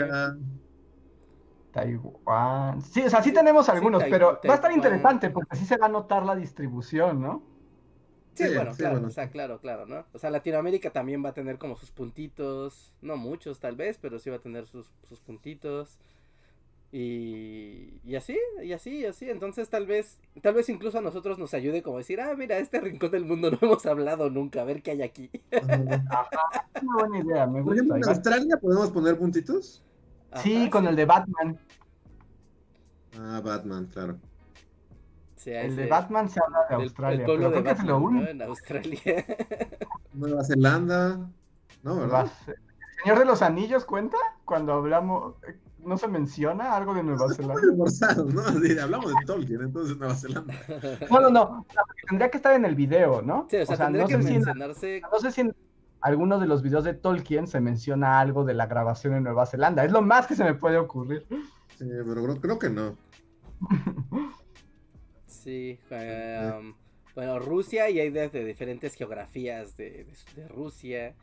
[1.72, 2.82] Taiwán.
[2.82, 5.88] Sí, o sea, sí tenemos algunos, pero va a estar interesante porque así se va
[5.88, 7.44] a notar la distribución, ¿no?
[8.36, 10.06] Sí, bueno, claro, o sea, claro, claro, ¿no?
[10.12, 14.18] O sea, Latinoamérica también va a tener como sus puntitos, no muchos tal vez, pero
[14.18, 16.00] sí va a tener sus, sus puntitos.
[16.96, 19.28] Y, y así, y así, y así.
[19.28, 22.80] Entonces tal vez, tal vez incluso a nosotros nos ayude como decir, ah, mira, este
[22.80, 25.32] rincón del mundo no hemos hablado nunca, a ver qué hay aquí.
[25.52, 27.98] una buena idea, me gusta.
[27.98, 29.84] ¿En Australia podemos poner puntitos?
[30.36, 31.58] sí, con el de Batman.
[33.20, 34.20] Ah, Batman, claro.
[35.46, 37.20] el de Batman se habla de Australia.
[37.22, 38.28] El, pero de lo ¿no?
[38.28, 39.02] En Australia.
[40.14, 41.28] Nueva Zelanda.
[41.82, 42.32] No, ¿verdad?
[42.46, 42.56] ¿El
[43.02, 44.18] Señor de los Anillos cuenta?
[44.46, 45.34] Cuando hablamos.
[45.86, 47.62] ¿No se menciona algo de Nueva Zelanda?
[48.34, 48.44] ¿no?
[48.82, 50.54] hablamos de Tolkien, entonces Nueva Zelanda.
[51.10, 51.66] No, no, no.
[52.08, 53.48] Tendría que estar en el video, ¿no?
[53.50, 55.02] Sí, o sea, tendría que mencionarse.
[55.12, 55.56] no sé si en
[56.04, 59.84] alguno de los videos de Tolkien se menciona algo de la grabación en Nueva Zelanda.
[59.86, 61.26] Es lo más que se me puede ocurrir.
[61.78, 62.98] Sí, pero creo, que no.
[65.26, 66.74] sí, um,
[67.16, 70.08] bueno, Rusia y hay desde diferentes geografías de,
[70.50, 71.16] Rusia.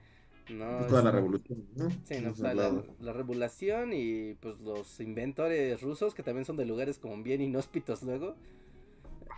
[0.58, 0.86] ¿No?
[0.86, 1.88] Toda la revolución, ¿no?
[2.04, 2.54] Sí, no, pues,
[3.00, 8.02] la, revolución y pues los inventores rusos que también son de lugares como bien inhóspitos
[8.02, 8.34] luego.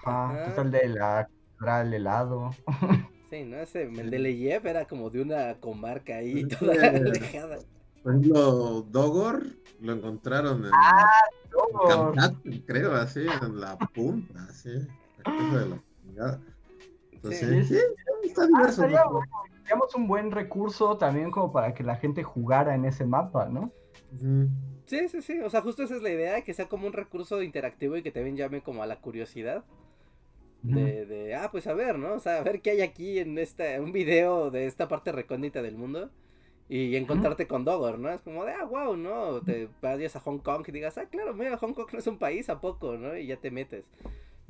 [0.05, 1.29] Ah, pues el de la
[1.83, 2.51] el helado.
[3.31, 3.57] Sí, ¿no?
[3.57, 7.61] Ese Mendeleev era como de una comarca ahí toda alejada.
[8.03, 9.47] Por ejemplo, Dogor
[9.81, 11.09] lo encontraron en, ah,
[12.67, 14.69] creo, así, en la punta, así.
[14.69, 15.79] de
[16.15, 16.41] la
[17.11, 17.79] Entonces, sí,
[18.23, 18.85] está diverso.
[18.85, 19.25] Ah,
[19.95, 23.73] un buen recurso también como para que la gente jugara en ese mapa, ¿no?
[24.87, 25.41] Sí, sí, sí.
[25.41, 28.11] O sea, justo esa es la idea, que sea como un recurso interactivo y que
[28.11, 29.65] también llame como a la curiosidad.
[30.63, 32.15] De, de, ah, pues a ver, ¿no?
[32.15, 35.61] O sea, a ver qué hay aquí en este, un video de esta parte recóndita
[35.61, 36.11] del mundo
[36.69, 38.09] y encontrarte con Dogor, ¿no?
[38.11, 39.41] Es como de, ah, wow, ¿no?
[39.41, 42.17] Te vayas a Hong Kong y digas, ah, claro, mira, Hong Kong no es un
[42.17, 43.17] país, ¿a poco, no?
[43.17, 43.85] Y ya te metes.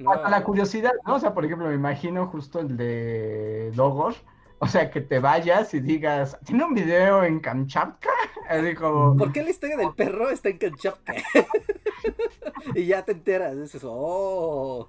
[0.07, 1.17] A la curiosidad, ¿no?
[1.17, 4.15] O sea, por ejemplo, me imagino justo el de Dogor,
[4.63, 8.11] o sea, que te vayas y digas, ¿tiene un video en Kamchatka?
[8.49, 9.17] Así como...
[9.17, 11.15] ¿Por qué la historia del perro está en Kamchatka?
[12.77, 14.87] y ya te enteras, dices, oh.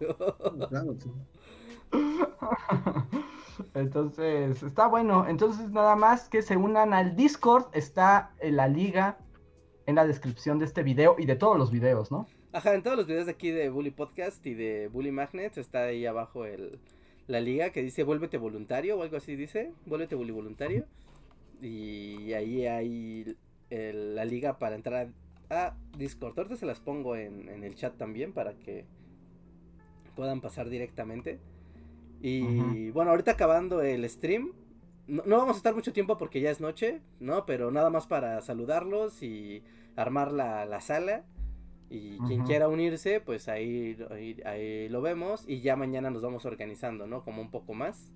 [3.74, 5.26] Entonces, está bueno.
[5.28, 7.66] Entonces, nada más que se unan al Discord.
[7.74, 9.18] Está en la liga
[9.88, 12.28] en la descripción de este video y de todos los videos, ¿no?
[12.52, 15.86] Ajá, en todos los videos de aquí de Bully Podcast y de Bully Magnets está
[15.86, 16.80] ahí abajo el,
[17.28, 20.86] la liga que dice vuélvete voluntario o algo así dice, vuélvete voluntario.
[21.62, 23.36] Y ahí hay
[23.70, 25.10] la liga para entrar
[25.50, 26.38] a, Discord.
[26.38, 28.86] Ahorita se las pongo en, el chat también para que
[30.16, 31.40] puedan pasar directamente.
[32.22, 34.54] Y bueno, ahorita acabando el stream,
[35.08, 37.46] no, vamos a estar mucho tiempo porque ya es noche, ¿no?
[37.46, 39.62] Pero nada más para saludarlos y
[39.96, 41.24] armar la, la sala.
[41.94, 43.96] Y quien quiera unirse, pues ahí,
[44.46, 45.48] ahí, lo vemos.
[45.48, 47.24] Y ya mañana nos vamos organizando, ¿no?
[47.24, 48.12] Como un poco más.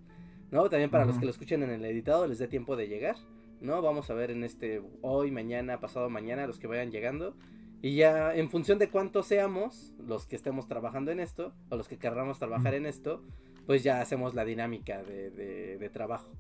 [0.49, 0.67] ¿No?
[0.67, 3.17] También para los que lo escuchen en el editado les dé tiempo de llegar.
[3.61, 3.83] ¿No?
[3.83, 7.35] Vamos a ver en este hoy, mañana, pasado mañana, los que vayan llegando.
[7.83, 11.87] Y ya en función de cuántos seamos, los que estemos trabajando en esto, o los
[11.87, 13.21] que querramos trabajar en esto,
[13.67, 15.29] pues ya hacemos la dinámica de,
[15.77, 16.31] de trabajo.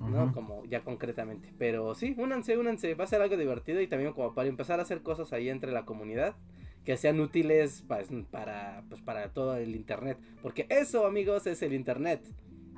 [0.00, 0.32] ¿No?
[0.32, 1.52] Como ya concretamente.
[1.58, 4.82] Pero sí, únanse, únanse, va a ser algo divertido y también como para empezar a
[4.82, 6.36] hacer cosas ahí entre la comunidad
[6.84, 10.18] que sean útiles pues, para, pues, para todo el internet.
[10.40, 12.22] Porque eso, amigos, es el internet.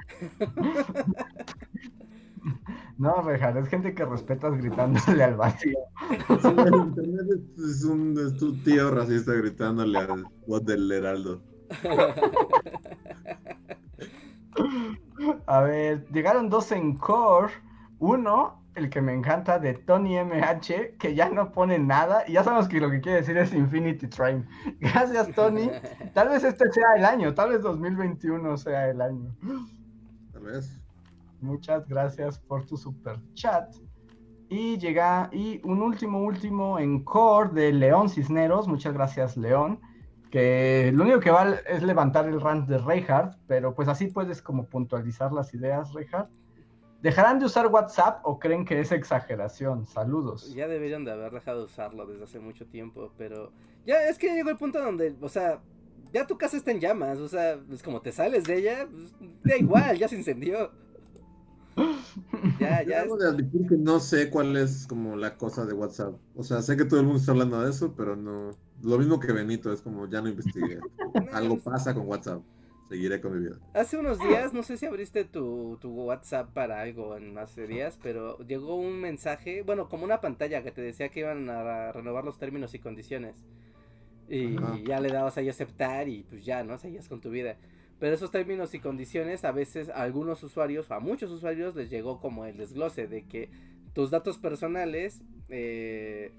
[2.99, 5.79] No, Rejar, es gente que respetas gritándole al vacío.
[6.29, 11.41] el internet es, un, es tu tío racista gritándole al bot del Heraldo.
[15.47, 17.53] A ver, llegaron dos en core.
[17.99, 22.25] Uno, el que me encanta de Tony MH, que ya no pone nada.
[22.27, 24.47] Y ya sabemos que lo que quiere decir es Infinity Train.
[24.81, 25.71] Gracias, Tony.
[26.15, 29.35] Tal vez este sea el año, tal vez 2021 sea el año.
[30.33, 30.81] Tal vez.
[31.41, 33.73] Muchas gracias por tu super chat.
[34.49, 38.67] Y llega, y un último, último en core de León Cisneros.
[38.67, 39.81] Muchas gracias, León
[40.31, 44.43] que lo único que va es levantar el rant de Reinhardt, pero pues así puedes
[44.43, 46.31] como puntualizar las ideas, Reinhardt.
[47.03, 49.87] ¿Dejarán de usar WhatsApp o creen que es exageración?
[49.87, 50.53] Saludos.
[50.53, 53.53] Ya deberían de haber dejado de usarlo desde hace mucho tiempo, pero
[53.87, 55.61] ya es que llegó el punto donde, o sea,
[56.13, 59.15] ya tu casa está en llamas, o sea, es como te sales de ella, pues,
[59.45, 60.73] da igual, ya se incendió.
[62.61, 63.05] Ya, ya.
[63.05, 66.15] de admitir que no sé cuál es como la cosa de WhatsApp.
[66.35, 68.51] O sea, sé que todo el mundo está hablando de eso, pero no.
[68.83, 70.79] Lo mismo que Benito, es como ya no investigué.
[71.33, 72.43] Algo pasa con WhatsApp.
[72.89, 73.57] Seguiré con mi vida.
[73.75, 77.99] Hace unos días, no sé si abriste tu, tu WhatsApp para algo en hace días,
[78.03, 82.25] pero llegó un mensaje, bueno, como una pantalla que te decía que iban a renovar
[82.25, 83.45] los términos y condiciones.
[84.27, 84.57] Y
[84.87, 86.79] ya le dabas ahí a aceptar y pues ya, ¿no?
[86.79, 87.57] Seguías con tu vida.
[87.99, 92.21] Pero esos términos y condiciones a veces a algunos usuarios, a muchos usuarios les llegó
[92.21, 93.51] como el desglose de que
[93.93, 96.33] tus datos personales eh,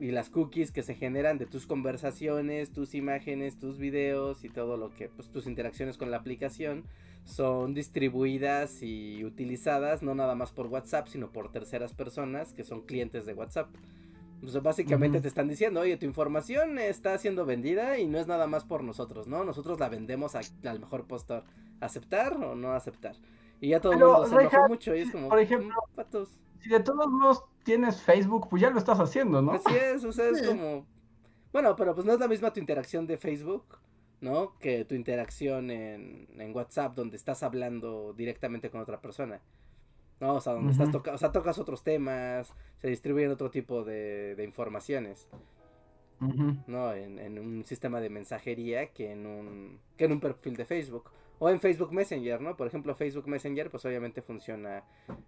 [0.00, 4.76] y las cookies que se generan de tus conversaciones, tus imágenes, tus videos y todo
[4.76, 6.84] lo que, pues tus interacciones con la aplicación
[7.24, 12.82] son distribuidas y utilizadas no nada más por WhatsApp, sino por terceras personas que son
[12.82, 13.68] clientes de WhatsApp.
[14.40, 18.46] Pues básicamente te están diciendo, oye, tu información está siendo vendida y no es nada
[18.46, 19.44] más por nosotros, ¿no?
[19.44, 21.44] Nosotros la vendemos al mejor postor.
[21.80, 23.16] ¿Aceptar o no aceptar?
[23.60, 26.28] Y ya todo el mundo se enojó mucho y es como, por ejemplo, mm, patos.
[26.60, 29.52] si de todos modos tienes Facebook, pues ya lo estás haciendo, ¿no?
[29.52, 30.86] Así es, o sea, es como...
[31.52, 33.78] Bueno, pero pues no es la misma tu interacción de Facebook,
[34.20, 34.56] ¿no?
[34.58, 39.40] Que tu interacción en, en WhatsApp, donde estás hablando directamente con otra persona.
[40.20, 40.34] ¿No?
[40.34, 44.34] O sea, donde estás tocando, o sea, tocas otros temas, se distribuyen otro tipo de,
[44.34, 45.28] de informaciones,
[46.66, 46.92] ¿no?
[46.92, 51.10] En, en, un sistema de mensajería que en un, que en un perfil de Facebook.
[51.40, 52.56] O en Facebook Messenger, ¿no?
[52.56, 54.82] Por ejemplo, Facebook Messenger, pues obviamente funciona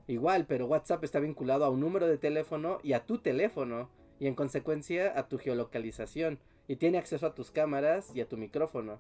[0.08, 3.88] igual, pero WhatsApp está vinculado a un número de teléfono y a tu teléfono,
[4.18, 8.36] y en consecuencia a tu geolocalización, y tiene acceso a tus cámaras y a tu
[8.36, 8.98] micrófono.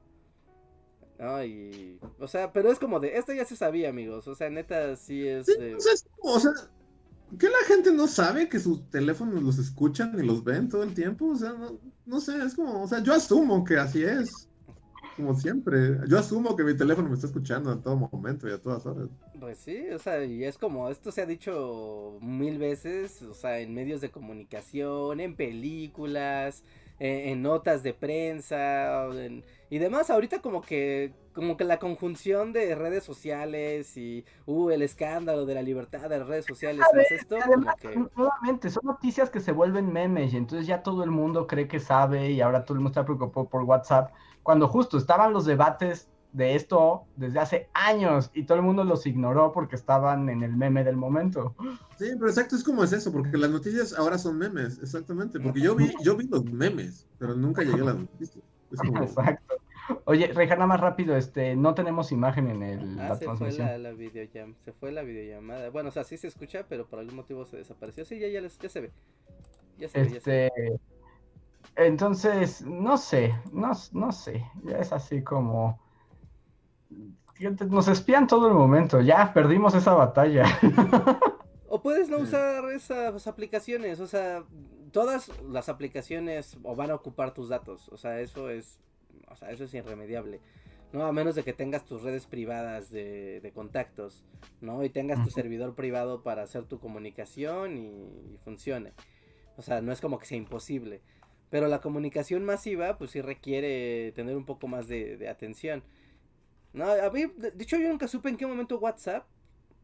[1.20, 4.96] Ay, o sea, pero es como de, esto ya se sabía, amigos, o sea, neta,
[4.96, 5.46] sí es...
[6.22, 6.52] o, sea,
[7.38, 10.94] ¿qué la gente no sabe que sus teléfonos los escuchan y los ven todo el
[10.94, 11.26] tiempo?
[11.26, 14.48] O sea, no, no sé, es como, o sea, yo asumo que así es.
[15.16, 15.98] Como siempre.
[16.08, 19.08] Yo asumo que mi teléfono me está escuchando en todo momento y a todas horas.
[19.38, 23.58] Pues sí, o sea, y es como, esto se ha dicho mil veces, o sea,
[23.58, 26.62] en medios de comunicación, en películas,
[27.00, 29.08] en, notas de prensa
[29.70, 30.10] y demás.
[30.10, 35.54] Ahorita como que como que la conjunción de redes sociales y uh, el escándalo de
[35.54, 37.36] la libertad de las redes sociales esto
[38.16, 41.78] nuevamente son noticias que se vuelven memes y entonces ya todo el mundo cree que
[41.78, 44.12] sabe y ahora todo el mundo está preocupado por WhatsApp
[44.42, 49.06] cuando justo estaban los debates de esto desde hace años y todo el mundo los
[49.06, 51.54] ignoró porque estaban en el meme del momento.
[51.98, 55.60] Sí, pero exacto es como es eso, porque las noticias ahora son memes, exactamente, porque
[55.60, 58.44] yo vi, yo vi los memes, pero nunca llegué a las noticias.
[58.72, 59.56] Exacto.
[60.04, 63.66] Oye, Rejana, más rápido, este, no tenemos imagen en el, ah, la se transmisión.
[63.66, 65.70] Fue la, videollamada, se fue la videollamada.
[65.70, 68.04] Bueno, o sea, sí se escucha, pero por algún motivo se desapareció.
[68.04, 68.92] Sí, ya, ya, ya se ve.
[69.78, 70.46] Ya se ve, ya se ve.
[70.46, 70.80] Este,
[71.76, 75.78] entonces, no sé, no, no sé, ya es así como
[77.68, 80.44] nos espían todo el momento, ya perdimos esa batalla.
[81.72, 84.42] O puedes no usar esas aplicaciones, o sea,
[84.90, 88.80] todas las aplicaciones o van a ocupar tus datos, o sea, eso es,
[89.28, 90.40] o sea, eso es irremediable.
[90.92, 91.06] ¿no?
[91.06, 94.24] A menos de que tengas tus redes privadas de, contactos,
[94.60, 94.82] ¿no?
[94.84, 98.92] Y tengas tu servidor privado para hacer tu comunicación y, funcione.
[99.56, 101.02] O sea, no es como que sea imposible.
[101.50, 105.82] Pero la comunicación masiva, pues sí requiere tener un poco más de, de atención.
[106.72, 109.26] No, a mí, de hecho yo nunca supe en qué momento WhatsApp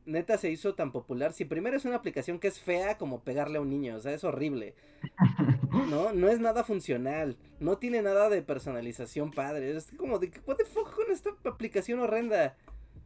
[0.06, 1.32] neta se hizo tan popular.
[1.32, 4.12] Si primero es una aplicación que es fea como pegarle a un niño, o sea,
[4.12, 4.74] es horrible.
[5.90, 9.76] No, no es nada funcional, no tiene nada de personalización padre.
[9.76, 12.56] Es como de, what the fuck con esta aplicación horrenda.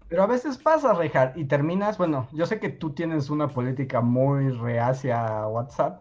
[0.08, 4.00] Pero a veces pasa, Rejar, y terminas, bueno, yo sé que tú tienes una política
[4.00, 6.00] muy reacia a WhatsApp,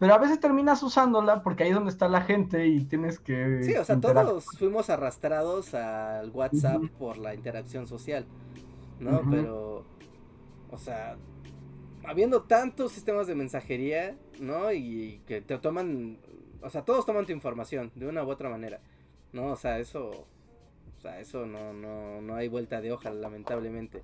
[0.00, 3.62] pero a veces terminas usándola porque ahí es donde está la gente y tienes que...
[3.62, 8.24] Sí, o sea, todos fuimos arrastrados al WhatsApp por la interacción social,
[8.98, 9.20] ¿no?
[9.30, 9.84] Pero,
[10.70, 11.18] o sea,
[12.04, 14.72] habiendo tantos sistemas de mensajería, ¿no?
[14.72, 16.16] Y que te toman,
[16.62, 18.80] o sea, todos toman tu información de una u otra manera,
[19.34, 19.48] ¿no?
[19.48, 20.08] O sea, eso,
[20.96, 24.02] o sea, eso no, no, no hay vuelta de hoja, lamentablemente.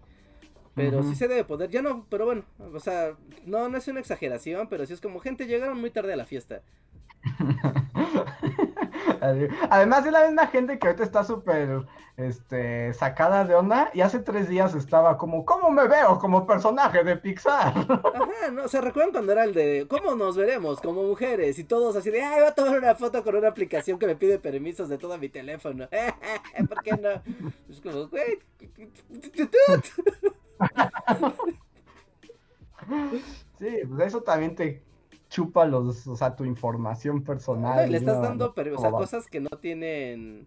[0.76, 3.14] Pero sí se debe poder, ya no, pero bueno, o sea,
[3.46, 6.26] no, no es una exageración, pero sí es como gente, llegaron muy tarde a la
[6.26, 6.60] fiesta.
[9.70, 11.86] Además es la misma gente que ahorita está súper
[12.18, 17.02] este, sacada de onda y hace tres días estaba como, ¿cómo me veo como personaje
[17.02, 17.72] de Pixar?
[18.14, 21.58] Ajá, no, ¿se recuerdan cuando era el de, ¿cómo nos veremos como mujeres?
[21.58, 24.16] Y todos así de, ay, voy a tomar una foto con una aplicación que me
[24.16, 25.88] pide permisos de todo mi teléfono.
[26.68, 27.22] ¿Por qué no?
[27.70, 28.40] Es como, güey,
[33.58, 34.82] sí, pues eso también te
[35.28, 37.90] chupa los, o sea, tu información personal.
[37.90, 40.46] le estás dando, o sea, cosas que no tienen,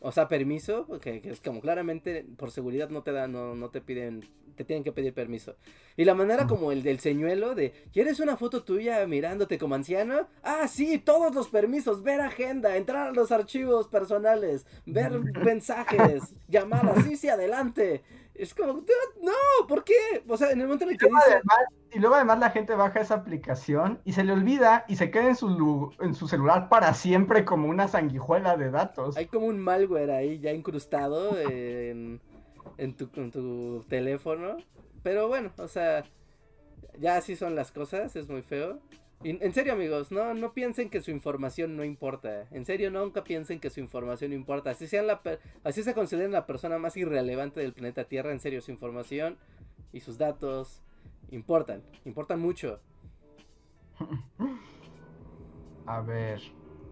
[0.00, 3.68] o sea, permiso, que, que, es como claramente por seguridad no te dan, no, no
[3.70, 4.24] te piden,
[4.56, 5.56] te tienen que pedir permiso.
[5.96, 10.28] Y la manera como el del señuelo de, ¿quieres una foto tuya mirándote como anciano?
[10.42, 17.04] Ah, sí, todos los permisos, ver agenda, entrar a los archivos personales, ver mensajes, llamadas,
[17.04, 18.02] sí, sí, adelante.
[18.34, 18.72] Es como,
[19.22, 19.94] no, ¿por qué?
[20.28, 21.40] O sea, en el momento en el que dice...
[21.92, 25.28] y luego además la gente baja esa aplicación y se le olvida y se queda
[25.28, 29.16] en su, en su celular para siempre como una sanguijuela de datos.
[29.16, 32.20] Hay como un malware ahí ya incrustado en,
[32.76, 34.56] en, tu, en tu teléfono.
[35.04, 36.04] Pero bueno, o sea,
[36.98, 38.80] ya así son las cosas, es muy feo.
[39.26, 42.46] En serio, amigos, no, no piensen que su información no importa.
[42.50, 44.68] En serio, nunca piensen que su información importa.
[44.70, 45.22] Así, sean la
[45.64, 48.32] así se consideren la persona más irrelevante del planeta Tierra.
[48.32, 49.38] En serio, su información
[49.94, 50.82] y sus datos
[51.30, 51.82] importan.
[52.04, 52.80] Importan mucho.
[55.86, 56.42] A ver.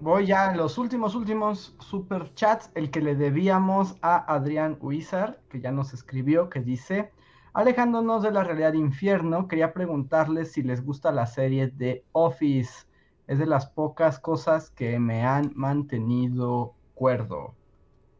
[0.00, 2.70] Voy ya a los últimos, últimos super chats.
[2.74, 7.12] El que le debíamos a Adrián Huizar, que ya nos escribió, que dice:
[7.54, 12.86] Alejándonos de la realidad infierno, quería preguntarles si les gusta la serie de Office.
[13.26, 17.54] Es de las pocas cosas que me han mantenido cuerdo.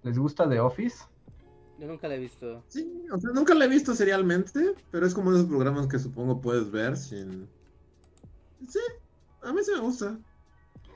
[0.03, 1.05] ¿Les gusta The Office?
[1.79, 2.63] Yo nunca la he visto.
[2.69, 6.41] Sí, o sea, nunca la he visto serialmente, pero es como esos programas que supongo
[6.41, 7.49] puedes ver sin.
[8.69, 8.81] Sí,
[9.43, 10.19] a mí sí me gusta.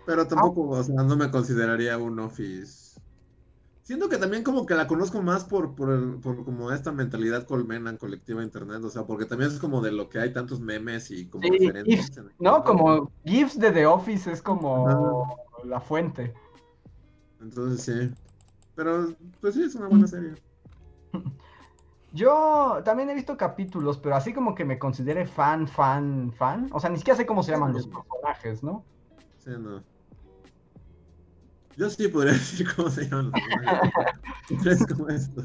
[0.05, 2.86] Pero tampoco, o sea, no me consideraría un Office.
[3.87, 7.89] Siento que también como que la conozco más por, por, por como esta mentalidad colmena
[7.89, 11.13] en colectiva internet, o sea, porque también es como de lo que hay tantos memes
[11.13, 12.11] y como referencias.
[12.41, 16.35] no, como GIFs de The Office es como la fuente.
[17.41, 18.13] Entonces sí.
[18.75, 20.35] Pero pues sí, es una buena serie.
[22.13, 26.69] Yo también he visto capítulos, pero así como que me considere fan, fan, fan.
[26.73, 28.85] O sea, ni siquiera sé cómo se llaman los personajes, ¿no?
[29.39, 29.85] Sí, no.
[31.77, 33.43] Yo sí podría decir cómo se llaman los
[34.51, 34.87] personajes.
[34.87, 35.43] como esto.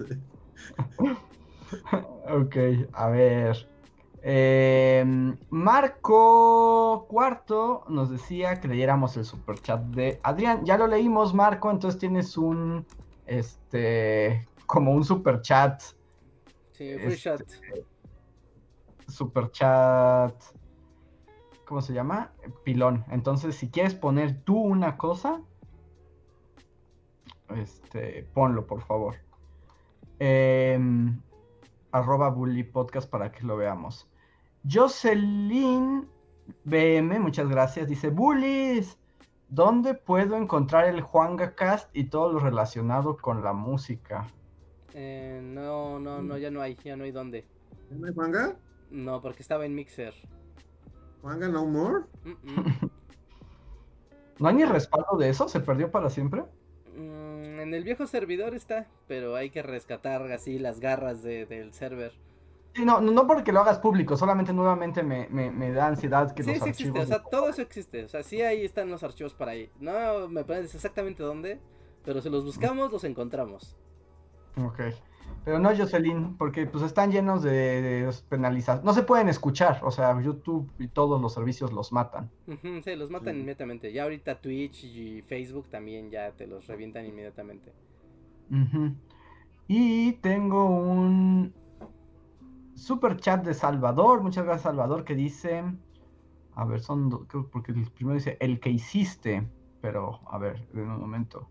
[2.30, 2.56] ok,
[2.94, 3.68] a ver.
[4.24, 5.04] Eh,
[5.50, 10.64] Marco Cuarto nos decía que leyéramos el superchat de Adrián.
[10.64, 12.86] Ya lo leímos, Marco, entonces tienes un
[13.26, 15.82] este como un super chat.
[16.72, 17.42] Sí, free este, chat.
[19.08, 20.36] Super chat.
[21.66, 22.32] ¿Cómo se llama?
[22.64, 23.06] Pilón.
[23.10, 25.42] Entonces, si quieres poner tú una cosa,
[27.56, 29.16] este, ponlo, por favor.
[30.20, 31.20] Em,
[31.92, 34.08] arroba Bully Podcast para que lo veamos.
[34.70, 36.08] Jocelyn
[36.64, 37.88] BM, muchas gracias.
[37.88, 38.98] Dice, Bullies,
[39.50, 44.28] ¿dónde puedo encontrar el Juanga Cast y todo lo relacionado con la música?
[44.94, 47.46] Eh, no, no, no, ya no hay, ya no hay dónde.
[47.90, 48.56] ¿No hay Juanga?
[48.90, 50.14] No, porque estaba en Mixer.
[51.22, 52.06] ¿Juanga no more?
[54.40, 55.48] ¿No hay ni respaldo de eso?
[55.48, 56.44] ¿Se perdió para siempre?
[56.96, 62.14] Mm, en el viejo servidor está, pero hay que rescatar así las garras del server.
[62.74, 66.56] Sí, no, no porque lo hagas público, solamente nuevamente me, me, da ansiedad que sí,
[66.56, 69.52] sí existe, o sea, todo eso existe, o sea, sí ahí están los archivos para
[69.52, 69.70] ahí.
[69.80, 71.60] No me pones exactamente dónde,
[72.06, 73.76] pero si los buscamos, los encontramos.
[74.56, 74.80] Ok.
[75.44, 78.84] Pero no Jocelyn, porque pues están llenos de, penalizados.
[78.84, 82.30] No se pueden escuchar, o sea, YouTube y todos los servicios los matan.
[82.84, 83.92] sí, los matan inmediatamente.
[83.92, 87.72] Ya ahorita Twitch y Facebook también ya te los revientan inmediatamente.
[89.68, 91.54] Y tengo un
[92.76, 94.22] super chat de Salvador.
[94.22, 95.64] Muchas gracias, Salvador, que dice.
[96.54, 97.26] A ver, son.
[97.52, 99.48] Porque el primero dice el que hiciste.
[99.82, 101.48] Pero, a ver, en un momento.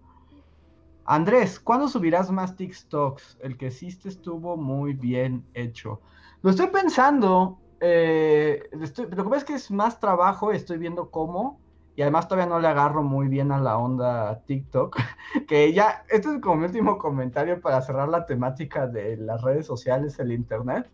[1.04, 3.38] Andrés, ¿cuándo subirás más TikToks?
[3.40, 6.00] El que hiciste estuvo muy bien hecho.
[6.42, 7.58] Lo estoy pensando.
[7.80, 11.60] Eh, lo que pasa es que es más trabajo, estoy viendo cómo.
[11.96, 14.96] Y además todavía no le agarro muy bien a la onda TikTok.
[15.46, 19.66] Que ya, este es como mi último comentario para cerrar la temática de las redes
[19.66, 20.90] sociales, el internet.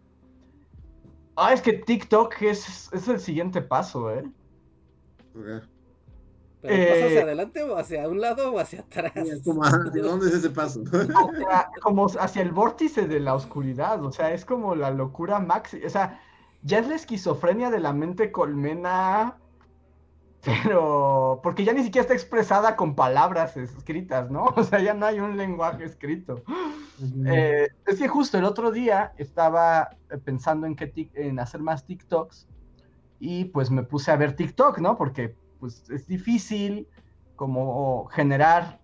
[1.37, 4.25] Ah, es que TikTok es, es el siguiente paso, ¿eh?
[6.63, 9.13] ¿Pero hacia eh, adelante o hacia un lado o hacia atrás?
[9.15, 9.41] ¿De
[10.01, 10.83] dónde es ese paso?
[11.83, 15.91] como hacia el vórtice de la oscuridad, o sea, es como la locura máxima, o
[15.91, 16.21] sea,
[16.63, 19.37] ya es la esquizofrenia de la mente colmena,
[20.43, 24.47] pero porque ya ni siquiera está expresada con palabras escritas, ¿no?
[24.57, 26.43] O sea, ya no hay un lenguaje escrito.
[27.27, 29.91] Eh, es que justo el otro día estaba
[30.25, 32.49] pensando en, que en hacer más TikToks
[33.21, 34.97] y pues me puse a ver TikTok, ¿no?
[34.97, 36.89] Porque pues es difícil
[37.37, 38.81] como generar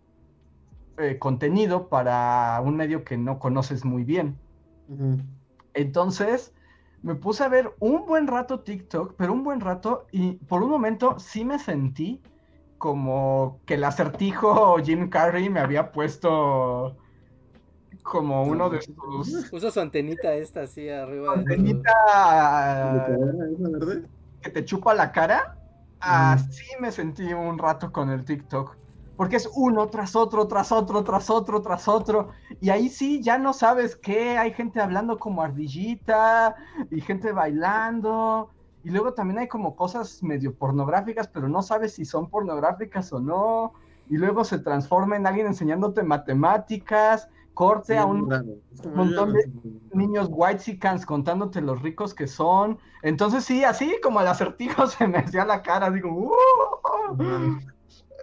[0.99, 4.39] eh, contenido para un medio que no conoces muy bien.
[5.75, 6.53] Entonces,
[7.03, 10.71] me puse a ver un buen rato TikTok, pero un buen rato, y por un
[10.71, 12.21] momento sí me sentí
[12.79, 16.97] como que el acertijo Jim Carrey me había puesto
[18.03, 19.49] como uno de sus...
[19.51, 21.35] Puso su antenita esta así arriba.
[21.35, 23.07] Antenita...
[24.43, 25.62] Que te chupa la cara.
[26.03, 28.77] Así me sentí un rato con el TikTok.
[29.17, 32.31] Porque es uno tras otro, tras otro, tras otro, tras otro.
[32.61, 34.37] Y ahí sí ya no sabes qué.
[34.37, 36.57] Hay gente hablando como ardillita
[36.91, 38.51] y gente bailando.
[38.83, 43.21] Y luego también hay como cosas medio pornográficas, pero no sabes si son pornográficas o
[43.21, 43.75] no.
[44.09, 48.29] Y luego se transforma en alguien enseñándote matemáticas corte a un
[48.95, 49.51] montón de
[49.93, 52.79] niños white contándote los ricos que son.
[53.03, 57.59] Entonces sí, así como el acertijo se me hacía la cara, digo, ¡Uh!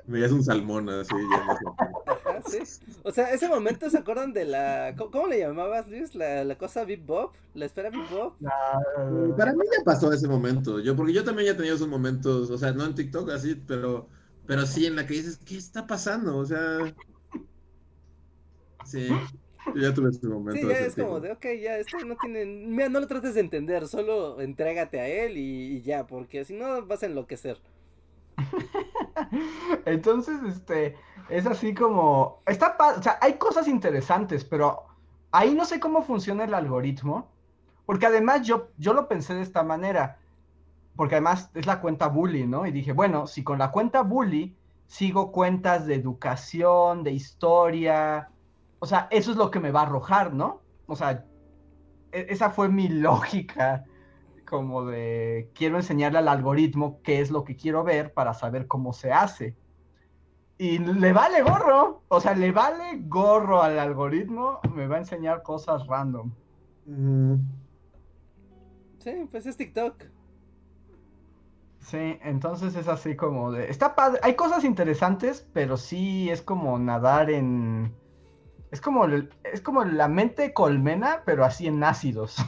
[0.08, 1.16] Veías un salmón así.
[3.04, 4.96] O sea, ese momento se acuerdan de la.
[4.98, 6.16] ¿Cómo, le llamabas, Luis?
[6.16, 8.34] La, la cosa Big Bob, la espera Big Bob.
[9.38, 10.80] Para mí ya pasó ese momento.
[10.80, 13.56] Yo, porque yo también ya he tenido esos momentos, o sea, no en TikTok así,
[13.68, 14.08] pero
[14.50, 16.36] pero sí en la que dices, ¿qué está pasando?
[16.38, 16.80] O sea,
[18.90, 19.10] sí.
[19.76, 20.62] ya tuve ese momento.
[20.62, 23.42] Sí, ya es como de, ok, ya, esto no tiene, mira, no lo trates de
[23.42, 27.60] entender, solo entrégate a él y, ya, porque si no vas a enloquecer.
[29.86, 30.96] Entonces, este,
[31.30, 34.86] es así como, está, o sea, hay cosas interesantes, pero
[35.32, 37.30] ahí no sé cómo funciona el algoritmo,
[37.86, 40.20] porque además yo, yo lo pensé de esta manera,
[40.96, 42.66] porque además es la cuenta bully, ¿no?
[42.66, 44.56] Y dije, bueno, si con la cuenta bully
[44.88, 48.30] sigo cuentas de educación, de historia,
[48.80, 50.62] o sea, eso es lo que me va a arrojar, ¿no?
[50.88, 51.26] O sea,
[52.12, 53.86] e-, esa fue mi lógica,
[54.48, 58.94] como de quiero enseñarle al algoritmo qué es lo que quiero ver para saber cómo
[58.94, 59.56] se hace.
[60.58, 65.42] Y le vale gorro, o sea, le vale gorro al algoritmo, me va a enseñar
[65.42, 66.34] cosas random.
[68.98, 70.04] Sí, pues es TikTok.
[71.80, 73.70] Sí, entonces es así como de...
[73.70, 77.96] Está padre, hay cosas interesantes, pero sí es como nadar en
[78.72, 82.36] es como, es como la mente colmena, pero así en ácidos.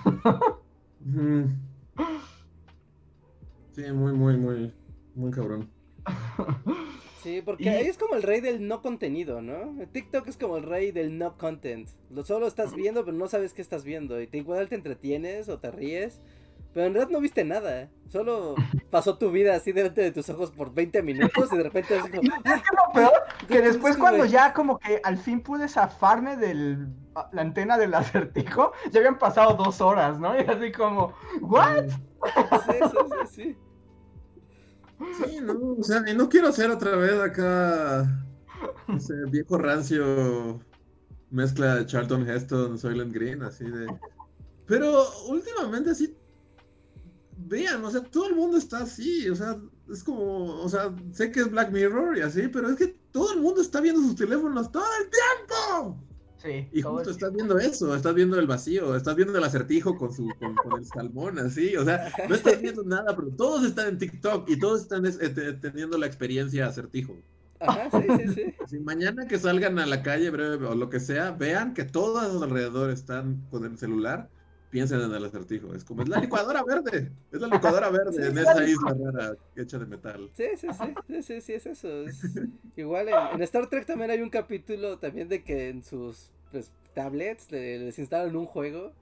[3.71, 4.73] sí, muy, muy, muy,
[5.15, 5.69] muy cabrón.
[7.21, 9.75] Sí, porque ahí es como el rey del no contenido, ¿no?
[9.91, 11.87] TikTok es como el rey del no content.
[12.09, 14.19] Lo solo estás viendo, pero no sabes qué estás viendo.
[14.19, 16.19] Y te igual te entretienes o te ríes,
[16.73, 17.89] pero en realidad no viste nada.
[18.07, 18.55] Solo
[18.89, 22.03] pasó tu vida así delante de tus ojos por 20 minutos y de repente es
[22.03, 22.21] como...
[22.21, 23.13] lo peor?
[23.47, 26.77] Que después cuando ya como que al fin pude zafarme de
[27.31, 30.35] la antena del acertijo, ya habían pasado dos horas, ¿no?
[30.35, 31.85] Y así como, ¿what?
[31.89, 33.57] Sí, sí, sí, sí.
[35.25, 38.07] Sí, no, o sea, y no quiero hacer otra vez acá
[38.95, 40.59] ese viejo rancio
[41.31, 43.87] mezcla de Charlton Heston, Soylent Green, así de...
[44.67, 46.15] Pero últimamente sí
[47.51, 49.59] vean, o sea, todo el mundo está así, o sea,
[49.91, 53.33] es como, o sea, sé que es Black Mirror y así, pero es que todo
[53.33, 56.01] el mundo está viendo sus teléfonos todo el tiempo.
[56.37, 56.69] Sí.
[56.71, 60.27] Y justo estás viendo eso, estás viendo el vacío, estás viendo el acertijo con su
[60.39, 64.49] con, el salmón, así, o sea, no estás viendo nada, pero todos están en TikTok
[64.49, 67.17] y todos están eh, teniendo la experiencia acertijo.
[67.59, 68.55] Ajá, sí, sí, sí.
[68.65, 72.41] Si mañana que salgan a la calle breve o lo que sea, vean que todos
[72.41, 74.29] alrededor están con el celular
[74.71, 75.75] piensen en el acertijo.
[75.75, 77.11] Es como, es la licuadora verde.
[77.31, 80.31] Es la licuadora verde en esa isla rara hecha de metal.
[80.33, 82.05] Sí, sí, sí, sí, sí, es eso.
[82.75, 87.51] Igual en, Star Trek también hay un capítulo también de que en sus pues, tablets
[87.51, 88.93] les instalan un juego.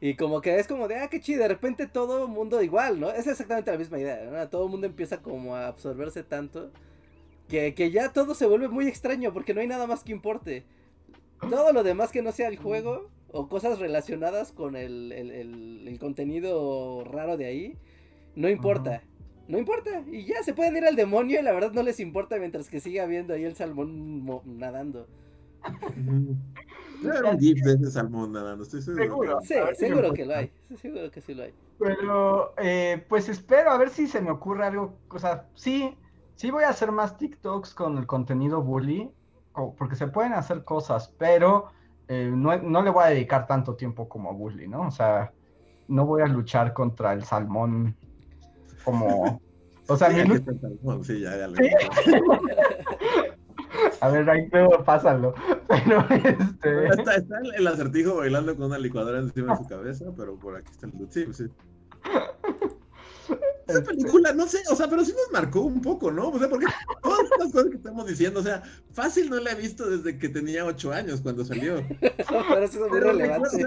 [0.00, 3.10] Y como que es como de, ah, qué chido, de repente todo mundo igual, ¿no?
[3.10, 4.48] Es exactamente la misma idea, ¿no?
[4.48, 6.72] Todo el mundo empieza como a absorberse tanto
[7.48, 10.64] que, que ya todo se vuelve muy extraño porque no hay nada más que importe.
[11.38, 17.36] Todo lo demás que no sea el juego o cosas relacionadas con el, contenido raro
[17.36, 17.78] de ahí,
[18.36, 19.02] no importa.
[19.48, 20.02] No importa.
[20.10, 22.80] Y ya se pueden ir al demonio y la verdad no les importa mientras que
[22.80, 25.06] siga viendo ahí el salmón nadando.
[27.04, 29.40] Era un gif de ese salmón nadando, estoy seguro.
[29.42, 30.52] Sí, seguro que lo hay.
[30.76, 31.54] Seguro que sí lo hay.
[31.78, 34.96] Pero, eh, pues espero a ver si se me ocurre algo.
[35.08, 35.96] O sea, sí,
[36.36, 39.10] sí voy a hacer más TikToks con el contenido bully.
[39.76, 41.66] Porque se pueden hacer cosas, pero
[42.12, 44.82] eh, no, le voy a dedicar tanto tiempo como a Bully, ¿no?
[44.82, 45.32] O sea,
[45.88, 47.96] no voy a luchar contra el salmón
[48.84, 49.40] como...
[49.88, 50.20] O sea, mi
[51.02, 51.48] Sí, ya, ya
[54.00, 55.34] A ver, ahí luego pásalo.
[55.66, 56.86] Pero este.
[56.88, 60.70] Está, está, el acertijo bailando con una licuadora encima de su cabeza, pero por aquí
[60.70, 60.92] está el.
[61.10, 61.46] Sí, sí.
[63.72, 66.28] Esa este película, no sé, o sea, pero sí nos marcó un poco, ¿no?
[66.28, 66.66] O sea, porque
[67.02, 68.62] todas estas cosas que estamos diciendo, o sea,
[68.92, 71.76] fácil no la he visto desde que tenía ocho años cuando salió.
[72.00, 73.62] pero eso es muy relevante.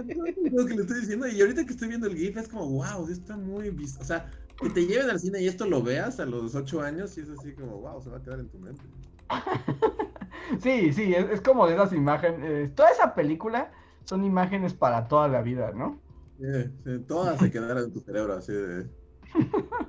[0.52, 3.08] lo que le estoy diciendo, y ahorita que estoy viendo el GIF es como, wow,
[3.10, 4.02] está muy visto.
[4.02, 7.18] O sea, que te lleven al cine y esto lo veas a los ocho años,
[7.18, 8.84] y es así como, wow, se va a quedar en tu mente.
[10.62, 12.40] Sí, sí, es, como de esas imágenes.
[12.44, 13.72] Eh, toda esa película
[14.04, 16.00] son imágenes para toda la vida, ¿no?
[16.40, 18.88] Sí, sí todas se quedaron en tu cerebro, así de.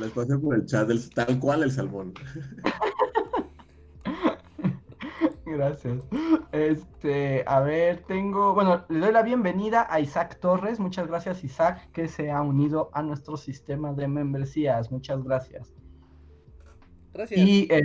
[0.00, 2.14] les pasé por el chat, tal cual el salmón.
[5.46, 5.98] Gracias.
[6.52, 10.80] Este, a ver, tengo, bueno, le doy la bienvenida a Isaac Torres.
[10.80, 14.90] Muchas gracias, Isaac, que se ha unido a nuestro sistema de membresías.
[14.90, 15.72] Muchas gracias.
[17.14, 17.40] Gracias.
[17.40, 17.84] Y, eh,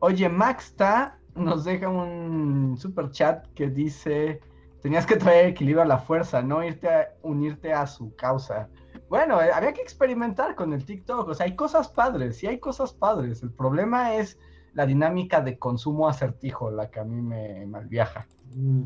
[0.00, 4.40] oye, Maxta nos deja un super chat que dice:
[4.80, 8.70] Tenías que traer equilibrio a la fuerza, no irte a unirte a su causa.
[9.10, 11.28] Bueno, eh, había que experimentar con el TikTok.
[11.28, 13.42] O sea, hay cosas padres, sí hay cosas padres.
[13.42, 14.38] El problema es
[14.72, 18.28] la dinámica de consumo acertijo, la que a mí me malviaja.
[18.54, 18.84] Mm.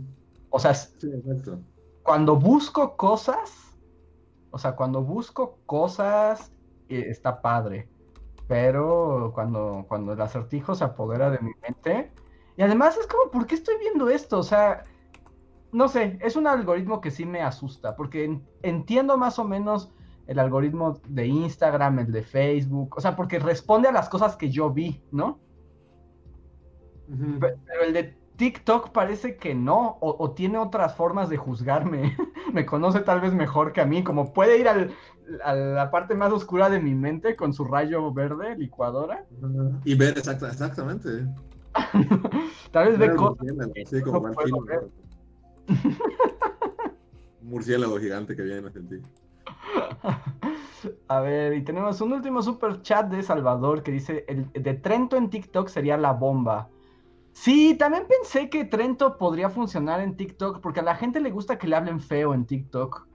[0.49, 0.73] O sea,
[2.03, 3.77] cuando busco cosas,
[4.51, 6.51] o sea, cuando busco cosas,
[6.89, 7.89] eh, está padre.
[8.47, 12.13] pero cuando, cuando el acertijo se apodera de mi mente,
[12.57, 14.39] y además es como, ¿por qué estoy viendo esto?
[14.39, 14.85] O sea,
[15.73, 19.91] no sé, es un algoritmo que sí me asusta, porque entiendo más o menos
[20.27, 24.51] el algoritmo de Instagram, el de Facebook, o sea, porque responde a las cosas que
[24.51, 25.41] yo vi, ¿no?
[27.09, 32.17] Pero el de TikTok parece que no, o, tiene otras formas de juzgarme.
[32.53, 34.95] me conoce tal vez mejor que a mí, como puede ir al,
[35.45, 39.25] a la parte más oscura de mi mente con su rayo verde, licuadora.
[39.85, 41.27] Y ver exactamente.
[42.73, 43.47] tal vez ve cosas.
[43.87, 44.31] Sí, como
[47.43, 49.03] murciélago gigante que viene a sentir.
[51.09, 55.17] A ver, y tenemos un último super chat de Salvador que dice: el de Trento
[55.17, 56.69] en TikTok sería la bomba.
[57.33, 61.59] Sí, también pensé que Trento podría funcionar en TikTok porque a la gente le gusta
[61.59, 63.07] que le hablen feo en TikTok.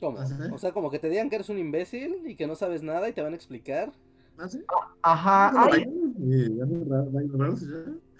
[0.00, 0.18] ¿Cómo?
[0.18, 2.82] ¿Ah, o sea, como que te digan que eres un imbécil y que no sabes
[2.82, 3.92] nada y te van a explicar.
[4.38, 4.62] ¿Ah, sí?
[5.00, 5.52] Ajá.
[5.64, 5.88] Hay...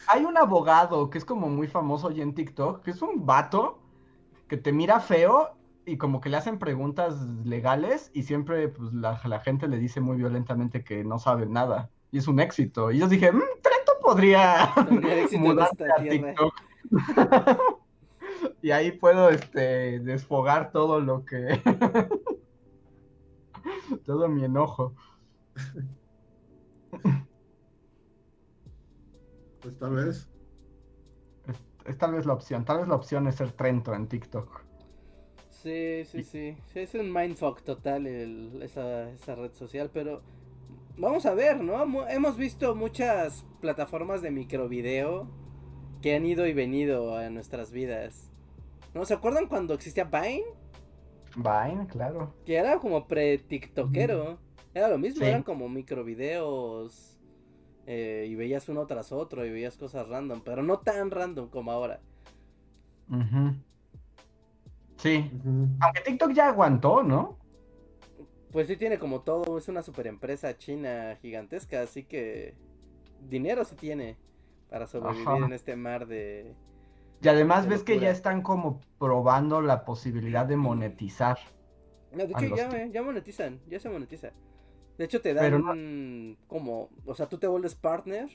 [0.09, 3.81] hay un abogado que es como muy famoso hoy en TikTok, que es un vato
[4.49, 5.56] que te mira feo
[5.87, 10.01] y como que le hacen preguntas legales y siempre pues, la, la gente le dice
[10.01, 12.91] muy violentamente que no sabe nada y es un éxito.
[12.91, 14.73] Y yo dije, mmm, Trento podría
[15.39, 16.55] mudarse a TikTok.
[18.63, 21.61] y ahí puedo este, desfogar todo lo que...
[24.07, 24.95] todo mi enojo.
[29.61, 30.31] Pues tal vez.
[31.85, 32.65] Es, tal vez la opción.
[32.65, 34.66] Tal vez la opción es ser Trento en TikTok.
[35.67, 36.57] Sí, sí, sí.
[36.77, 38.07] es un mindfuck total
[38.63, 40.23] esa, esa red social, pero
[40.97, 42.07] vamos a ver, ¿no?
[42.09, 45.29] Hemos visto muchas plataformas de microvideo
[46.03, 48.31] que han ido y venido a nuestras vidas.
[48.95, 49.05] ¿No?
[49.05, 50.45] ¿Se acuerdan cuando existía Vine?
[51.35, 52.33] Vine, claro.
[52.45, 54.39] Que era como pre-tiktokero.
[54.73, 57.19] Era lo mismo, eran como microvideos.
[57.87, 61.73] Eh, y veías uno tras otro y veías cosas random, pero no tan random como
[61.73, 61.99] ahora.
[64.97, 65.31] Sí.
[65.81, 67.39] Aunque TikTok ya aguantó, ¿no?
[68.53, 72.55] Pues sí tiene como todo, es una super empresa china gigantesca, así que
[73.29, 74.17] dinero sí tiene
[74.71, 76.55] para sobrevivir en este mar de...
[77.23, 81.39] Y además ves que ya están como probando la posibilidad de monetizar.
[82.13, 84.33] No, de hecho ya, ya, monetizan, ya se monetiza.
[84.97, 88.31] De hecho te dan como, o sea, tú te vuelves partner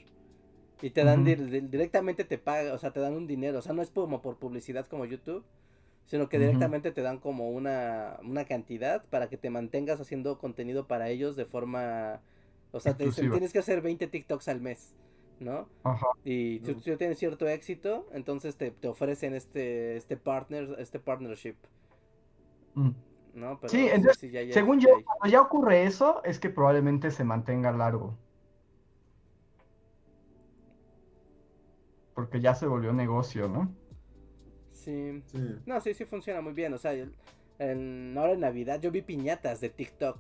[0.82, 3.82] y te dan directamente te paga, o sea, te dan un dinero, o sea, no
[3.82, 5.44] es como por publicidad como YouTube,
[6.06, 10.88] sino que directamente te dan como una, una cantidad para que te mantengas haciendo contenido
[10.88, 12.20] para ellos de forma...
[12.72, 14.96] O sea, te dicen, tienes que hacer 20 TikToks al mes,
[15.40, 15.68] ¿no?
[15.84, 16.08] Ajá.
[16.24, 21.56] Y si tú tienes cierto éxito, entonces te, te, ofrecen este, este partner, este partnership.
[22.76, 22.92] Mm.
[23.34, 23.60] ¿No?
[23.68, 28.18] sí, entonces, según yo, cuando ya ocurre eso, es que probablemente se mantenga largo.
[32.14, 33.74] Porque ya se volvió negocio, ¿no?
[34.84, 35.22] Sí.
[35.66, 36.74] No, sí, sí funciona muy bien.
[36.74, 40.18] O sea, en, ahora en Navidad yo vi piñatas de TikTok.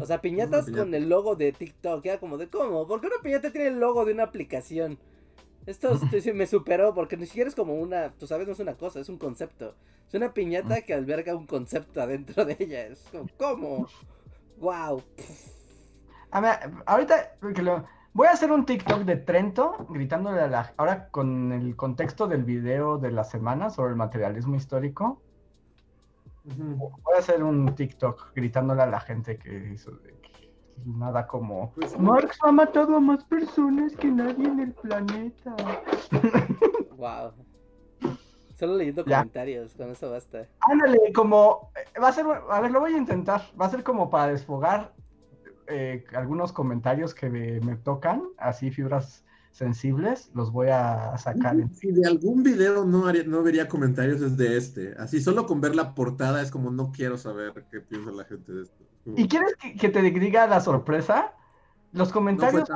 [0.00, 2.04] O sea, piñatas con el logo de TikTok.
[2.04, 2.86] Ya como de, ¿cómo?
[2.88, 4.98] ¿Por qué una piñata tiene el logo de una aplicación?
[5.66, 5.98] Esto
[6.34, 9.08] me superó porque ni siquiera es como una, tú sabes, no es una cosa, es
[9.08, 9.76] un concepto.
[10.08, 12.86] Es una piñata que alberga un concepto adentro de ella.
[12.86, 13.88] Es como, ¿cómo?
[14.58, 15.02] ¡Wow!
[16.32, 20.74] A ver, ahorita, lo, Voy a hacer un TikTok de Trento gritándole a la...
[20.76, 25.22] Ahora con el contexto del video de la semana sobre el materialismo histórico.
[26.44, 29.92] Voy a hacer un TikTok gritándole a la gente que hizo
[30.84, 35.56] nada como pues, Marx ha matado a más personas que nadie en el planeta.
[36.96, 37.32] Wow.
[38.58, 40.46] Solo leyendo comentarios, con eso basta.
[40.60, 43.42] Ándale, como eh, va a ser, a ver, lo voy a intentar.
[43.60, 44.92] Va a ser como para desfogar
[45.72, 51.56] eh, algunos comentarios que me, tocan, así fibras sensibles, los voy a sacar.
[51.72, 54.94] Si de algún video no, no vería comentarios es de este.
[54.98, 58.52] Así solo con ver la portada es como no quiero saber qué piensa la gente
[58.52, 58.84] de esto.
[59.16, 61.32] ¿Y quieres que, te diga la sorpresa?
[61.92, 62.68] Los comentarios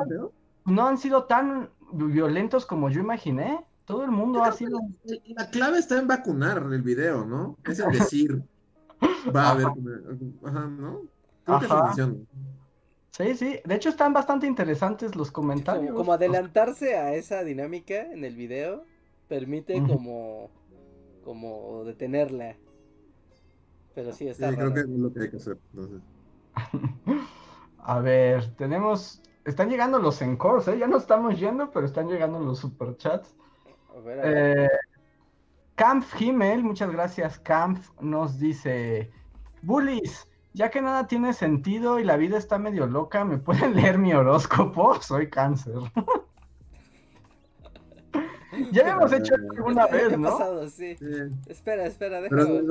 [0.64, 3.64] ¿No, han sido tan violentos como yo imaginé.
[3.84, 4.80] Todo el mundo ha sido...
[5.28, 7.56] La clave está en vacunar el video, ¿no?
[7.64, 8.42] Es el decir.
[9.34, 9.66] Va a haber...
[10.44, 11.02] Ajá, ¿no?
[11.44, 12.14] Creo que funciona.
[13.16, 13.60] Sí, sí.
[13.64, 15.94] De hecho, están bastante interesantes los comentarios.
[15.94, 18.84] Como, adelantarse a esa dinámica en el video
[19.26, 20.50] permite como,
[21.24, 22.56] como detenerla.
[23.94, 24.50] Pero sí, está.
[24.50, 25.56] Sí, creo que es lo que hay que hacer.
[27.78, 29.22] a ver, tenemos.
[29.46, 30.76] Están llegando los encores, ¿eh?
[30.76, 33.34] Ya no estamos yendo, pero están llegando los superchats.
[33.96, 34.58] A ver, a ver.
[34.58, 34.68] Eh,
[35.74, 39.10] Camp Himmel, muchas gracias, Camp, nos dice:
[39.62, 40.26] Bullies,
[40.56, 44.14] ya que nada tiene sentido y la vida está medio loca, ¿me pueden leer mi
[44.14, 44.94] horóscopo?
[45.02, 45.74] Soy cáncer.
[48.72, 50.30] ya habíamos hecho esto una vez, ¿no?
[50.30, 50.96] Pasado, sí.
[51.46, 52.62] Espera, espera, déjame.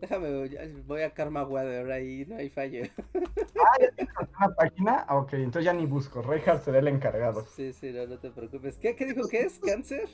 [0.00, 0.48] Déjame,
[0.86, 2.84] voy a Karma Weather, ahí no hay fallo.
[3.14, 5.04] ah, ya tienes una página.
[5.06, 6.22] Ah, ok, entonces ya ni busco.
[6.22, 7.44] Reinhardt será el encargado.
[7.54, 8.78] Sí, sí, no, no te preocupes.
[8.78, 9.58] ¿Qué, qué dijo que es?
[9.58, 10.08] ¿Cáncer?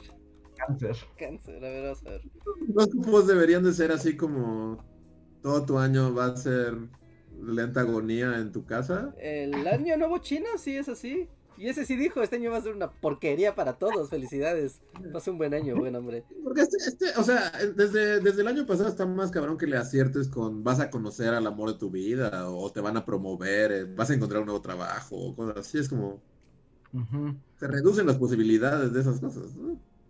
[0.57, 0.97] Cáncer.
[1.17, 2.23] Cáncer, a ver, vamos a ver.
[2.75, 4.90] Los cupos deberían de ser así como
[5.43, 6.77] todo tu año va a ser
[7.43, 9.15] lenta agonía en tu casa.
[9.19, 11.29] El año nuevo chino, sí, es así.
[11.57, 14.81] Y ese sí dijo, este año va a ser una porquería para todos, felicidades.
[15.15, 16.25] Va un buen año, buen hombre.
[16.43, 19.77] Porque este, este, o sea, desde, desde el año pasado está más cabrón que le
[19.77, 23.73] aciertes con vas a conocer al amor de tu vida, o te van a promover,
[23.73, 26.23] eh, vas a encontrar un nuevo trabajo, o cosas así, es como...
[27.57, 29.53] Se reducen las posibilidades de esas cosas,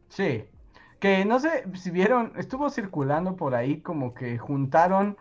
[0.09, 0.45] Sí,
[1.01, 5.17] que no sé si vieron, estuvo circulando por ahí como que juntaron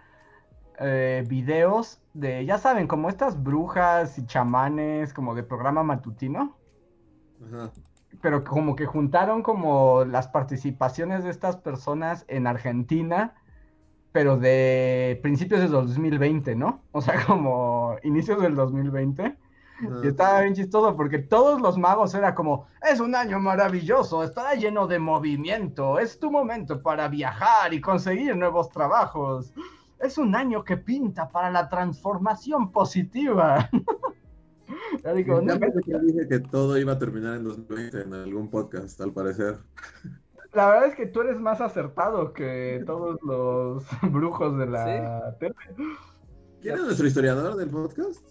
[0.80, 6.58] eh, videos de, ya saben, como estas brujas y chamanes como de programa matutino.
[7.46, 7.72] Ajá.
[8.22, 13.36] Pero como que juntaron como las participaciones de estas personas en Argentina,
[14.12, 16.84] pero de principios de 2020, ¿no?
[16.92, 19.38] O sea, como inicios del 2020.
[20.04, 24.54] Y estaba bien chistoso porque todos los magos era como, es un año maravilloso, está
[24.56, 29.54] lleno de movimiento, es tu momento para viajar y conseguir nuevos trabajos.
[30.00, 33.70] Es un año que pinta para la transformación positiva.
[35.04, 39.14] ya digo, no, dije que todo iba a terminar en 2020 en algún podcast, al
[39.14, 39.60] parecer.
[40.54, 45.56] La verdad es que tú eres más acertado que todos los brujos de la tele.
[46.62, 48.26] ¿Quién es nuestro historiador del podcast?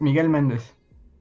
[0.00, 0.74] Miguel Méndez.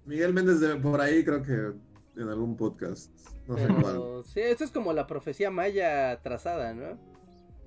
[0.10, 1.72] Miguel Méndez de por ahí creo que
[2.20, 3.12] en algún podcast.
[3.48, 4.24] No sé cuál.
[4.24, 6.98] Sí, esto es como la profecía maya trazada, ¿no?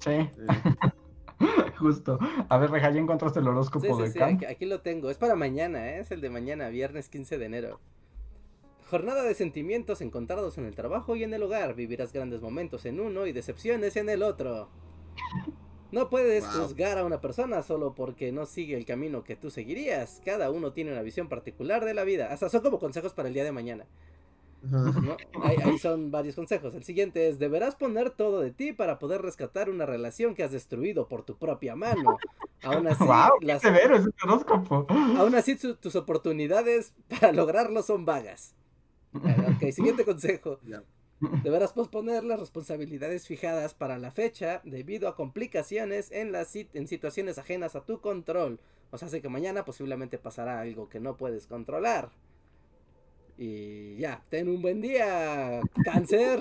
[0.00, 0.28] Sí.
[1.78, 2.18] Justo.
[2.48, 5.08] A ver, Reja, ¿ya encontraste el horóscopo de sí, aquí, aquí, lo tengo.
[5.08, 6.00] Es para mañana, ¿eh?
[6.00, 7.80] es el de mañana, viernes 15 de enero.
[8.90, 11.76] Jornada de sentimientos encontrados en el trabajo y en el hogar.
[11.76, 14.68] Vivirás grandes momentos en uno y decepciones en el otro.
[15.92, 20.22] No puedes juzgar a una persona solo porque no sigue el camino que tú seguirías.
[20.24, 22.32] Cada uno tiene una visión particular de la vida.
[22.32, 23.84] Hasta son como consejos para el día de mañana.
[25.42, 26.74] Ahí, son varios consejos.
[26.74, 30.52] El siguiente es, deberás poner todo de ti para poder rescatar una relación que has
[30.52, 32.16] destruido por tu propia mano.
[32.62, 33.04] Aún así,
[33.42, 33.62] las...
[35.18, 38.54] Aún así tus oportunidades para lograrlo son vagas.
[39.14, 40.58] Ok, siguiente consejo.
[41.42, 47.38] Deberás posponer las responsabilidades fijadas para la fecha debido a complicaciones en, las, en situaciones
[47.38, 48.58] ajenas a tu control.
[48.90, 52.10] O sea, hace que mañana posiblemente pasará algo que no puedes controlar.
[53.38, 56.40] Y ya, ten un buen día, cáncer.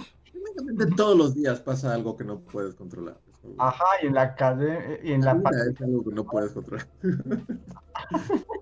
[0.98, 3.18] todos los días pasa algo que no puedes controlar.
[3.58, 5.42] Ajá, y en la cadena, y en la,
[5.72, 6.88] Es algo que no puedes controlar.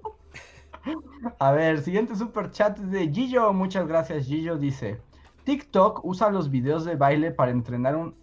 [1.39, 3.51] A ver, siguiente super chat de Gillo.
[3.51, 4.57] Muchas gracias, Gillo.
[4.57, 5.01] Dice:
[5.43, 8.15] TikTok usa los videos de baile para entrenar, un,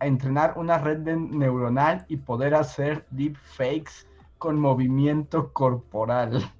[0.00, 4.06] entrenar una red neuronal y poder hacer deepfakes
[4.38, 6.50] con movimiento corporal.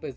[0.00, 0.16] Pues.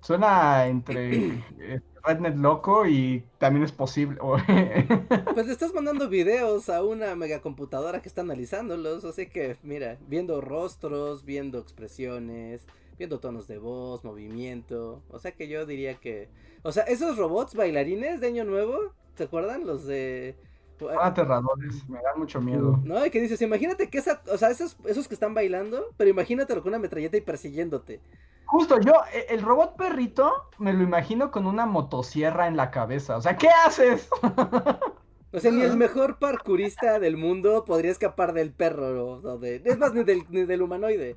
[0.00, 1.26] Suena entre
[1.58, 4.18] eh, Rednet loco y también es posible.
[5.34, 10.40] pues le estás mandando videos a una megacomputadora que está analizándolos, así que mira, viendo
[10.40, 12.66] rostros, viendo expresiones,
[12.98, 15.02] viendo tonos de voz, movimiento.
[15.10, 16.28] O sea que yo diría que.
[16.62, 18.76] O sea, esos robots bailarines de Año Nuevo,
[19.14, 19.66] ¿se acuerdan?
[19.66, 20.36] Los de.
[20.78, 22.80] Son aterradores, me dan mucho miedo.
[22.84, 26.08] No, y que dices, imagínate que esa, o sea, esos, esos que están bailando, pero
[26.08, 28.00] imagínatelo con una metralleta y persiguiéndote.
[28.44, 33.16] Justo, yo, e, el robot perrito, me lo imagino con una motosierra en la cabeza.
[33.16, 34.08] O sea, ¿qué haces?
[35.30, 39.78] O sea, ni el mejor parkourista del mundo podría escapar del perro, o de, es
[39.78, 41.16] más, ni del, ni del humanoide.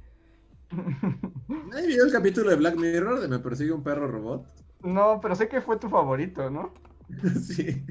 [1.70, 4.46] ¿Nadie vio el capítulo de Black Mirror de Me persigue un perro robot?
[4.84, 6.74] No, pero sé que fue tu favorito, ¿no?
[7.42, 7.84] sí.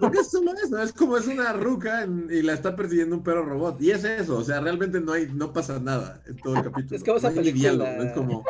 [0.00, 3.44] Porque es solo eso, es como es una ruca y la está persiguiendo un perro
[3.44, 3.80] robot.
[3.80, 6.96] Y es eso, o sea, realmente no hay, no pasa nada en todo el capítulo.
[6.96, 7.96] Es como esa película.
[7.96, 8.44] es como.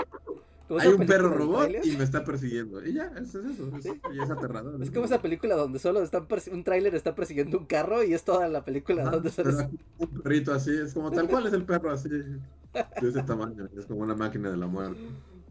[0.81, 2.85] Hay un perro robot y me está persiguiendo.
[2.85, 3.71] Y ya, eso es eso.
[4.13, 4.83] y es aterrador.
[4.83, 8.25] Es como esa película donde solo están un tráiler está persiguiendo un carro y es
[8.25, 9.69] toda la película donde solo...
[9.99, 12.09] Un perrito así, es como tal cual es el perro así.
[12.09, 15.01] De ese tamaño, es como una máquina de la muerte.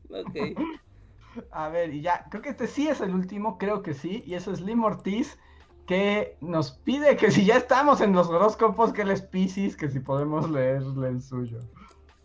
[0.09, 0.59] Ok.
[1.51, 4.33] A ver, y ya, creo que este sí es el último, creo que sí, y
[4.33, 5.37] eso es Lim Ortiz,
[5.87, 9.89] que nos pide que si ya estamos en los horóscopos, que él es Pisces, que
[9.89, 11.59] si podemos leerle el suyo.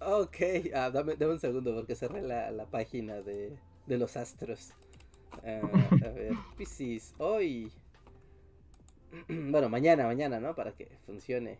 [0.09, 0.37] Ok,
[0.73, 4.73] ah, dame, un segundo porque cerré la, la página de, de, los astros.
[5.45, 5.61] Ah,
[5.91, 7.73] a ver, Pisces, hoy.
[9.29, 10.55] bueno, mañana, mañana, ¿no?
[10.55, 11.59] Para que funcione.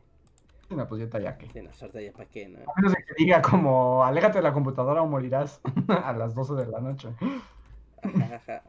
[0.71, 1.51] No, pues ya ya que.
[1.51, 2.61] Sí, no, ya para qué, ¿no?
[2.61, 6.67] A menos que diga como, aléjate de la computadora o morirás a las 12 de
[6.69, 7.09] la noche.
[8.01, 8.63] Ajá, ajá.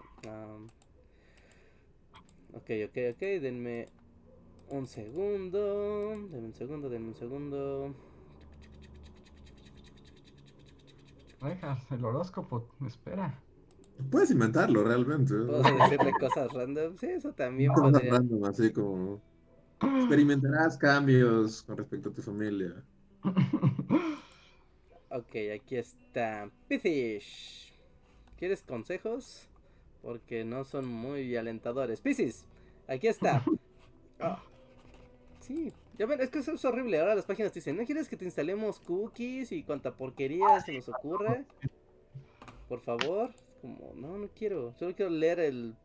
[2.54, 3.90] Ok, ok, ok, denme
[4.70, 6.10] un segundo.
[6.32, 8.07] Denme un segundo, denme un segundo.
[11.42, 13.40] Deja, el horóscopo, espera.
[14.12, 15.34] Puedes inventarlo realmente.
[15.34, 16.98] Puedo decirle cosas random.
[16.98, 19.22] Sí, eso también cosas random, así como.
[19.82, 22.74] Experimentarás cambios con respecto a tu familia.
[25.10, 26.50] ok, aquí está.
[26.68, 27.74] Piscis.
[28.38, 29.48] ¿Quieres consejos?
[30.02, 32.02] Porque no son muy alentadores.
[32.02, 32.46] Piscis,
[32.88, 33.44] aquí está.
[34.20, 34.42] Ah,
[35.42, 37.00] sí, ya ven, es que eso es horrible.
[37.00, 40.90] Ahora las páginas dicen, ¿no quieres que te instalemos cookies y cuánta porquería se nos
[40.90, 41.46] ocurre?
[42.68, 43.34] Por favor.
[43.62, 44.74] Como, no, no quiero.
[44.78, 45.76] Solo quiero leer el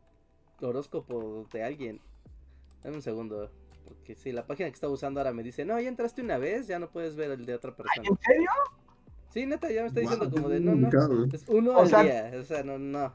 [0.61, 2.01] horóscopo de alguien.
[2.83, 3.51] Dame un segundo.
[3.85, 6.67] Porque si la página que estaba usando ahora me dice, no, ya entraste una vez,
[6.67, 8.07] ya no puedes ver el de otra persona.
[8.07, 8.49] ¿En serio?
[9.29, 10.89] Sí, neta, ya me está diciendo como de, no, no,
[11.33, 13.11] es uno al día, o sea, no, no.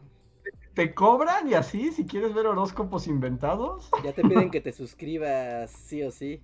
[0.75, 3.89] ¿Te cobran y así si quieres ver horóscopos inventados?
[4.05, 6.43] Ya te piden que te suscribas sí o sí.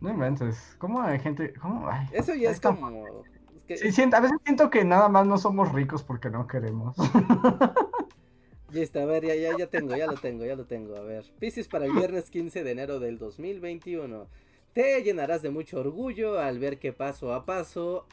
[0.00, 1.52] No inventes, ¿cómo hay gente?
[1.54, 1.88] ¿Cómo?
[2.12, 3.24] Eso ya es como...
[3.66, 6.96] Sí, a veces siento que nada más no somos ricos porque no queremos.
[8.72, 10.96] Listo, a ver, ya, ya, ya tengo, ya lo tengo, ya lo tengo.
[10.96, 14.26] A ver, Pisces para el viernes 15 de enero del 2021.
[14.72, 18.06] Te llenarás de mucho orgullo al ver que paso a paso,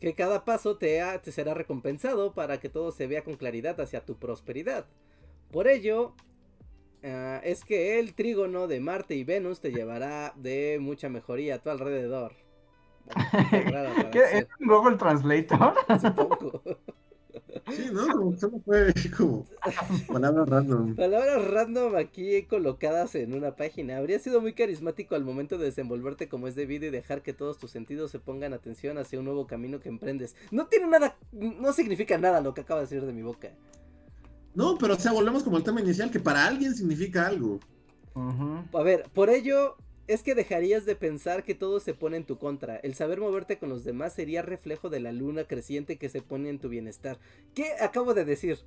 [0.00, 4.04] que cada paso te, te será recompensado para que todo se vea con claridad hacia
[4.04, 4.86] tu prosperidad.
[5.50, 6.14] Por ello,
[7.04, 11.58] ah, es que el trígono de Marte y Venus te llevará de mucha mejoría a
[11.58, 12.32] tu alrededor.
[14.12, 15.74] ¿Qué, ¿Es un Google Translator?
[16.00, 16.62] Supongo.
[17.70, 18.06] Sí, ¿no?
[18.08, 19.46] Como solo fue como
[20.08, 20.96] palabras random.
[20.96, 23.98] Palabras random aquí colocadas en una página.
[23.98, 27.58] Habría sido muy carismático al momento de desenvolverte como es debido y dejar que todos
[27.58, 30.34] tus sentidos se pongan atención hacia un nuevo camino que emprendes.
[30.50, 33.50] No tiene nada, no significa nada lo que acaba de salir de mi boca.
[34.54, 37.58] No, pero o sea, volvemos como al tema inicial, que para alguien significa algo.
[38.14, 39.76] A ver, por ello,
[40.06, 42.76] es que dejarías de pensar que todo se pone en tu contra.
[42.76, 46.50] El saber moverte con los demás sería reflejo de la luna creciente que se pone
[46.50, 47.18] en tu bienestar.
[47.54, 48.58] ¿Qué acabo de decir?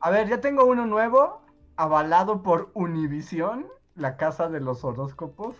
[0.00, 1.42] A ver, ya tengo uno nuevo,
[1.76, 5.56] avalado por Univisión, la casa de los horóscopos,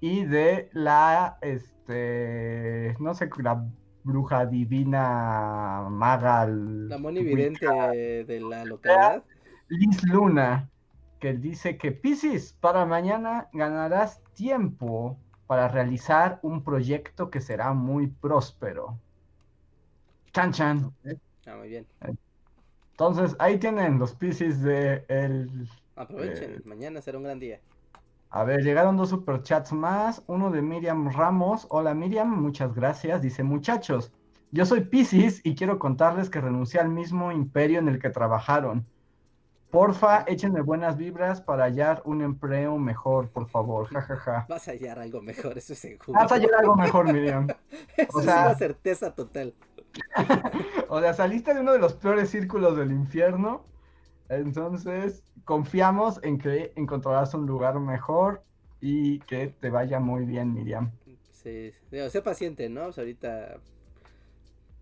[0.00, 3.64] y de la, este, no sé, la
[4.04, 6.46] bruja divina maga.
[6.46, 9.22] La monividente de la localidad.
[9.68, 10.68] Liz Luna
[11.22, 15.16] que dice que Piscis, para mañana ganarás tiempo
[15.46, 18.98] para realizar un proyecto que será muy próspero.
[20.32, 20.92] Chan chan.
[21.46, 21.86] Ah, muy bien.
[22.90, 25.68] Entonces, ahí tienen los Piscis de el.
[25.94, 27.60] Aprovechen, eh, mañana será un gran día.
[28.34, 30.22] A ver, llegaron dos superchats más.
[30.26, 31.66] Uno de Miriam Ramos.
[31.68, 33.20] Hola Miriam, muchas gracias.
[33.20, 34.10] Dice, muchachos,
[34.50, 38.86] yo soy Piscis y quiero contarles que renuncié al mismo imperio en el que trabajaron.
[39.70, 43.88] Porfa, échenme buenas vibras para hallar un empleo mejor, por favor.
[43.88, 44.46] Ja, ja, ja.
[44.48, 46.18] Vas a hallar algo mejor, eso es seguro.
[46.18, 47.48] Vas a hallar algo mejor, Miriam.
[47.98, 49.52] eso es una certeza total.
[50.88, 53.66] o sea, saliste de uno de los peores círculos del infierno.
[54.36, 58.42] Entonces, confiamos en que encontrarás un lugar mejor
[58.80, 60.90] y que te vaya muy bien, Miriam.
[61.30, 62.92] Sí, sé paciente, ¿no?
[62.92, 63.60] Sea, ahorita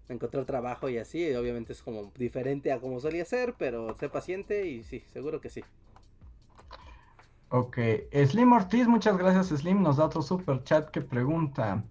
[0.08, 1.34] encontrar trabajo y así.
[1.34, 5.50] Obviamente es como diferente a como solía ser, pero sé paciente y sí, seguro que
[5.50, 5.62] sí.
[7.48, 7.78] Ok,
[8.26, 11.82] Slim Ortiz, muchas gracias Slim, nos da otro super chat que pregunta,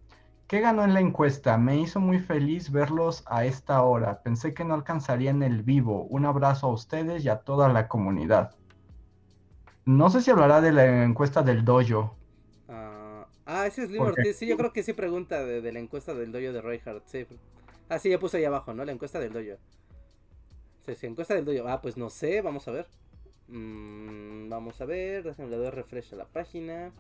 [0.50, 1.58] ¿qué ganó en la encuesta?
[1.58, 6.06] Me hizo muy feliz verlos a esta hora, pensé que no alcanzaría en el vivo,
[6.10, 8.56] un abrazo a ustedes y a toda la comunidad.
[9.86, 12.18] No sé si hablará de la encuesta del dojo.
[12.68, 16.16] ah, ah ese es Slim Ortiz, sí, yo creo que sí pregunta de, la encuesta
[16.16, 17.28] del dojo de Reinhardt, sí,
[17.88, 18.86] Ah, sí, ya puse ahí abajo, ¿no?
[18.86, 19.60] La encuesta del dojo.
[20.86, 21.68] Sí, sí, encuesta del dojo.
[21.68, 22.88] Ah, pues no sé, vamos a ver.
[23.48, 26.92] Mm, vamos a ver, déjame le doy refresh a la página.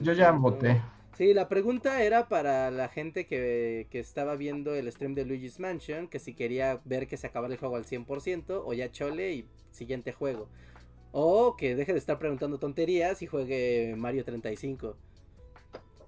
[0.00, 0.82] Yo, ya, voté.
[1.16, 5.60] Sí, la pregunta era para la gente que, que, estaba viendo el stream de Luigi's
[5.60, 9.32] Mansion, que si quería ver que se acabara el juego al 100% o ya chole
[9.32, 10.48] y siguiente juego.
[11.12, 14.96] O que deje de estar preguntando tonterías y juegue Mario 35.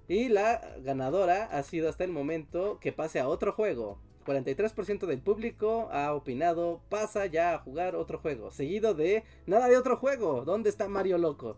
[0.09, 3.99] Y la ganadora ha sido hasta el momento que pase a otro juego.
[4.25, 8.51] 43% del público ha opinado, pasa ya a jugar otro juego.
[8.51, 10.43] Seguido de, nada de otro juego.
[10.43, 11.57] ¿Dónde está Mario Loco?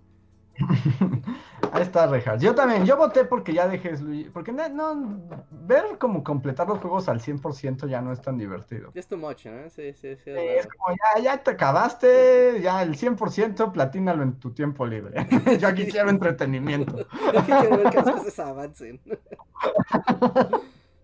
[1.71, 2.41] Ahí está, Rejas.
[2.41, 4.01] Yo también, yo voté porque ya dejes
[4.33, 5.21] porque no,
[5.51, 8.91] ver como completar los juegos al 100% ya no es tan divertido.
[8.95, 9.69] Es too much, ¿no?
[9.69, 10.31] Sí, sí, sí.
[10.31, 15.27] Es, como ya, ya te acabaste, ya el 100% platínalo en tu tiempo libre.
[15.59, 16.97] yo aquí quiero entretenimiento.
[17.33, 18.99] Yo quiero ver que las cosas avancen.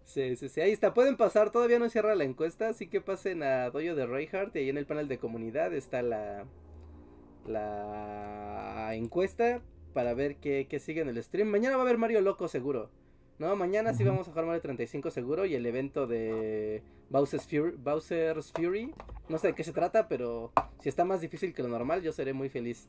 [0.03, 0.93] Sí, sí, sí, ahí está.
[0.93, 4.59] Pueden pasar, todavía no cierra la encuesta, así que pasen a Doyo de Reinhardt y
[4.59, 6.45] ahí en el panel de comunidad está la,
[7.47, 9.61] la encuesta
[9.93, 11.47] para ver qué, sigue en el stream.
[11.47, 12.89] Mañana va a haber Mario Loco seguro.
[13.39, 17.75] No, mañana sí vamos a jugar Mario 35 seguro y el evento de Bowser's Fury,
[17.77, 18.93] Bowser's Fury.
[19.29, 22.11] No sé de qué se trata, pero si está más difícil que lo normal, yo
[22.11, 22.87] seré muy feliz.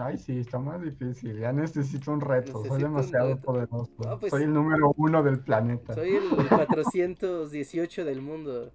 [0.00, 1.38] Ay, sí, está más difícil.
[1.38, 2.64] Ya necesito un reto.
[2.64, 3.90] soy demasiado poderoso.
[4.20, 5.94] Pues soy el número uno del planeta.
[5.94, 8.72] Soy el 418 del mundo.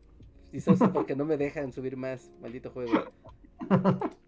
[0.52, 2.32] Y eso porque no me dejan subir más.
[2.42, 2.94] Maldito juego.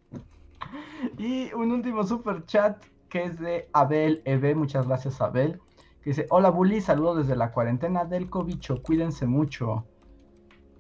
[1.18, 5.62] Y un último super chat que es de Abel EB, muchas gracias Abel,
[6.02, 9.86] que dice, hola Bully, saludos desde la cuarentena del cobicho, cuídense mucho.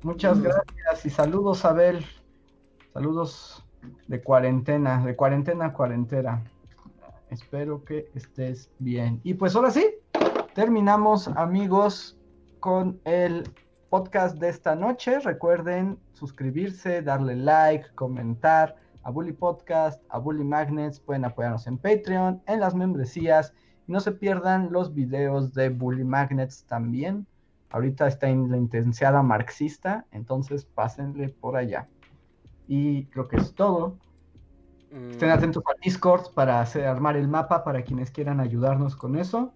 [0.03, 0.43] Muchas mm.
[0.43, 2.05] gracias y saludos Abel,
[2.93, 3.65] saludos
[4.07, 6.43] de cuarentena, de cuarentena a cuarentena.
[7.29, 9.19] Espero que estés bien.
[9.23, 9.85] Y pues ahora sí,
[10.53, 12.17] terminamos amigos
[12.59, 13.49] con el
[13.89, 15.19] podcast de esta noche.
[15.19, 18.75] Recuerden suscribirse, darle like, comentar
[19.05, 23.53] a Bully Podcast, a Bully Magnets, pueden apoyarnos en Patreon, en las membresías.
[23.87, 27.27] Y no se pierdan los videos de Bully Magnets también.
[27.69, 31.87] Ahorita está en la intensiada marxista, entonces pásenle por allá.
[32.67, 33.99] Y creo que es todo.
[35.11, 35.33] Estén mm.
[35.33, 39.53] atentos al Discord para hacer, armar el mapa para quienes quieran ayudarnos con eso.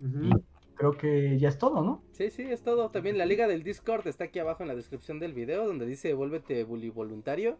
[0.00, 0.30] Y
[0.76, 2.02] creo que ya es todo, ¿no?
[2.12, 2.90] Sí, sí, es todo.
[2.90, 6.14] También la liga del Discord está aquí abajo en la descripción del video, donde dice
[6.14, 7.58] vuélvete bully voluntario.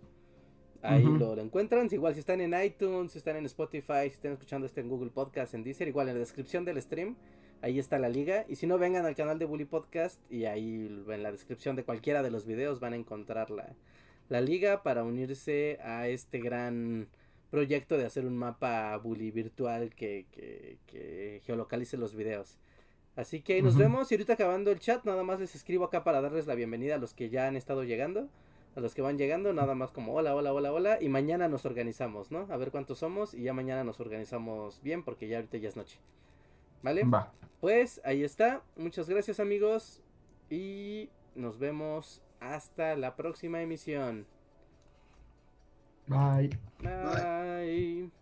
[0.82, 1.88] Ahí lo, encuentran.
[1.90, 5.10] Igual si están en iTunes, si están en Spotify, si están escuchando este en Google
[5.10, 7.16] Podcast, en Deezer, igual en la descripción del stream,
[7.62, 8.44] ahí está la liga.
[8.48, 11.84] Y si no, vengan al canal de Bully Podcast y ahí en la descripción de
[11.84, 13.74] cualquiera de los videos van a encontrar la,
[14.28, 17.08] la liga para unirse a este gran
[17.50, 20.26] proyecto de hacer un mapa bully virtual que,
[20.86, 22.56] que, geolocalice los videos.
[23.14, 26.02] Así que ahí nos vemos y ahorita acabando el chat, nada más les escribo acá
[26.02, 28.30] para darles la bienvenida a los que ya han estado llegando
[28.74, 31.66] a los que van llegando, nada más como hola, hola, hola, hola, y mañana nos
[31.66, 32.46] organizamos, ¿no?
[32.50, 35.76] A ver cuántos somos y ya mañana nos organizamos bien porque ya ahorita ya es
[35.76, 35.98] noche.
[36.82, 37.04] ¿Vale?
[37.04, 37.32] Va.
[37.60, 38.62] Pues ahí está.
[38.76, 40.02] Muchas gracias amigos
[40.50, 44.26] y nos vemos hasta la próxima emisión.
[46.06, 46.58] Bye.
[46.80, 48.21] Bye.